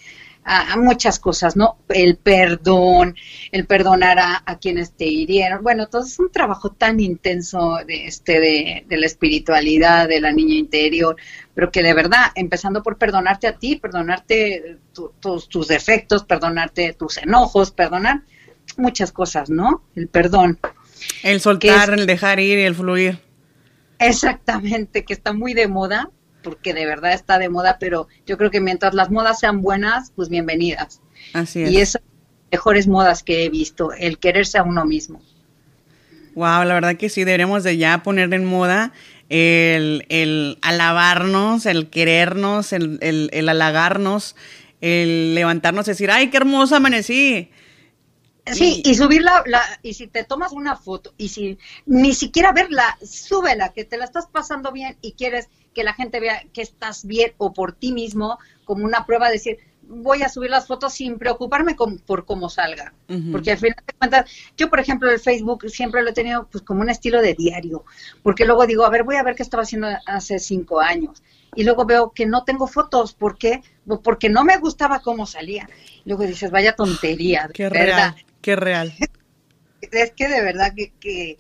a, 0.50 0.76
muchas 0.76 1.20
cosas, 1.20 1.56
¿no? 1.56 1.76
El 1.88 2.16
perdón, 2.16 3.14
el 3.52 3.66
perdonar 3.66 4.18
a, 4.18 4.58
quienes 4.60 4.92
te 4.92 5.06
hirieron. 5.06 5.62
Bueno, 5.62 5.86
todo 5.86 6.02
es 6.02 6.18
un 6.18 6.30
trabajo 6.32 6.70
tan 6.70 6.98
intenso 6.98 7.76
de, 7.86 8.06
este, 8.06 8.40
de, 8.40 8.84
de 8.88 8.96
la 8.96 9.06
espiritualidad, 9.06 10.08
de 10.08 10.20
la 10.20 10.32
niña 10.32 10.56
interior, 10.56 11.16
pero 11.54 11.70
que 11.70 11.82
de 11.82 11.94
verdad, 11.94 12.32
empezando 12.34 12.82
por 12.82 12.98
perdonarte 12.98 13.46
a 13.46 13.56
ti, 13.56 13.76
perdonarte 13.76 14.78
tus, 15.20 15.48
tus 15.48 15.68
defectos, 15.68 16.24
perdonarte 16.24 16.94
tus 16.94 17.18
enojos, 17.18 17.70
perdonar 17.70 18.22
muchas 18.76 19.12
cosas, 19.12 19.50
¿no? 19.50 19.84
El 19.94 20.08
perdón. 20.08 20.58
El 21.22 21.40
soltar, 21.40 21.90
el 21.90 22.06
dejar 22.06 22.40
ir 22.40 22.58
y 22.58 22.62
el 22.62 22.74
fluir. 22.74 23.20
Exactamente, 24.00 25.04
que 25.04 25.12
está 25.12 25.32
muy 25.32 25.54
de 25.54 25.68
moda, 25.68 26.10
porque 26.42 26.74
de 26.74 26.86
verdad 26.86 27.12
está 27.12 27.38
de 27.38 27.48
moda, 27.48 27.76
pero 27.78 28.08
yo 28.26 28.38
creo 28.38 28.50
que 28.50 28.60
mientras 28.60 28.94
las 28.94 29.10
modas 29.10 29.40
sean 29.40 29.62
buenas, 29.62 30.12
pues 30.14 30.28
bienvenidas. 30.28 31.00
Así 31.32 31.62
es. 31.62 31.70
Y 31.70 31.78
esas 31.78 32.02
mejores 32.50 32.86
modas 32.86 33.22
que 33.22 33.44
he 33.44 33.48
visto, 33.48 33.92
el 33.92 34.18
quererse 34.18 34.58
a 34.58 34.62
uno 34.62 34.84
mismo. 34.84 35.20
Wow, 36.34 36.64
la 36.64 36.74
verdad 36.74 36.96
que 36.96 37.08
sí, 37.08 37.24
deberíamos 37.24 37.64
de 37.64 37.76
ya 37.76 38.02
poner 38.02 38.32
en 38.32 38.44
moda 38.44 38.92
el, 39.28 40.06
el 40.08 40.58
alabarnos, 40.62 41.66
el 41.66 41.88
querernos, 41.88 42.72
el, 42.72 42.98
el, 43.00 43.30
el 43.32 43.48
halagarnos, 43.48 44.36
el 44.80 45.34
levantarnos 45.34 45.86
y 45.88 45.92
decir, 45.92 46.10
ay, 46.10 46.30
qué 46.30 46.36
hermosa 46.36 46.76
amanecí. 46.76 47.50
Sí, 48.52 48.82
y 48.84 48.94
subirla, 48.94 49.42
la, 49.46 49.62
y 49.82 49.94
si 49.94 50.06
te 50.06 50.24
tomas 50.24 50.52
una 50.52 50.76
foto, 50.76 51.14
y 51.16 51.28
si 51.28 51.58
ni 51.86 52.14
siquiera 52.14 52.52
verla, 52.52 52.98
súbela, 53.02 53.72
que 53.72 53.84
te 53.84 53.96
la 53.96 54.04
estás 54.04 54.26
pasando 54.26 54.72
bien 54.72 54.96
y 55.00 55.12
quieres 55.12 55.48
que 55.74 55.84
la 55.84 55.94
gente 55.94 56.20
vea 56.20 56.44
que 56.52 56.62
estás 56.62 57.04
bien 57.04 57.32
o 57.38 57.52
por 57.52 57.72
ti 57.72 57.92
mismo, 57.92 58.38
como 58.64 58.84
una 58.84 59.06
prueba 59.06 59.26
de 59.26 59.34
decir, 59.34 59.58
voy 59.90 60.22
a 60.22 60.28
subir 60.28 60.50
las 60.50 60.66
fotos 60.66 60.94
sin 60.94 61.18
preocuparme 61.18 61.74
por 62.06 62.24
cómo 62.24 62.48
salga. 62.48 62.94
Porque 63.32 63.52
al 63.52 63.58
final 63.58 63.82
de 63.84 63.92
cuentas, 63.94 64.30
yo 64.56 64.70
por 64.70 64.78
ejemplo 64.78 65.10
el 65.10 65.18
Facebook 65.18 65.68
siempre 65.68 66.02
lo 66.02 66.10
he 66.10 66.12
tenido 66.12 66.46
pues 66.50 66.62
como 66.62 66.80
un 66.80 66.90
estilo 66.90 67.20
de 67.20 67.34
diario, 67.34 67.84
porque 68.22 68.44
luego 68.44 68.66
digo, 68.66 68.84
a 68.84 68.90
ver, 68.90 69.02
voy 69.02 69.16
a 69.16 69.22
ver 69.24 69.34
qué 69.34 69.42
estaba 69.42 69.64
haciendo 69.64 69.88
hace 70.06 70.38
cinco 70.38 70.80
años. 70.80 71.22
Y 71.56 71.64
luego 71.64 71.84
veo 71.84 72.12
que 72.12 72.26
no 72.26 72.44
tengo 72.44 72.68
fotos, 72.68 73.12
¿por 73.12 73.36
qué? 73.36 73.62
Porque 74.04 74.28
no 74.28 74.44
me 74.44 74.56
gustaba 74.58 75.00
cómo 75.00 75.26
salía. 75.26 75.68
Luego 76.04 76.22
dices, 76.22 76.52
vaya 76.52 76.76
tontería, 76.76 77.50
qué 77.52 77.68
¿verdad? 77.68 78.14
Qué 78.40 78.56
real. 78.56 78.94
es 79.80 80.12
que 80.12 80.28
de 80.28 80.42
verdad 80.42 80.74
que, 80.74 81.38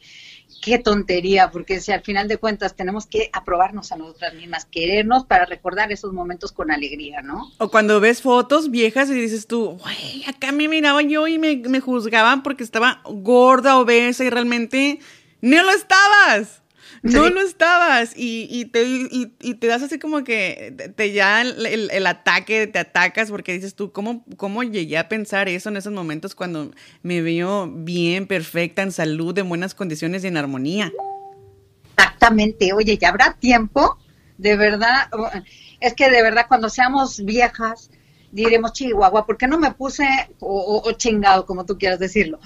qué 0.62 0.78
tontería, 0.78 1.50
porque 1.50 1.80
si 1.80 1.92
al 1.92 2.02
final 2.02 2.28
de 2.28 2.36
cuentas 2.36 2.74
tenemos 2.74 3.06
que 3.06 3.30
aprobarnos 3.32 3.92
a 3.92 3.96
nosotras 3.96 4.34
mismas, 4.34 4.66
querernos 4.66 5.24
para 5.24 5.46
recordar 5.46 5.92
esos 5.92 6.12
momentos 6.12 6.52
con 6.52 6.70
alegría, 6.70 7.22
¿no? 7.22 7.50
O 7.58 7.70
cuando 7.70 8.00
ves 8.00 8.22
fotos 8.22 8.70
viejas 8.70 9.10
y 9.10 9.14
dices 9.14 9.46
tú, 9.46 9.78
güey, 9.78 10.24
acá 10.26 10.52
me 10.52 10.68
miraba 10.68 11.02
yo 11.02 11.26
y 11.26 11.38
me, 11.38 11.56
me 11.56 11.80
juzgaban 11.80 12.42
porque 12.42 12.64
estaba 12.64 13.02
gorda, 13.04 13.78
obesa 13.78 14.24
y 14.24 14.30
realmente 14.30 14.98
no 15.40 15.62
lo 15.62 15.70
estabas. 15.70 16.59
No, 17.02 17.30
no 17.30 17.40
estabas. 17.40 18.12
Y, 18.16 18.46
y, 18.50 18.66
te, 18.66 18.84
y, 18.84 19.32
y, 19.40 19.54
te 19.54 19.66
das 19.66 19.82
así 19.82 19.98
como 19.98 20.24
que 20.24 20.92
te, 20.96 21.12
ya 21.12 21.42
el, 21.42 21.90
el, 21.90 22.06
ataque, 22.06 22.66
te 22.66 22.78
atacas 22.78 23.30
porque 23.30 23.52
dices 23.52 23.74
tú, 23.74 23.92
¿cómo, 23.92 24.24
¿cómo 24.36 24.62
llegué 24.62 24.98
a 24.98 25.08
pensar 25.08 25.48
eso 25.48 25.68
en 25.68 25.76
esos 25.76 25.92
momentos 25.92 26.34
cuando 26.34 26.72
me 27.02 27.22
veo 27.22 27.70
bien, 27.70 28.26
perfecta, 28.26 28.82
en 28.82 28.92
salud, 28.92 29.36
en 29.38 29.48
buenas 29.48 29.74
condiciones 29.74 30.24
y 30.24 30.28
en 30.28 30.36
armonía? 30.36 30.92
Exactamente, 31.96 32.72
oye, 32.72 32.98
¿ya 32.98 33.08
habrá 33.08 33.34
tiempo? 33.34 33.98
De 34.38 34.56
verdad, 34.56 35.08
es 35.80 35.94
que 35.94 36.10
de 36.10 36.22
verdad 36.22 36.46
cuando 36.48 36.68
seamos 36.68 37.24
viejas, 37.24 37.90
diremos, 38.32 38.72
Chihuahua, 38.72 39.26
¿por 39.26 39.36
qué 39.36 39.46
no 39.46 39.58
me 39.58 39.72
puse, 39.72 40.06
o, 40.40 40.90
chingado, 40.92 41.46
como 41.46 41.64
tú 41.64 41.78
quieras 41.78 41.98
decirlo, 41.98 42.38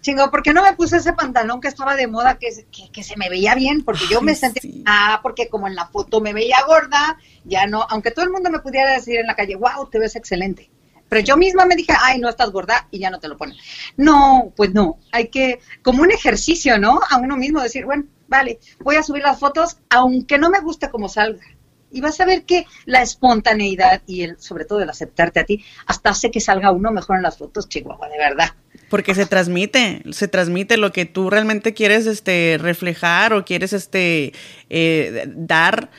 chingado, 0.00 0.30
¿por 0.30 0.42
qué 0.42 0.52
no 0.52 0.62
me 0.62 0.74
puse 0.74 0.98
ese 0.98 1.12
pantalón 1.12 1.60
que 1.60 1.68
estaba 1.68 1.96
de 1.96 2.06
moda, 2.06 2.38
que, 2.38 2.48
que, 2.92 3.02
se 3.02 3.16
me 3.16 3.28
veía 3.28 3.54
bien? 3.54 3.84
Porque 3.84 4.04
yo 4.10 4.20
me 4.20 4.34
sentí, 4.34 4.82
ah, 4.86 5.20
porque 5.22 5.48
como 5.48 5.66
en 5.66 5.74
la 5.74 5.86
foto 5.86 6.20
me 6.20 6.32
veía 6.32 6.58
gorda, 6.66 7.18
ya 7.44 7.66
no, 7.66 7.86
aunque 7.88 8.10
todo 8.10 8.24
el 8.24 8.30
mundo 8.30 8.50
me 8.50 8.60
pudiera 8.60 8.92
decir 8.92 9.18
en 9.18 9.26
la 9.26 9.36
calle, 9.36 9.56
wow, 9.56 9.88
te 9.90 9.98
ves 9.98 10.16
excelente. 10.16 10.70
Pero 11.08 11.22
yo 11.22 11.36
misma 11.36 11.66
me 11.66 11.74
dije, 11.74 11.92
ay, 12.00 12.20
no 12.20 12.28
estás 12.28 12.50
gorda 12.52 12.86
y 12.92 13.00
ya 13.00 13.10
no 13.10 13.18
te 13.18 13.26
lo 13.26 13.36
ponen. 13.36 13.56
No, 13.96 14.52
pues 14.54 14.72
no, 14.72 14.98
hay 15.10 15.28
que, 15.28 15.58
como 15.82 16.02
un 16.02 16.12
ejercicio, 16.12 16.78
¿no? 16.78 17.00
A 17.10 17.16
uno 17.16 17.36
mismo 17.36 17.60
decir, 17.60 17.84
bueno, 17.84 18.04
vale, 18.28 18.60
voy 18.78 18.94
a 18.94 19.02
subir 19.02 19.24
las 19.24 19.40
fotos, 19.40 19.78
aunque 19.88 20.38
no 20.38 20.50
me 20.50 20.60
guste 20.60 20.88
como 20.88 21.08
salga 21.08 21.42
y 21.90 22.00
vas 22.00 22.20
a 22.20 22.24
ver 22.24 22.44
que 22.44 22.66
la 22.84 23.02
espontaneidad 23.02 24.02
y 24.06 24.22
el, 24.22 24.38
sobre 24.38 24.64
todo 24.64 24.80
el 24.80 24.90
aceptarte 24.90 25.40
a 25.40 25.44
ti, 25.44 25.64
hasta 25.86 26.10
hace 26.10 26.30
que 26.30 26.40
salga 26.40 26.70
uno 26.70 26.90
mejor 26.92 27.16
en 27.16 27.22
las 27.22 27.38
fotos, 27.38 27.68
Chihuahua, 27.68 28.08
de 28.08 28.18
verdad. 28.18 28.50
Porque 28.88 29.14
se 29.14 29.26
transmite, 29.26 30.02
se 30.10 30.28
transmite 30.28 30.76
lo 30.76 30.92
que 30.92 31.04
tú 31.04 31.30
realmente 31.30 31.74
quieres 31.74 32.06
este, 32.06 32.58
reflejar 32.60 33.32
o 33.32 33.44
quieres 33.44 33.72
este, 33.72 34.32
eh, 34.68 35.24
dar. 35.26 35.90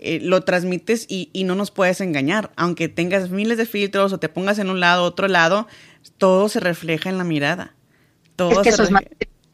Eh, 0.00 0.20
lo 0.20 0.42
transmites 0.42 1.06
y, 1.08 1.30
y, 1.32 1.44
no 1.44 1.54
nos 1.54 1.70
puedes 1.70 2.02
engañar. 2.02 2.50
Aunque 2.56 2.88
tengas 2.88 3.30
miles 3.30 3.56
de 3.56 3.64
filtros 3.64 4.12
o 4.12 4.18
te 4.18 4.28
pongas 4.28 4.58
en 4.58 4.68
un 4.68 4.78
lado, 4.78 5.04
otro 5.04 5.28
lado, 5.28 5.66
todo 6.18 6.50
se 6.50 6.60
refleja 6.60 7.08
en 7.08 7.16
la 7.16 7.24
mirada. 7.24 7.74
Todo 8.36 8.50
es 8.50 8.58
que 8.58 8.68
eso 8.68 8.82
es 8.82 8.90
más 8.90 9.02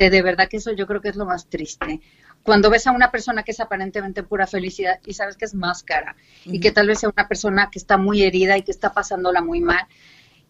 de 0.09 0.23
verdad 0.23 0.49
que 0.49 0.57
eso 0.57 0.73
yo 0.73 0.87
creo 0.87 1.03
que 1.03 1.11
es 1.11 1.17
lo 1.17 1.27
más 1.27 1.47
triste 1.47 2.01
cuando 2.43 2.71
ves 2.71 2.87
a 2.87 2.93
una 2.93 3.11
persona 3.11 3.43
que 3.43 3.53
es 3.53 3.61
aparentemente 3.61 4.23
pura 4.23 4.47
felicidad 4.47 5.01
y 5.05 5.15
sabes 5.15 5.37
que 5.37 5.45
es 5.45 5.55
máscara 5.55 6.17
y 6.45 6.61
que 6.61 6.73
tal 6.73 6.87
vez 6.87 7.01
sea 7.01 7.11
una 7.11 7.29
persona 7.29 7.71
que 7.71 7.79
está 7.79 7.97
muy 7.97 8.23
herida 8.23 8.57
y 8.57 8.63
que 8.63 8.71
está 8.71 8.93
pasándola 8.93 9.43
muy 9.43 9.61
mal 9.61 9.87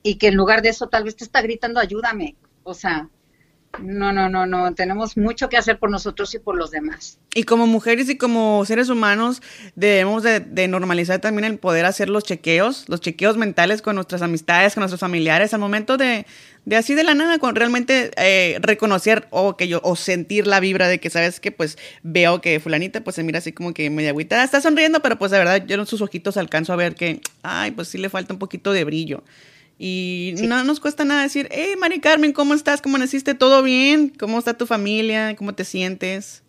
y 0.02 0.16
que 0.16 0.28
en 0.28 0.36
lugar 0.36 0.62
de 0.62 0.70
eso 0.70 0.88
tal 0.88 1.04
vez 1.04 1.16
te 1.16 1.24
está 1.24 1.42
gritando 1.42 1.80
ayúdame, 1.80 2.36
o 2.62 2.74
sea, 2.74 3.08
no, 3.78 4.12
no, 4.12 4.28
no, 4.28 4.46
no, 4.46 4.74
tenemos 4.74 5.16
mucho 5.16 5.48
que 5.48 5.56
hacer 5.56 5.78
por 5.78 5.90
nosotros 5.90 6.34
y 6.34 6.38
por 6.38 6.56
los 6.56 6.70
demás. 6.70 7.18
Y 7.34 7.44
como 7.44 7.66
mujeres 7.68 8.08
y 8.10 8.16
como 8.16 8.64
seres 8.64 8.88
humanos 8.88 9.42
debemos 9.76 10.24
de, 10.24 10.68
normalizar 10.68 11.20
también 11.20 11.44
el 11.44 11.58
poder 11.58 11.86
hacer 11.86 12.10
los 12.10 12.24
chequeos, 12.24 12.88
los 12.88 13.00
chequeos 13.00 13.36
mentales 13.36 13.80
con 13.80 13.94
nuestras 13.94 14.22
amistades, 14.22 14.74
con 14.74 14.80
nuestros 14.80 15.00
familiares, 15.00 15.54
al 15.54 15.60
momento 15.60 15.96
de, 15.96 16.26
de 16.64 16.76
así 16.76 16.94
de 16.94 17.04
la 17.04 17.14
nada, 17.14 17.38
con 17.38 17.54
realmente 17.54 18.10
eh, 18.16 18.58
reconocer 18.60 19.28
o 19.30 19.56
que 19.56 19.68
yo, 19.68 19.80
o 19.84 19.94
sentir 19.94 20.48
la 20.48 20.58
vibra 20.58 20.88
de 20.88 20.98
que 20.98 21.08
sabes 21.08 21.38
que 21.38 21.52
pues 21.52 21.78
veo 22.02 22.40
que 22.40 22.58
fulanita 22.58 23.02
pues 23.02 23.16
se 23.16 23.22
mira 23.22 23.38
así 23.38 23.52
como 23.52 23.72
que 23.72 23.88
media 23.88 24.10
agüita, 24.10 24.42
está 24.42 24.60
sonriendo, 24.60 25.00
pero 25.00 25.16
pues 25.16 25.30
de 25.30 25.38
verdad 25.38 25.64
yo 25.64 25.76
en 25.76 25.86
sus 25.86 26.00
ojitos 26.00 26.36
alcanzo 26.36 26.72
a 26.72 26.76
ver 26.76 26.96
que, 26.96 27.20
ay, 27.42 27.70
pues 27.70 27.88
sí 27.88 27.98
le 27.98 28.08
falta 28.08 28.32
un 28.32 28.40
poquito 28.40 28.72
de 28.72 28.82
brillo. 28.84 29.22
Y 29.82 30.34
no 30.42 30.62
nos 30.62 30.78
cuesta 30.78 31.06
nada 31.06 31.22
decir, 31.22 31.48
hey, 31.50 31.72
Mari 31.78 32.00
Carmen, 32.00 32.34
¿cómo 32.34 32.52
estás? 32.52 32.82
¿Cómo 32.82 32.98
naciste? 32.98 33.32
¿Todo 33.32 33.62
bien? 33.62 34.10
¿Cómo 34.10 34.38
está 34.38 34.52
tu 34.52 34.66
familia? 34.66 35.34
¿Cómo 35.36 35.54
te 35.54 35.64
sientes? 35.64 36.42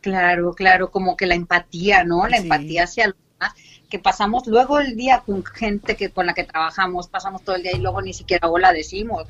Claro, 0.00 0.54
claro, 0.54 0.90
como 0.90 1.14
que 1.14 1.26
la 1.26 1.34
empatía, 1.34 2.04
¿no? 2.04 2.26
La 2.26 2.38
empatía 2.38 2.84
hacia 2.84 3.08
los 3.08 3.16
demás, 3.34 3.52
que 3.90 3.98
pasamos 3.98 4.46
luego 4.46 4.80
el 4.80 4.96
día 4.96 5.22
con 5.26 5.44
gente 5.44 5.94
que 5.94 6.08
con 6.08 6.24
la 6.24 6.32
que 6.32 6.44
trabajamos, 6.44 7.08
pasamos 7.08 7.42
todo 7.44 7.56
el 7.56 7.64
día 7.64 7.72
y 7.76 7.80
luego 7.80 8.00
ni 8.00 8.14
siquiera 8.14 8.48
hola 8.48 8.72
decimos. 8.72 9.26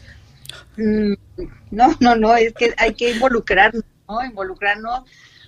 Mm, 0.76 1.14
no, 1.72 1.96
no, 1.98 2.14
no, 2.14 2.36
es 2.36 2.54
que 2.54 2.72
hay 2.76 2.94
que 2.94 3.10
involucrarnos, 3.10 3.82
¿no? 4.08 4.24
Involucrarnos 4.24 5.02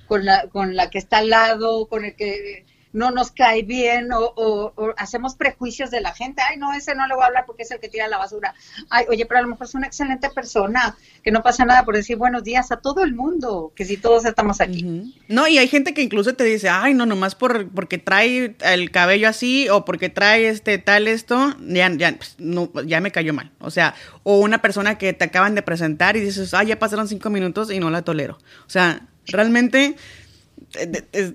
con 0.08 0.24
la, 0.24 0.48
con 0.48 0.74
la 0.74 0.90
que 0.90 0.98
está 0.98 1.18
al 1.18 1.30
lado, 1.30 1.86
con 1.86 2.04
el 2.04 2.16
que 2.16 2.66
no 2.92 3.10
nos 3.10 3.30
cae 3.30 3.62
bien 3.62 4.08
o, 4.12 4.72
hacemos 4.96 5.34
prejuicios 5.34 5.90
de 5.90 6.00
la 6.00 6.14
gente. 6.14 6.42
Ay, 6.48 6.56
no, 6.56 6.72
ese 6.72 6.94
no 6.94 7.06
le 7.06 7.14
voy 7.14 7.24
a 7.24 7.26
hablar 7.26 7.44
porque 7.46 7.62
es 7.62 7.70
el 7.70 7.80
que 7.80 7.88
tira 7.88 8.08
la 8.08 8.18
basura. 8.18 8.54
Ay, 8.88 9.06
oye, 9.08 9.26
pero 9.26 9.38
a 9.38 9.42
lo 9.42 9.48
mejor 9.48 9.66
es 9.66 9.74
una 9.74 9.86
excelente 9.86 10.30
persona, 10.30 10.96
que 11.22 11.30
no 11.30 11.42
pasa 11.42 11.64
nada 11.64 11.84
por 11.84 11.94
decir 11.94 12.16
buenos 12.16 12.42
días 12.42 12.72
a 12.72 12.76
todo 12.78 13.04
el 13.04 13.14
mundo, 13.14 13.72
que 13.74 13.84
si 13.84 13.96
todos 13.96 14.24
estamos 14.24 14.60
aquí. 14.60 15.14
No, 15.28 15.46
y 15.46 15.58
hay 15.58 15.68
gente 15.68 15.94
que 15.94 16.02
incluso 16.02 16.34
te 16.34 16.44
dice, 16.44 16.68
ay, 16.68 16.94
no, 16.94 17.06
nomás 17.06 17.34
por, 17.34 17.68
porque 17.70 17.98
trae 17.98 18.56
el 18.60 18.90
cabello 18.90 19.28
así 19.28 19.68
o 19.68 19.84
porque 19.84 20.08
trae 20.08 20.48
este 20.48 20.78
tal 20.78 21.08
esto, 21.08 21.54
ya, 21.60 21.90
ya, 21.94 22.16
pues, 22.16 22.36
no, 22.38 22.70
ya 22.84 23.00
me 23.00 23.10
cayó 23.12 23.34
mal. 23.34 23.50
O 23.60 23.70
sea, 23.70 23.94
o 24.22 24.38
una 24.40 24.62
persona 24.62 24.98
que 24.98 25.12
te 25.12 25.24
acaban 25.24 25.54
de 25.54 25.62
presentar 25.62 26.16
y 26.16 26.20
dices, 26.20 26.54
ay, 26.54 26.68
ya 26.68 26.78
pasaron 26.78 27.08
cinco 27.08 27.30
minutos 27.30 27.70
y 27.70 27.78
no 27.78 27.90
la 27.90 28.02
tolero. 28.02 28.38
O 28.66 28.70
sea, 28.70 29.06
realmente 29.26 29.96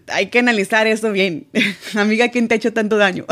hay 0.07 0.27
que 0.27 0.39
analizar 0.39 0.87
eso 0.87 1.11
bien. 1.11 1.47
Amiga, 1.95 2.29
¿quién 2.29 2.47
te 2.47 2.55
ha 2.55 2.57
hecho 2.57 2.73
tanto 2.73 2.97
daño? 2.97 3.25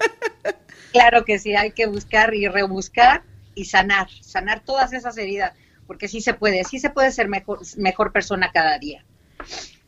claro 0.92 1.24
que 1.24 1.38
sí, 1.38 1.54
hay 1.54 1.72
que 1.72 1.86
buscar 1.86 2.34
y 2.34 2.48
rebuscar 2.48 3.22
y 3.54 3.64
sanar, 3.64 4.08
sanar 4.20 4.60
todas 4.60 4.92
esas 4.92 5.16
heridas, 5.18 5.52
porque 5.86 6.08
sí 6.08 6.20
se 6.20 6.34
puede, 6.34 6.64
sí 6.64 6.78
se 6.78 6.90
puede 6.90 7.10
ser 7.12 7.28
mejor, 7.28 7.60
mejor 7.76 8.12
persona 8.12 8.50
cada 8.52 8.78
día. 8.78 9.04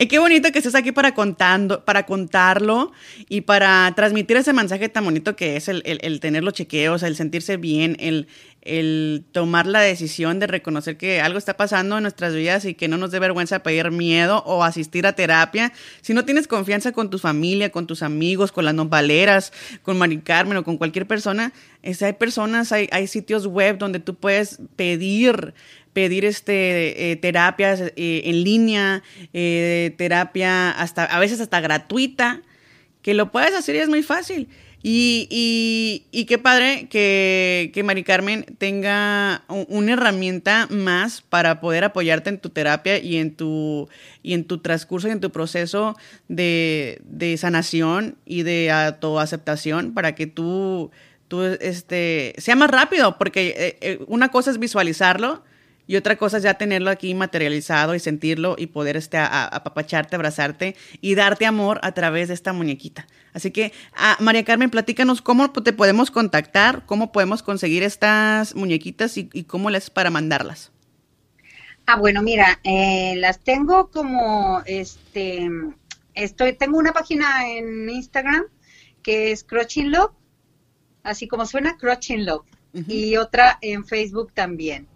Y 0.03 0.07
qué 0.07 0.19
bonito 0.19 0.51
que 0.51 0.61
estés 0.61 0.75
aquí 0.75 0.93
para 0.93 1.13
contando, 1.13 1.85
para 1.85 2.07
contarlo 2.07 2.91
y 3.29 3.43
para 3.43 3.93
transmitir 3.95 4.39
ese 4.39 4.55
mensaje 4.55 4.89
tan 4.89 5.05
bonito 5.05 5.37
que 5.37 5.57
es 5.57 5.69
el, 5.69 5.83
el, 5.85 6.21
tener 6.21 6.43
los 6.43 6.55
chequeos, 6.55 7.03
el 7.03 7.17
sentirse 7.17 7.59
bien, 7.59 7.99
el, 8.01 8.27
el 8.63 9.25
tomar 9.33 9.67
la 9.67 9.81
decisión 9.81 10.39
de 10.39 10.47
reconocer 10.47 10.97
que 10.97 11.21
algo 11.21 11.37
está 11.37 11.59
pasando 11.59 11.99
en 11.99 12.05
nuestras 12.05 12.35
vidas 12.35 12.65
y 12.65 12.73
que 12.73 12.89
no 12.89 12.97
nos 12.97 13.11
dé 13.11 13.19
vergüenza 13.19 13.63
pedir 13.63 13.91
miedo 13.91 14.43
o 14.47 14.65
asistir 14.65 15.07
a 15.07 15.13
terapia. 15.13 15.71
Si 16.01 16.15
no 16.15 16.25
tienes 16.25 16.49
confianza 16.49 16.93
con 16.93 17.11
tu 17.11 17.19
familia, 17.19 17.71
con 17.71 17.87
tus 17.87 18.03
amigos, 18.03 18.53
con 18.53 18.65
las 18.65 18.75
nopaleras, 18.75 19.53
con 19.83 19.99
Mari 19.99 20.23
Carmen 20.23 20.57
o 20.57 20.65
con 20.65 20.79
cualquier 20.79 21.07
persona, 21.07 21.53
es, 21.83 22.03
hay 22.03 22.15
personas, 22.15 22.73
hay, 22.73 22.89
hay 22.91 23.07
sitios 23.07 23.47
web 23.47 23.77
donde 23.77 24.01
tú 24.01 24.15
puedes 24.15 24.61
pedir 24.77 25.53
pedir 25.93 26.25
este 26.25 27.11
eh, 27.11 27.17
terapias 27.17 27.81
eh, 27.81 28.23
en 28.25 28.45
línea, 28.45 29.03
eh, 29.33 29.95
terapia 29.99 30.71
hasta 30.71 31.05
a 31.05 31.19
veces 31.19 31.41
hasta 31.41 31.61
gratuita, 31.61 32.43
que 33.03 33.15
lo 33.15 33.33
puedes 33.33 33.55
hacer 33.55 33.77
y 33.77 33.79
es 33.79 33.89
muy 33.89 34.03
fácil. 34.03 34.49
Y, 34.83 35.29
y, 36.11 36.25
qué 36.25 36.39
padre 36.39 36.89
que, 36.89 37.71
que 37.75 37.83
Mari 37.83 38.03
Carmen 38.03 38.47
tenga 38.57 39.45
una 39.69 39.93
herramienta 39.93 40.69
más 40.71 41.21
para 41.21 41.61
poder 41.61 41.85
apoyarte 41.85 42.31
en 42.31 42.39
tu 42.39 42.49
terapia 42.49 42.99
y 42.99 43.19
en 43.19 43.35
tu, 43.35 43.91
y 44.23 44.33
en 44.33 44.45
tu 44.45 44.57
transcurso 44.57 45.07
y 45.09 45.11
en 45.11 45.21
tu 45.21 45.31
proceso 45.33 45.99
de, 46.29 46.99
de 47.05 47.37
sanación 47.37 48.17
y 48.25 48.43
de 48.43 48.71
autoaceptación 48.71 49.93
para 49.93 50.15
que 50.15 50.27
tú, 50.27 50.91
tú 51.29 51.43
este, 51.43 52.35
sea 52.39 52.57
más 52.57 52.71
rápido, 52.71 53.19
porque 53.19 53.99
una 54.09 54.31
cosa 54.31 54.51
es 54.51 54.59
visualizarlo 54.59 55.43
y 55.91 55.97
otra 55.97 56.15
cosa 56.15 56.37
es 56.37 56.45
ya 56.45 56.55
tenerlo 56.55 56.89
aquí 56.89 57.13
materializado 57.15 57.97
y 57.97 57.99
sentirlo 57.99 58.55
y 58.57 58.69
poder 58.69 58.97
este, 58.97 59.19
apapacharte, 59.19 60.15
abrazarte 60.15 60.77
y 61.01 61.17
darte 61.17 61.47
amor 61.47 61.81
a 61.83 61.91
través 61.91 62.29
de 62.29 62.35
esta 62.35 62.53
muñequita. 62.53 63.09
Así 63.33 63.51
que, 63.51 63.73
ah, 63.97 64.17
María 64.21 64.45
Carmen, 64.45 64.71
platícanos 64.71 65.21
cómo 65.21 65.51
te 65.51 65.73
podemos 65.73 66.13
contactar, 66.13 66.87
cómo 66.87 67.11
podemos 67.11 67.43
conseguir 67.43 67.83
estas 67.83 68.55
muñequitas 68.55 69.17
y, 69.17 69.25
cómo 69.49 69.69
les 69.69 69.91
para 69.91 70.11
mandarlas. 70.11 70.71
Ah, 71.87 71.97
bueno, 71.97 72.23
mira, 72.23 72.61
eh, 72.63 73.17
las 73.17 73.41
tengo 73.41 73.91
como, 73.91 74.63
este, 74.67 75.51
estoy, 76.15 76.53
tengo 76.53 76.79
una 76.79 76.93
página 76.93 77.49
en 77.49 77.91
Instagram 77.91 78.45
que 79.03 79.33
es 79.33 79.43
Crotching 79.43 79.91
Love, 79.91 80.13
así 81.03 81.27
como 81.27 81.47
suena, 81.47 81.77
Crotching 81.79 82.27
Love, 82.27 82.47
y 82.87 83.17
otra 83.17 83.59
en 83.61 83.85
Facebook 83.85 84.31
también. 84.33 84.87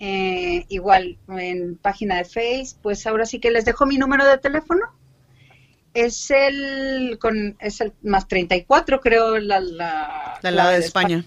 Eh, 0.00 0.64
igual 0.68 1.18
en 1.28 1.76
página 1.76 2.18
de 2.18 2.24
Face, 2.24 2.76
pues 2.82 3.04
ahora 3.06 3.26
sí 3.26 3.40
que 3.40 3.50
les 3.50 3.64
dejo 3.64 3.84
mi 3.84 3.98
número 3.98 4.24
de 4.24 4.38
teléfono. 4.38 4.82
Es 5.92 6.30
el 6.30 7.18
con 7.20 7.56
es 7.58 7.80
el 7.80 7.92
más 8.02 8.28
34, 8.28 9.00
creo 9.00 9.38
la 9.38 9.58
la, 9.58 10.38
la, 10.42 10.70
de, 10.70 10.78
España. 10.78 11.24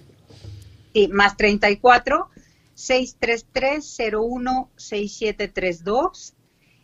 Sí, 0.93 1.09
más 1.09 1.35
34 1.35 2.29
633 2.75 3.97
01 4.13 4.69
6732 4.77 6.35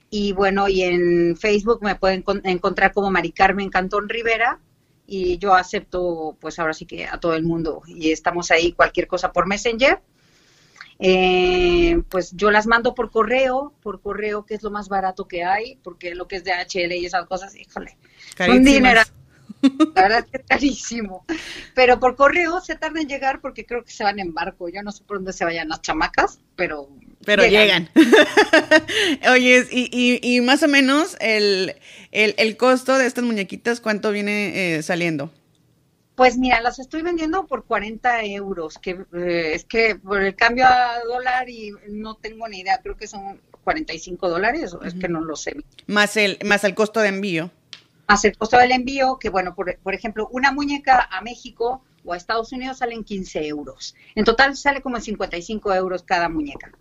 y 0.10 0.34
bueno, 0.34 0.68
y 0.68 0.84
en 0.84 1.38
Facebook 1.38 1.80
me 1.82 1.96
pueden 1.96 2.24
encontrar 2.44 2.94
como 2.94 3.12
Mari 3.12 3.32
Carmen 3.32 3.70
Cantón 3.70 4.10
Rivera. 4.10 4.60
Y 5.10 5.38
yo 5.38 5.54
acepto 5.54 6.36
pues 6.42 6.60
ahora 6.60 6.74
sí 6.74 6.86
que 6.86 7.06
a 7.06 7.18
todo 7.18 7.34
el 7.36 7.44
mundo. 7.44 7.82
Y 7.88 8.12
estamos 8.12 8.52
ahí 8.52 8.74
cualquier 8.74 9.08
cosa 9.08 9.32
por 9.32 9.48
Messenger 9.48 10.02
eh, 11.00 12.02
pues 12.10 12.32
yo 12.34 12.50
las 12.52 12.66
mando 12.66 12.96
por 12.96 13.12
correo, 13.12 13.74
por 13.82 14.02
correo 14.02 14.46
que 14.46 14.56
es 14.56 14.64
lo 14.64 14.72
más 14.72 14.90
barato 14.90 15.28
que 15.28 15.44
hay, 15.44 15.78
porque 15.84 16.16
lo 16.16 16.28
que 16.28 16.38
es 16.38 16.44
de 16.44 16.52
HL 16.52 16.94
y 16.94 17.06
esas 17.06 17.26
cosas, 17.28 17.56
híjole, 17.56 17.98
un 18.48 18.64
dinero. 18.64 19.02
La 19.62 20.04
verdad 20.04 20.20
es 20.20 20.26
que 20.26 20.38
es 20.38 20.44
carísimo. 20.48 21.26
Pero 21.74 22.00
por 22.00 22.16
correo 22.16 22.62
se 22.62 22.76
tarda 22.76 23.02
en 23.02 23.08
llegar 23.08 23.42
porque 23.42 23.66
creo 23.66 23.84
que 23.84 23.92
se 23.92 24.04
van 24.04 24.20
en 24.20 24.34
barco. 24.34 24.70
Yo 24.70 24.84
no 24.84 24.92
sé 24.92 25.04
por 25.04 25.18
dónde 25.18 25.34
se 25.34 25.46
vayan 25.46 25.70
las 25.70 25.82
chamacas, 25.82 26.40
pero 26.56 26.90
Pero 27.26 27.46
llegan. 27.46 27.90
Oye, 29.32 29.68
y, 29.72 30.20
y, 30.22 30.42
más 30.42 30.64
o 30.64 30.68
menos 30.68 31.18
el, 31.20 31.76
costo 32.58 32.98
de 32.98 33.08
estas 33.08 33.24
muñequitas, 33.24 33.82
¿cuánto 33.82 34.12
viene 34.12 34.78
eh, 34.78 34.84
saliendo? 34.84 35.32
Pues 36.18 36.36
mira, 36.36 36.62
las 36.62 36.80
estoy 36.80 37.04
vendiendo 37.04 37.46
por 37.46 37.66
40 37.66 38.24
euros, 38.24 38.80
que 38.80 39.06
eh, 39.14 39.52
es 39.54 39.66
que 39.66 39.98
por 39.98 40.20
el 40.20 40.34
cambio 40.34 40.66
a 40.66 41.00
dólar 41.08 41.48
y 41.48 41.74
no 41.90 42.16
tengo 42.16 42.48
ni 42.48 42.62
idea, 42.62 42.80
creo 42.82 42.98
que 42.98 43.06
son 43.06 43.40
45 43.64 44.28
dólares, 44.28 44.76
es 44.84 44.96
que 44.96 45.10
no 45.10 45.22
lo 45.22 45.36
sé. 45.36 45.58
Más 45.86 46.18
el, 46.18 46.40
más 46.44 46.64
el 46.64 46.74
costo 46.74 47.02
de 47.02 47.10
envío. 47.10 47.52
Más 48.08 48.26
el 48.26 48.36
costo 48.36 48.58
del 48.58 48.72
envío, 48.72 49.20
que 49.20 49.30
bueno, 49.30 49.54
por, 49.54 49.78
por 49.78 49.94
ejemplo, 49.94 50.28
una 50.32 50.52
muñeca 50.52 51.08
a 51.12 51.22
México 51.22 51.84
o 52.04 52.14
a 52.14 52.18
Estados 52.18 52.52
Unidos 52.52 52.80
salen 52.80 53.04
15 53.04 53.46
euros. 53.46 53.94
En 54.16 54.26
total 54.26 54.58
sale 54.58 54.82
como 54.82 55.00
55 55.00 55.72
euros 55.76 56.02
cada 56.02 56.30
muñeca. 56.30 56.72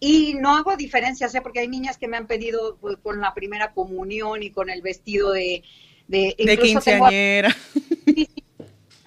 Y 0.00 0.32
no 0.32 0.56
hago 0.56 0.74
diferencias, 0.78 1.34
¿eh? 1.34 1.42
porque 1.42 1.60
hay 1.60 1.68
niñas 1.68 1.98
que 1.98 2.08
me 2.08 2.16
han 2.16 2.26
pedido 2.26 2.78
pues, 2.80 2.96
con 3.02 3.20
la 3.20 3.34
primera 3.34 3.74
comunión 3.74 4.42
y 4.42 4.48
con 4.48 4.70
el 4.70 4.80
vestido 4.80 5.32
de... 5.32 5.62
De, 6.08 6.36
de 6.38 6.56
quinceañera. 6.56 7.54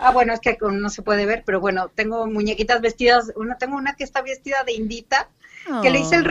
Ah, 0.02 0.12
bueno, 0.12 0.34
es 0.34 0.40
que 0.40 0.58
no 0.62 0.90
se 0.90 1.02
puede 1.02 1.26
ver, 1.26 1.44
pero 1.46 1.60
bueno, 1.60 1.90
tengo 1.94 2.26
muñequitas 2.26 2.82
vestidas, 2.82 3.34
una, 3.36 3.58
tengo 3.58 3.76
una 3.76 3.96
que 3.96 4.06
está 4.06 4.22
vestida 4.22 4.64
de 4.66 4.74
indita, 4.74 5.30
que 5.82 5.90
le 5.90 6.00
hice 6.00 6.16
el 6.16 6.26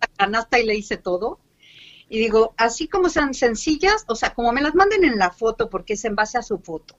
la 0.00 0.06
canasta 0.16 0.58
y 0.58 0.64
le 0.64 0.76
hice 0.76 0.96
todo. 0.96 1.40
Y 2.08 2.20
digo, 2.20 2.54
así 2.56 2.88
como 2.88 3.08
sean 3.08 3.34
sencillas, 3.34 4.04
o 4.06 4.14
sea, 4.14 4.32
como 4.34 4.52
me 4.52 4.62
las 4.62 4.74
manden 4.74 5.04
en 5.04 5.18
la 5.18 5.30
foto, 5.30 5.68
porque 5.68 5.94
es 5.94 6.04
en 6.04 6.14
base 6.14 6.38
a 6.38 6.42
su 6.42 6.58
foto. 6.58 6.96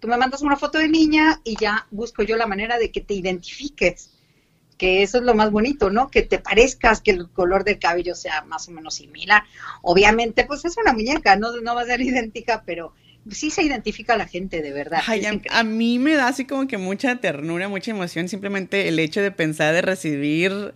Tú 0.00 0.08
me 0.08 0.16
mandas 0.16 0.42
una 0.42 0.56
foto 0.56 0.78
de 0.78 0.88
niña 0.88 1.40
y 1.44 1.56
ya 1.56 1.86
busco 1.90 2.22
yo 2.22 2.36
la 2.36 2.46
manera 2.46 2.76
de 2.78 2.90
que 2.90 3.00
te 3.00 3.14
identifiques 3.14 4.10
que 4.76 5.02
eso 5.02 5.18
es 5.18 5.24
lo 5.24 5.34
más 5.34 5.50
bonito, 5.50 5.90
¿no? 5.90 6.10
Que 6.10 6.22
te 6.22 6.38
parezcas, 6.38 7.02
que 7.02 7.10
el 7.10 7.28
color 7.28 7.64
del 7.64 7.78
cabello 7.78 8.14
sea 8.14 8.42
más 8.44 8.66
o 8.66 8.70
menos 8.70 8.94
similar. 8.94 9.42
Obviamente, 9.82 10.46
pues 10.46 10.64
es 10.64 10.78
una 10.78 10.94
muñeca, 10.94 11.36
no, 11.36 11.54
no 11.60 11.74
va 11.74 11.82
a 11.82 11.86
ser 11.86 12.00
idéntica, 12.00 12.62
pero 12.64 12.94
sí 13.30 13.50
se 13.50 13.62
identifica 13.62 14.14
a 14.14 14.16
la 14.16 14.26
gente, 14.26 14.62
de 14.62 14.72
verdad. 14.72 15.02
a, 15.50 15.64
mí 15.64 15.98
me 15.98 16.14
da 16.14 16.28
así 16.28 16.44
como 16.44 16.66
que 16.66 16.78
mucha 16.78 17.16
ternura, 17.16 17.68
mucha 17.68 17.90
emoción, 17.90 18.28
simplemente 18.28 18.88
el 18.88 18.98
hecho 18.98 19.20
de 19.20 19.30
pensar 19.30 19.74
de 19.74 19.82
recibir 19.82 20.74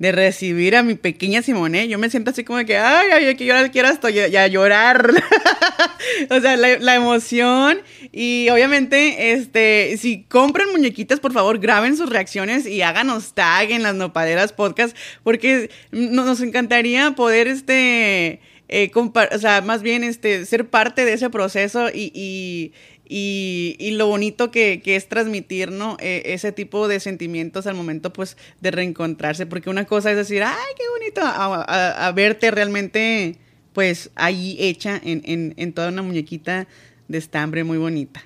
de 0.00 0.12
recibir 0.12 0.76
a 0.76 0.82
mi 0.82 0.94
pequeña 0.94 1.42
Simone, 1.42 1.86
yo 1.86 1.98
me 1.98 2.08
siento 2.08 2.30
así 2.30 2.42
como 2.42 2.64
que, 2.64 2.78
ay, 2.78 3.10
ay, 3.12 3.34
que 3.36 3.44
yo 3.44 3.54
quiero 3.70 3.88
hasta 3.88 4.08
ya, 4.08 4.46
llorar. 4.46 5.10
o 6.30 6.40
sea, 6.40 6.56
la, 6.56 6.94
emoción. 6.94 7.82
Y 8.10 8.48
obviamente, 8.48 9.32
este, 9.32 9.98
si 9.98 10.22
compran 10.22 10.72
muñequitas, 10.72 11.20
por 11.20 11.34
favor, 11.34 11.58
graben 11.58 11.98
sus 11.98 12.08
reacciones 12.08 12.66
y 12.66 12.80
háganos 12.80 13.34
tag 13.34 13.72
en 13.72 13.82
las 13.82 13.94
nopaderas 13.94 14.54
podcast, 14.54 14.96
porque 15.22 15.68
nos 15.92 16.40
encantaría 16.40 17.10
poder, 17.10 17.46
este, 17.46 18.40
eh, 18.70 18.90
o 18.94 19.38
sea, 19.38 19.60
más 19.60 19.82
bien, 19.82 20.04
este, 20.04 20.46
ser 20.46 20.68
parte 20.68 21.04
de 21.04 21.12
ese 21.12 21.28
proceso 21.28 21.88
y 21.92 22.72
y, 23.12 23.74
y 23.80 23.90
lo 23.90 24.06
bonito 24.06 24.52
que, 24.52 24.80
es 24.84 25.08
transmitir, 25.08 25.72
¿no? 25.72 25.96
E, 25.98 26.22
ese 26.26 26.52
tipo 26.52 26.86
de 26.86 27.00
sentimientos 27.00 27.66
al 27.66 27.74
momento, 27.74 28.12
pues, 28.12 28.36
de 28.60 28.70
reencontrarse, 28.70 29.46
porque 29.46 29.68
una 29.68 29.84
cosa 29.84 30.12
es 30.12 30.16
decir, 30.16 30.44
ay, 30.44 30.74
qué 30.78 30.84
bonito, 30.88 31.20
a, 31.24 32.12
verte 32.14 32.52
realmente, 32.52 33.36
pues, 33.72 34.10
ahí 34.14 34.56
hecha 34.60 35.00
en, 35.02 35.22
en, 35.24 35.54
en, 35.56 35.72
toda 35.72 35.88
una 35.88 36.02
muñequita 36.02 36.68
de 37.08 37.18
estambre 37.18 37.64
muy 37.64 37.78
bonita. 37.78 38.22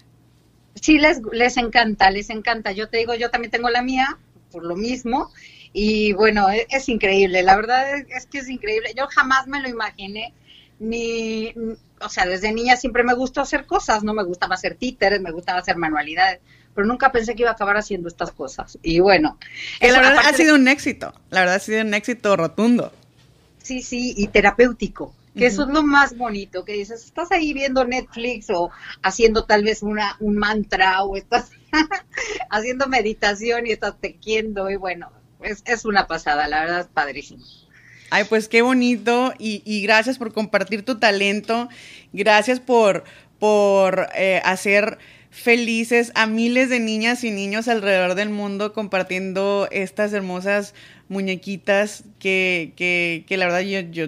Sí, 0.75 0.99
les, 0.99 1.23
les 1.33 1.57
encanta, 1.57 2.11
les 2.11 2.29
encanta. 2.29 2.73
Yo 2.73 2.91
te 2.91 2.99
digo, 2.99 3.15
yo 3.15 3.31
también 3.31 3.51
tengo 3.51 3.71
la 3.71 3.81
mía, 3.81 4.19
por 4.51 4.67
lo 4.67 4.77
mismo, 4.77 5.31
y 5.75 6.13
bueno, 6.13 6.49
es, 6.49 6.67
es 6.71 6.89
increíble, 6.89 7.43
la 7.43 7.57
verdad 7.57 7.97
es, 7.97 8.07
es 8.09 8.27
que 8.27 8.39
es 8.39 8.49
increíble. 8.49 8.95
Yo 8.97 9.07
jamás 9.09 9.49
me 9.49 9.61
lo 9.61 9.69
imaginé 9.69 10.33
ni, 10.79 11.53
o 12.01 12.09
sea, 12.09 12.27
desde 12.27 12.53
niña 12.53 12.77
siempre 12.77 13.03
me 13.03 13.15
gustó 13.15 13.41
hacer 13.41 13.67
cosas, 13.67 14.05
no 14.05 14.15
me 14.15 14.25
gustaba 14.25 14.55
hacer 14.55 14.77
títeres, 14.77 15.21
me 15.21 15.33
gustaba 15.33 15.59
hacer 15.59 15.77
manualidades, 15.77 16.41
pero 16.75 16.87
nunca 16.87 17.11
pensé 17.11 17.35
que 17.35 17.43
iba 17.43 17.51
a 17.51 17.55
acabar 17.55 17.77
haciendo 17.77 18.09
estas 18.09 18.31
cosas. 18.31 18.79
Y 18.83 19.01
bueno. 19.01 19.37
la 19.81 20.01
verdad 20.01 20.27
ha 20.27 20.33
sido 20.33 20.55
un 20.55 20.69
éxito, 20.69 21.13
la 21.31 21.41
verdad 21.41 21.57
ha 21.57 21.61
sido 21.61 21.83
un 21.83 21.93
éxito 21.93 22.37
rotundo. 22.37 22.93
Sí, 23.63 23.83
sí, 23.83 24.15
y 24.17 24.29
terapéutico, 24.29 25.13
que 25.37 25.47
eso 25.47 25.63
es 25.63 25.69
lo 25.71 25.83
más 25.83 26.17
bonito, 26.17 26.65
que 26.65 26.75
dices, 26.75 27.05
estás 27.05 27.33
ahí 27.33 27.53
viendo 27.53 27.85
Netflix 27.85 28.51
o 28.51 28.71
haciendo 29.03 29.45
tal 29.45 29.65
vez 29.65 29.83
una, 29.83 30.17
un 30.21 30.37
mantra 30.37 31.03
o 31.03 31.17
estás 31.17 31.51
haciendo 32.51 32.87
meditación 32.87 33.67
y 33.67 33.73
estás 33.73 33.99
tequiendo 33.99 34.71
y 34.71 34.77
bueno, 34.77 35.11
es, 35.45 35.63
es 35.67 35.85
una 35.85 36.07
pasada, 36.07 36.49
la 36.49 36.61
verdad 36.61 36.81
es 36.81 36.87
padrísimo. 36.87 37.45
Ay, 38.11 38.25
pues 38.29 38.49
qué 38.49 38.63
bonito 38.63 39.35
y, 39.39 39.83
gracias 39.83 40.19
por 40.19 40.33
compartir 40.33 40.85
tu 40.85 40.99
talento, 40.99 41.69
gracias 42.13 42.61
por, 42.61 43.05
por 43.39 44.09
eh, 44.15 44.41
hacer 44.45 44.99
felices 45.31 46.13
a 46.15 46.27
miles 46.27 46.69
de 46.69 46.79
niñas 46.79 47.25
y 47.25 47.33
niños 47.33 47.67
alrededor 47.67 48.15
del 48.15 48.31
mundo 48.31 48.73
compartiendo 48.73 49.67
estas 49.73 50.13
hermosas 50.13 50.75
muñequitas 51.09 52.05
que, 52.21 52.73
que, 52.77 53.25
que 53.27 53.37
la 53.37 53.47
verdad 53.47 53.61
yo, 53.61 53.81
yo, 53.81 54.07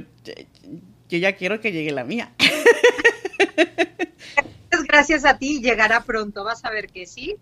yo 1.08 1.18
ya 1.18 1.34
quiero 1.34 1.60
que 1.60 1.72
llegue 1.72 1.90
la 1.90 2.04
mía. 2.04 2.32
Gracias 4.88 5.24
a 5.24 5.36
ti, 5.36 5.60
llegará 5.60 6.04
pronto, 6.04 6.44
vas 6.44 6.64
a 6.64 6.70
ver 6.70 6.88
que 6.88 7.06
sí. 7.06 7.36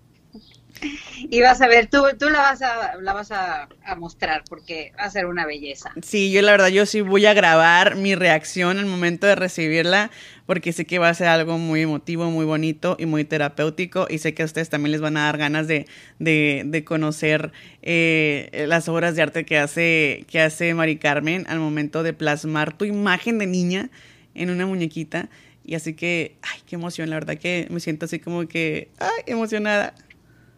Y 1.31 1.41
vas 1.41 1.61
a 1.61 1.69
ver, 1.69 1.87
tú, 1.87 2.03
tú 2.19 2.29
la 2.29 2.41
vas, 2.41 2.63
a, 2.63 2.97
la 3.01 3.13
vas 3.13 3.31
a, 3.31 3.69
mostrar 3.97 4.43
porque 4.49 4.93
va 4.99 5.05
a 5.05 5.11
ser 5.11 5.27
una 5.27 5.47
belleza. 5.47 5.93
Sí, 6.03 6.33
yo 6.33 6.43
la 6.43 6.53
verdad, 6.53 6.69
yo 6.69 6.85
sí 6.87 7.01
voy 7.01 7.27
a 7.27 7.35
grabar 7.35 7.97
mi 7.97 8.15
reacción 8.15 8.79
al 8.79 8.87
momento 8.87 9.27
de 9.27 9.35
recibirla 9.35 10.11
porque 10.47 10.73
sé 10.73 10.85
que 10.85 10.99
va 10.99 11.09
a 11.09 11.15
ser 11.15 11.29
algo 11.29 11.59
muy 11.59 11.83
emotivo, 11.83 12.31
muy 12.31 12.45
bonito 12.45 12.97
y 12.99 13.07
muy 13.07 13.25
terapéutico 13.25 14.07
y 14.11 14.19
sé 14.19 14.35
que 14.35 14.43
a 14.43 14.47
ustedes 14.47 14.69
también 14.69 14.93
les 14.93 15.01
van 15.01 15.17
a 15.17 15.25
dar 15.25 15.39
ganas 15.39 15.69
de, 15.69 15.87
de, 16.19 16.85
conocer 16.85 17.53
eh, 17.83 18.65
las 18.69 18.89
obras 18.89 19.17
de 19.17 19.23
arte 19.23 19.45
que 19.45 19.59
hace, 19.59 20.25
que 20.29 20.41
hace 20.41 20.75
Mari 20.75 20.99
Carmen 20.99 21.47
al 21.49 21.61
momento 21.61 22.03
de 22.03 22.13
plasmar 22.13 22.77
tu 22.77 22.85
imagen 22.85 23.39
de 23.39 23.47
niña 23.47 23.91
en 24.35 24.51
una 24.51 24.67
muñequita. 24.67 25.29
Y 25.67 25.77
así 25.77 25.95
que, 25.95 26.37
ay, 26.43 26.61
qué 26.67 26.75
emoción, 26.75 27.09
la 27.09 27.17
verdad 27.17 27.39
que 27.39 27.67
me 27.71 27.81
siento 27.81 28.05
así 28.05 28.19
como 28.19 28.47
que, 28.47 28.89
ay, 28.99 29.23
emocionada. 29.27 29.95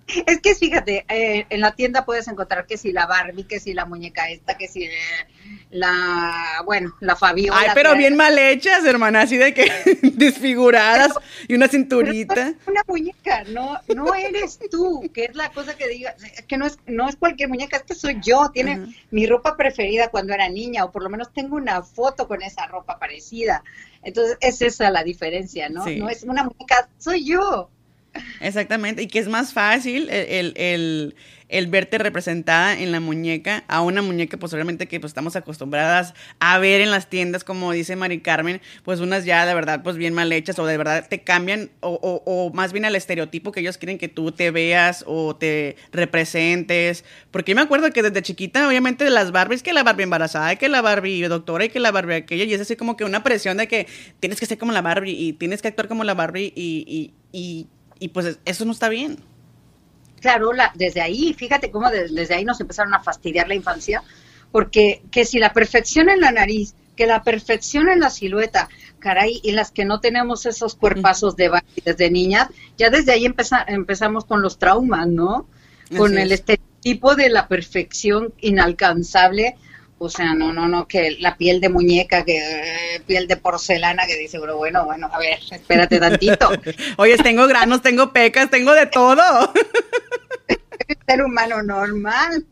Es 0.27 0.41
que 0.41 0.55
fíjate, 0.55 1.05
eh, 1.09 1.47
en 1.51 1.61
la 1.61 1.75
tienda 1.75 2.05
puedes 2.05 2.29
encontrar 2.29 2.67
que 2.67 2.77
si 2.77 2.93
la 2.93 3.07
Barbie, 3.07 3.45
que 3.45 3.61
si 3.61 3.75
la 3.75 3.87
muñeca 3.87 4.29
esta, 4.31 4.57
que 4.57 4.69
si 4.69 4.85
eh, 4.85 4.91
la, 5.71 6.63
bueno, 6.65 6.95
la 7.01 7.17
Fabiola. 7.17 7.59
Ay, 7.61 7.69
pero 7.75 7.97
bien 7.97 8.17
mal 8.17 8.39
hechas, 8.39 8.85
hermana, 8.85 9.23
así 9.23 9.37
de 9.37 9.53
que 9.53 9.71
desfiguradas 10.15 11.13
y 11.49 11.55
una 11.55 11.69
cinturita. 11.69 12.55
una 12.67 12.83
muñeca, 12.87 13.45
no, 13.49 13.81
no 13.95 14.15
eres 14.15 14.59
tú, 14.71 15.11
que 15.13 15.25
es 15.25 15.35
la 15.35 15.51
cosa 15.51 15.77
que 15.77 15.89
diga, 15.89 16.15
que 16.47 16.57
no 16.57 16.67
es, 16.67 16.79
no 16.87 17.09
es 17.09 17.17
cualquier 17.17 17.49
muñeca, 17.49 17.79
es 17.79 17.83
que 17.83 17.95
soy 17.95 18.19
yo, 18.23 18.51
tiene 18.53 18.95
mi 19.11 19.27
ropa 19.27 19.57
preferida 19.57 20.09
cuando 20.09 20.33
era 20.33 20.49
niña, 20.49 20.85
o 20.85 20.93
por 20.93 21.03
lo 21.03 21.11
menos 21.11 21.33
tengo 21.33 21.57
una 21.57 21.83
foto 21.83 22.29
con 22.29 22.43
esa 22.43 22.67
ropa 22.67 22.99
parecida. 22.99 23.65
Entonces, 24.03 24.39
es 24.41 24.63
esa 24.63 24.91
la 24.91 25.03
diferencia, 25.03 25.69
¿no? 25.69 25.85
No 25.85 26.09
es 26.09 26.23
una 26.23 26.45
muñeca, 26.45 26.89
soy 26.99 27.25
yo. 27.25 27.71
Exactamente, 28.41 29.03
y 29.03 29.07
que 29.07 29.19
es 29.19 29.29
más 29.29 29.53
fácil 29.53 30.09
el, 30.11 30.53
el, 30.57 31.15
el, 31.49 31.67
verte 31.69 31.99
representada 31.99 32.79
en 32.79 32.93
la 32.93 33.01
muñeca 33.01 33.65
a 33.69 33.81
una 33.81 34.03
muñeca 34.03 34.37
posiblemente 34.37 34.87
que 34.87 35.01
pues 35.01 35.11
estamos 35.11 35.37
acostumbradas 35.37 36.15
a 36.39 36.59
ver 36.59 36.81
en 36.81 36.91
las 36.91 37.09
tiendas, 37.09 37.45
como 37.45 37.73
dice 37.73 37.97
Mari 37.97 38.21
Carmen, 38.21 38.61
pues 38.85 39.01
unas 39.01 39.25
ya 39.25 39.47
de 39.47 39.55
verdad 39.55 39.83
pues 39.83 39.97
bien 39.97 40.15
mal 40.15 40.31
hechas 40.33 40.59
o 40.59 40.67
de 40.67 40.77
verdad 40.77 41.07
te 41.09 41.23
cambian 41.23 41.71
o, 41.81 41.99
o, 42.03 42.23
o 42.25 42.53
más 42.53 42.73
bien 42.73 42.85
al 42.85 42.97
estereotipo 42.97 43.53
que 43.53 43.61
ellos 43.61 43.79
quieren 43.79 43.99
que 43.99 44.09
tú 44.09 44.33
te 44.33 44.51
veas 44.51 45.05
o 45.07 45.37
te 45.37 45.77
representes, 45.93 47.05
porque 47.31 47.53
yo 47.53 47.57
me 47.57 47.63
acuerdo 47.63 47.91
que 47.91 48.03
desde 48.03 48.23
chiquita 48.23 48.67
obviamente 48.69 49.05
de 49.05 49.11
las 49.11 49.33
Barbies, 49.33 49.63
que 49.63 49.73
la 49.73 49.83
Barbie 49.83 50.05
embarazada, 50.05 50.57
que 50.57 50.69
la 50.69 50.83
Barbie 50.83 51.23
doctora 51.29 51.65
y 51.65 51.69
que 51.69 51.81
la 51.81 51.91
Barbie 51.91 52.15
aquella, 52.15 52.45
y 52.45 52.55
es 52.55 52.61
así 52.61 52.77
como 52.77 52.97
que 52.97 53.05
una 53.05 53.23
presión 53.23 53.57
de 53.57 53.69
que 53.69 53.87
tienes 54.21 54.41
que 54.41 54.47
ser 54.47 54.59
como 54.59 54.73
la 54.73 54.83
Barbie 54.83 55.13
y 55.13 55.33
tienes 55.35 55.63
que 55.63 55.69
actuar 55.69 55.89
como 55.89 56.05
la 56.05 56.15
Barbie 56.15 56.53
y 56.55 57.13
y 57.99 58.09
pues 58.09 58.39
eso 58.45 58.65
no 58.65 58.73
está 58.73 58.89
bien. 58.89 59.19
Claro, 60.21 60.53
la, 60.53 60.73
desde 60.75 61.01
ahí, 61.01 61.35
fíjate 61.35 61.71
cómo 61.71 61.91
desde 61.91 62.35
ahí 62.35 62.45
nos 62.45 62.61
empezaron 62.61 62.95
a 62.95 63.01
fastidiar 63.01 63.49
la 63.49 63.55
infancia, 63.55 64.03
porque 64.51 65.03
que 65.11 65.25
si 65.25 65.39
la 65.39 65.53
perfección 65.53 66.09
en 66.09 66.21
la 66.21 66.33
nariz, 66.33 66.75
que 66.97 67.07
la 67.07 67.23
perfección 67.23 67.89
en 67.89 68.01
la 68.01 68.11
silueta, 68.11 68.69
caray, 68.99 69.41
y 69.45 69.53
las 69.53 69.71
que 69.71 69.85
no 69.85 70.01
tenemos 70.01 70.47
esos 70.47 70.75
cuerpazos 70.75 71.37
de 71.37 71.51
desde 71.85 72.11
niñas, 72.11 72.49
ya 72.79 72.91
desde 72.91 73.13
ahí 73.13 73.27
empezamos 73.27 74.25
con 74.25 74.41
los 74.41 74.59
traumas, 74.59 75.07
¿no? 75.07 75.47
Con 75.97 76.19
el 76.19 76.33
estereotipo 76.33 77.15
de 77.15 77.29
la 77.29 77.47
perfección 77.47 78.33
inalcanzable 78.41 79.57
o 79.99 80.11
sea, 80.11 80.35
no, 80.35 80.53
no, 80.53 80.69
no, 80.69 80.87
que 80.87 81.17
la 81.21 81.37
piel 81.37 81.61
de 81.61 81.69
muñeca, 81.69 82.25
que 82.25 82.37
eh, 82.37 83.01
piel 83.07 83.27
de 83.27 83.37
porcelana, 83.37 84.07
que 84.07 84.17
dice, 84.17 84.39
bueno, 84.39 84.57
bueno, 84.57 84.85
bueno, 84.85 85.09
a 85.13 85.19
ver, 85.19 85.39
espérate 85.51 85.99
tantito. 85.99 86.51
Oye, 86.99 87.17
tengo 87.17 87.47
granos, 87.47 87.83
tengo 87.83 88.13
pecas, 88.13 88.51
tengo 88.51 88.73
de 88.73 88.87
todo. 88.87 89.53
ser 91.07 91.23
humano 91.23 91.63
normal. 91.63 92.45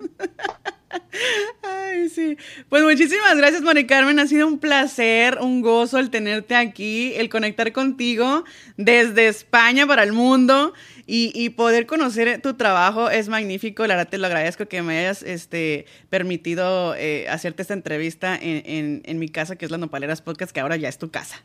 Ay, 1.63 2.09
sí. 2.09 2.37
Pues 2.69 2.83
muchísimas 2.83 3.37
gracias, 3.37 3.63
Mari 3.63 3.87
Carmen. 3.87 4.19
Ha 4.19 4.27
sido 4.27 4.47
un 4.47 4.59
placer, 4.59 5.39
un 5.41 5.61
gozo 5.61 5.99
el 5.99 6.11
tenerte 6.11 6.55
aquí, 6.55 7.13
el 7.17 7.29
conectar 7.29 7.73
contigo 7.73 8.45
desde 8.77 9.29
España 9.29 9.87
para 9.87 10.03
el 10.03 10.13
mundo 10.13 10.73
y, 11.07 11.51
poder 11.51 11.87
conocer 11.87 12.41
tu 12.41 12.55
trabajo 12.55 13.11
es 13.11 13.29
magnífico. 13.29 13.87
La 13.87 13.97
verdad 13.97 14.11
te 14.11 14.19
lo 14.19 14.27
agradezco 14.27 14.67
que 14.67 14.83
me 14.83 14.99
hayas 14.99 15.23
este, 15.23 15.87
permitido 16.11 16.95
eh, 16.95 17.29
hacerte 17.29 17.63
esta 17.63 17.75
entrevista 17.75 18.37
en, 18.41 19.03
en 19.05 19.19
mi 19.19 19.29
casa, 19.29 19.57
que 19.57 19.65
es 19.65 19.71
la 19.71 19.79
Nopaleras 19.79 20.23
Podcast, 20.23 20.53
que 20.53 20.61
ahora 20.61 20.77
ya 20.77 20.89
es 20.89 20.99
tu 20.99 21.11
casa. 21.11 21.43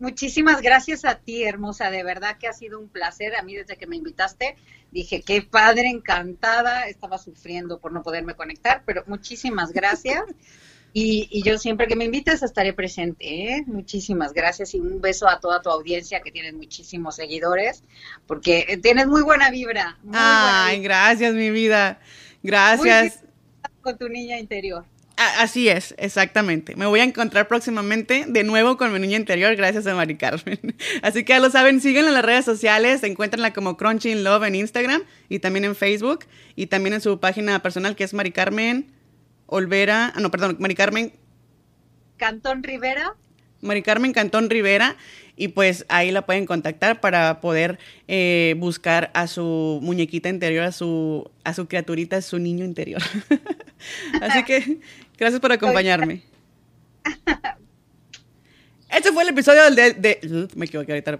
Muchísimas 0.00 0.60
gracias 0.60 1.04
a 1.04 1.14
ti, 1.14 1.44
hermosa. 1.44 1.90
De 1.90 2.02
verdad 2.02 2.36
que 2.38 2.48
ha 2.48 2.52
sido 2.52 2.78
un 2.78 2.88
placer. 2.88 3.36
A 3.36 3.42
mí 3.42 3.54
desde 3.54 3.76
que 3.76 3.86
me 3.86 3.96
invitaste 3.96 4.56
dije, 4.90 5.22
qué 5.22 5.42
padre, 5.42 5.88
encantada. 5.88 6.88
Estaba 6.88 7.18
sufriendo 7.18 7.78
por 7.78 7.92
no 7.92 8.02
poderme 8.02 8.34
conectar, 8.34 8.82
pero 8.84 9.04
muchísimas 9.06 9.72
gracias. 9.72 10.22
Y, 10.96 11.42
yo 11.42 11.58
siempre 11.58 11.88
que 11.88 11.96
me 11.96 12.04
invites 12.04 12.44
estaré 12.44 12.72
presente. 12.72 13.24
¿eh? 13.26 13.64
Muchísimas 13.66 14.32
gracias 14.32 14.74
y 14.74 14.78
un 14.78 15.00
beso 15.00 15.28
a 15.28 15.40
toda 15.40 15.60
tu 15.60 15.68
audiencia 15.68 16.20
que 16.20 16.30
tienes 16.30 16.54
muchísimos 16.54 17.16
seguidores, 17.16 17.82
porque 18.28 18.78
tienes 18.80 19.08
muy 19.08 19.22
buena 19.22 19.50
vibra. 19.50 19.98
Ay, 20.12 20.80
gracias, 20.82 21.34
mi 21.34 21.50
vida. 21.50 21.98
Gracias. 22.44 23.24
con 23.82 23.98
tu 23.98 24.08
niña 24.08 24.38
interior. 24.38 24.84
Así 25.16 25.68
es, 25.68 25.96
exactamente. 25.98 26.76
Me 26.76 26.86
voy 26.86 27.00
a 27.00 27.04
encontrar 27.04 27.48
próximamente 27.48 28.26
de 28.28 28.44
nuevo 28.44 28.76
con 28.76 28.92
mi 28.92 29.00
niña 29.00 29.16
interior, 29.16 29.54
gracias 29.56 29.86
a 29.88 29.96
Mari 29.96 30.16
Carmen. 30.16 30.60
Así 31.02 31.24
que 31.24 31.32
ya 31.32 31.40
lo 31.40 31.50
saben, 31.50 31.80
síguenla 31.80 32.10
en 32.10 32.14
las 32.14 32.24
redes 32.24 32.44
sociales, 32.44 33.02
encuéntrenla 33.02 33.52
como 33.52 33.76
Crunchy 33.76 34.12
in 34.12 34.22
Love 34.22 34.44
en 34.44 34.54
Instagram 34.54 35.02
y 35.28 35.40
también 35.40 35.64
en 35.64 35.74
Facebook 35.74 36.20
y 36.54 36.66
también 36.66 36.94
en 36.94 37.00
su 37.00 37.18
página 37.18 37.60
personal 37.62 37.96
que 37.96 38.04
es 38.04 38.14
Mari 38.14 38.30
Carmen 38.30 38.93
Olvera, 39.46 40.12
ah, 40.14 40.20
no, 40.20 40.30
perdón, 40.30 40.56
Mari 40.58 40.74
Carmen 40.74 41.12
Cantón 42.16 42.62
Rivera. 42.62 43.14
Mari 43.60 43.82
Carmen 43.82 44.12
Cantón 44.12 44.50
Rivera 44.50 44.96
y 45.36 45.48
pues 45.48 45.84
ahí 45.88 46.10
la 46.10 46.26
pueden 46.26 46.46
contactar 46.46 47.00
para 47.00 47.40
poder 47.40 47.78
eh, 48.08 48.54
buscar 48.58 49.10
a 49.14 49.26
su 49.26 49.80
muñequita 49.82 50.28
interior, 50.28 50.64
a 50.64 50.72
su, 50.72 51.30
a 51.44 51.54
su 51.54 51.66
criaturita, 51.66 52.18
a 52.18 52.22
su 52.22 52.38
niño 52.38 52.64
interior. 52.64 53.02
Así 54.20 54.44
que 54.44 54.78
gracias 55.18 55.40
por 55.40 55.52
acompañarme. 55.52 56.22
Este 58.94 59.10
fue 59.10 59.24
el 59.24 59.30
episodio 59.30 59.64
del 59.64 59.74
de, 59.74 60.48
me 60.54 60.66
equivoqué 60.66 60.92
ahorita. 60.92 61.18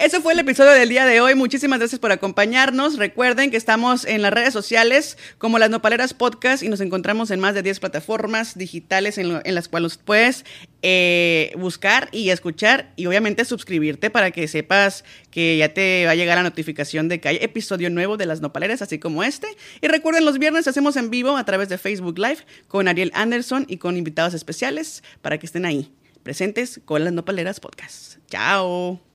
Eso 0.00 0.20
fue 0.20 0.32
el 0.32 0.40
episodio 0.40 0.72
del 0.72 0.88
día 0.88 1.06
de 1.06 1.20
hoy. 1.20 1.36
Muchísimas 1.36 1.78
gracias 1.78 2.00
por 2.00 2.10
acompañarnos. 2.10 2.98
Recuerden 2.98 3.52
que 3.52 3.56
estamos 3.56 4.04
en 4.04 4.22
las 4.22 4.32
redes 4.32 4.52
sociales 4.52 5.16
como 5.38 5.60
las 5.60 5.70
Nopaleras 5.70 6.14
Podcast 6.14 6.64
y 6.64 6.68
nos 6.68 6.80
encontramos 6.80 7.30
en 7.30 7.38
más 7.38 7.54
de 7.54 7.62
10 7.62 7.78
plataformas 7.78 8.58
digitales 8.58 9.18
en, 9.18 9.54
las 9.54 9.68
cuales 9.68 9.96
puedes 9.98 10.44
eh, 10.82 11.52
buscar 11.56 12.08
y 12.10 12.30
escuchar 12.30 12.92
y 12.96 13.06
obviamente 13.06 13.44
suscribirte 13.44 14.10
para 14.10 14.32
que 14.32 14.48
sepas 14.48 15.04
que 15.30 15.58
ya 15.58 15.72
te 15.72 16.06
va 16.06 16.10
a 16.10 16.16
llegar 16.16 16.38
la 16.38 16.42
notificación 16.42 17.08
de 17.08 17.20
que 17.20 17.28
hay 17.28 17.38
episodio 17.40 17.88
nuevo 17.88 18.16
de 18.16 18.26
las 18.26 18.40
Nopaleras, 18.40 18.82
así 18.82 18.98
como 18.98 19.22
este. 19.22 19.46
Y 19.80 19.86
recuerden, 19.86 20.24
los 20.24 20.40
viernes 20.40 20.66
hacemos 20.66 20.96
en 20.96 21.08
vivo 21.10 21.36
a 21.36 21.44
través 21.44 21.68
de 21.68 21.78
Facebook 21.78 22.18
Live 22.18 22.38
con 22.66 22.88
Ariel 22.88 23.12
Anderson 23.14 23.64
y 23.68 23.76
con 23.76 23.96
invitados 23.96 24.34
especiales 24.34 25.04
para 25.22 25.38
que 25.38 25.46
estén 25.46 25.64
ahí 25.64 25.92
presentes 26.24 26.80
con 26.84 27.04
las 27.04 27.12
Nopaleras 27.12 27.60
Podcast. 27.60 28.16
Chao. 28.28 29.00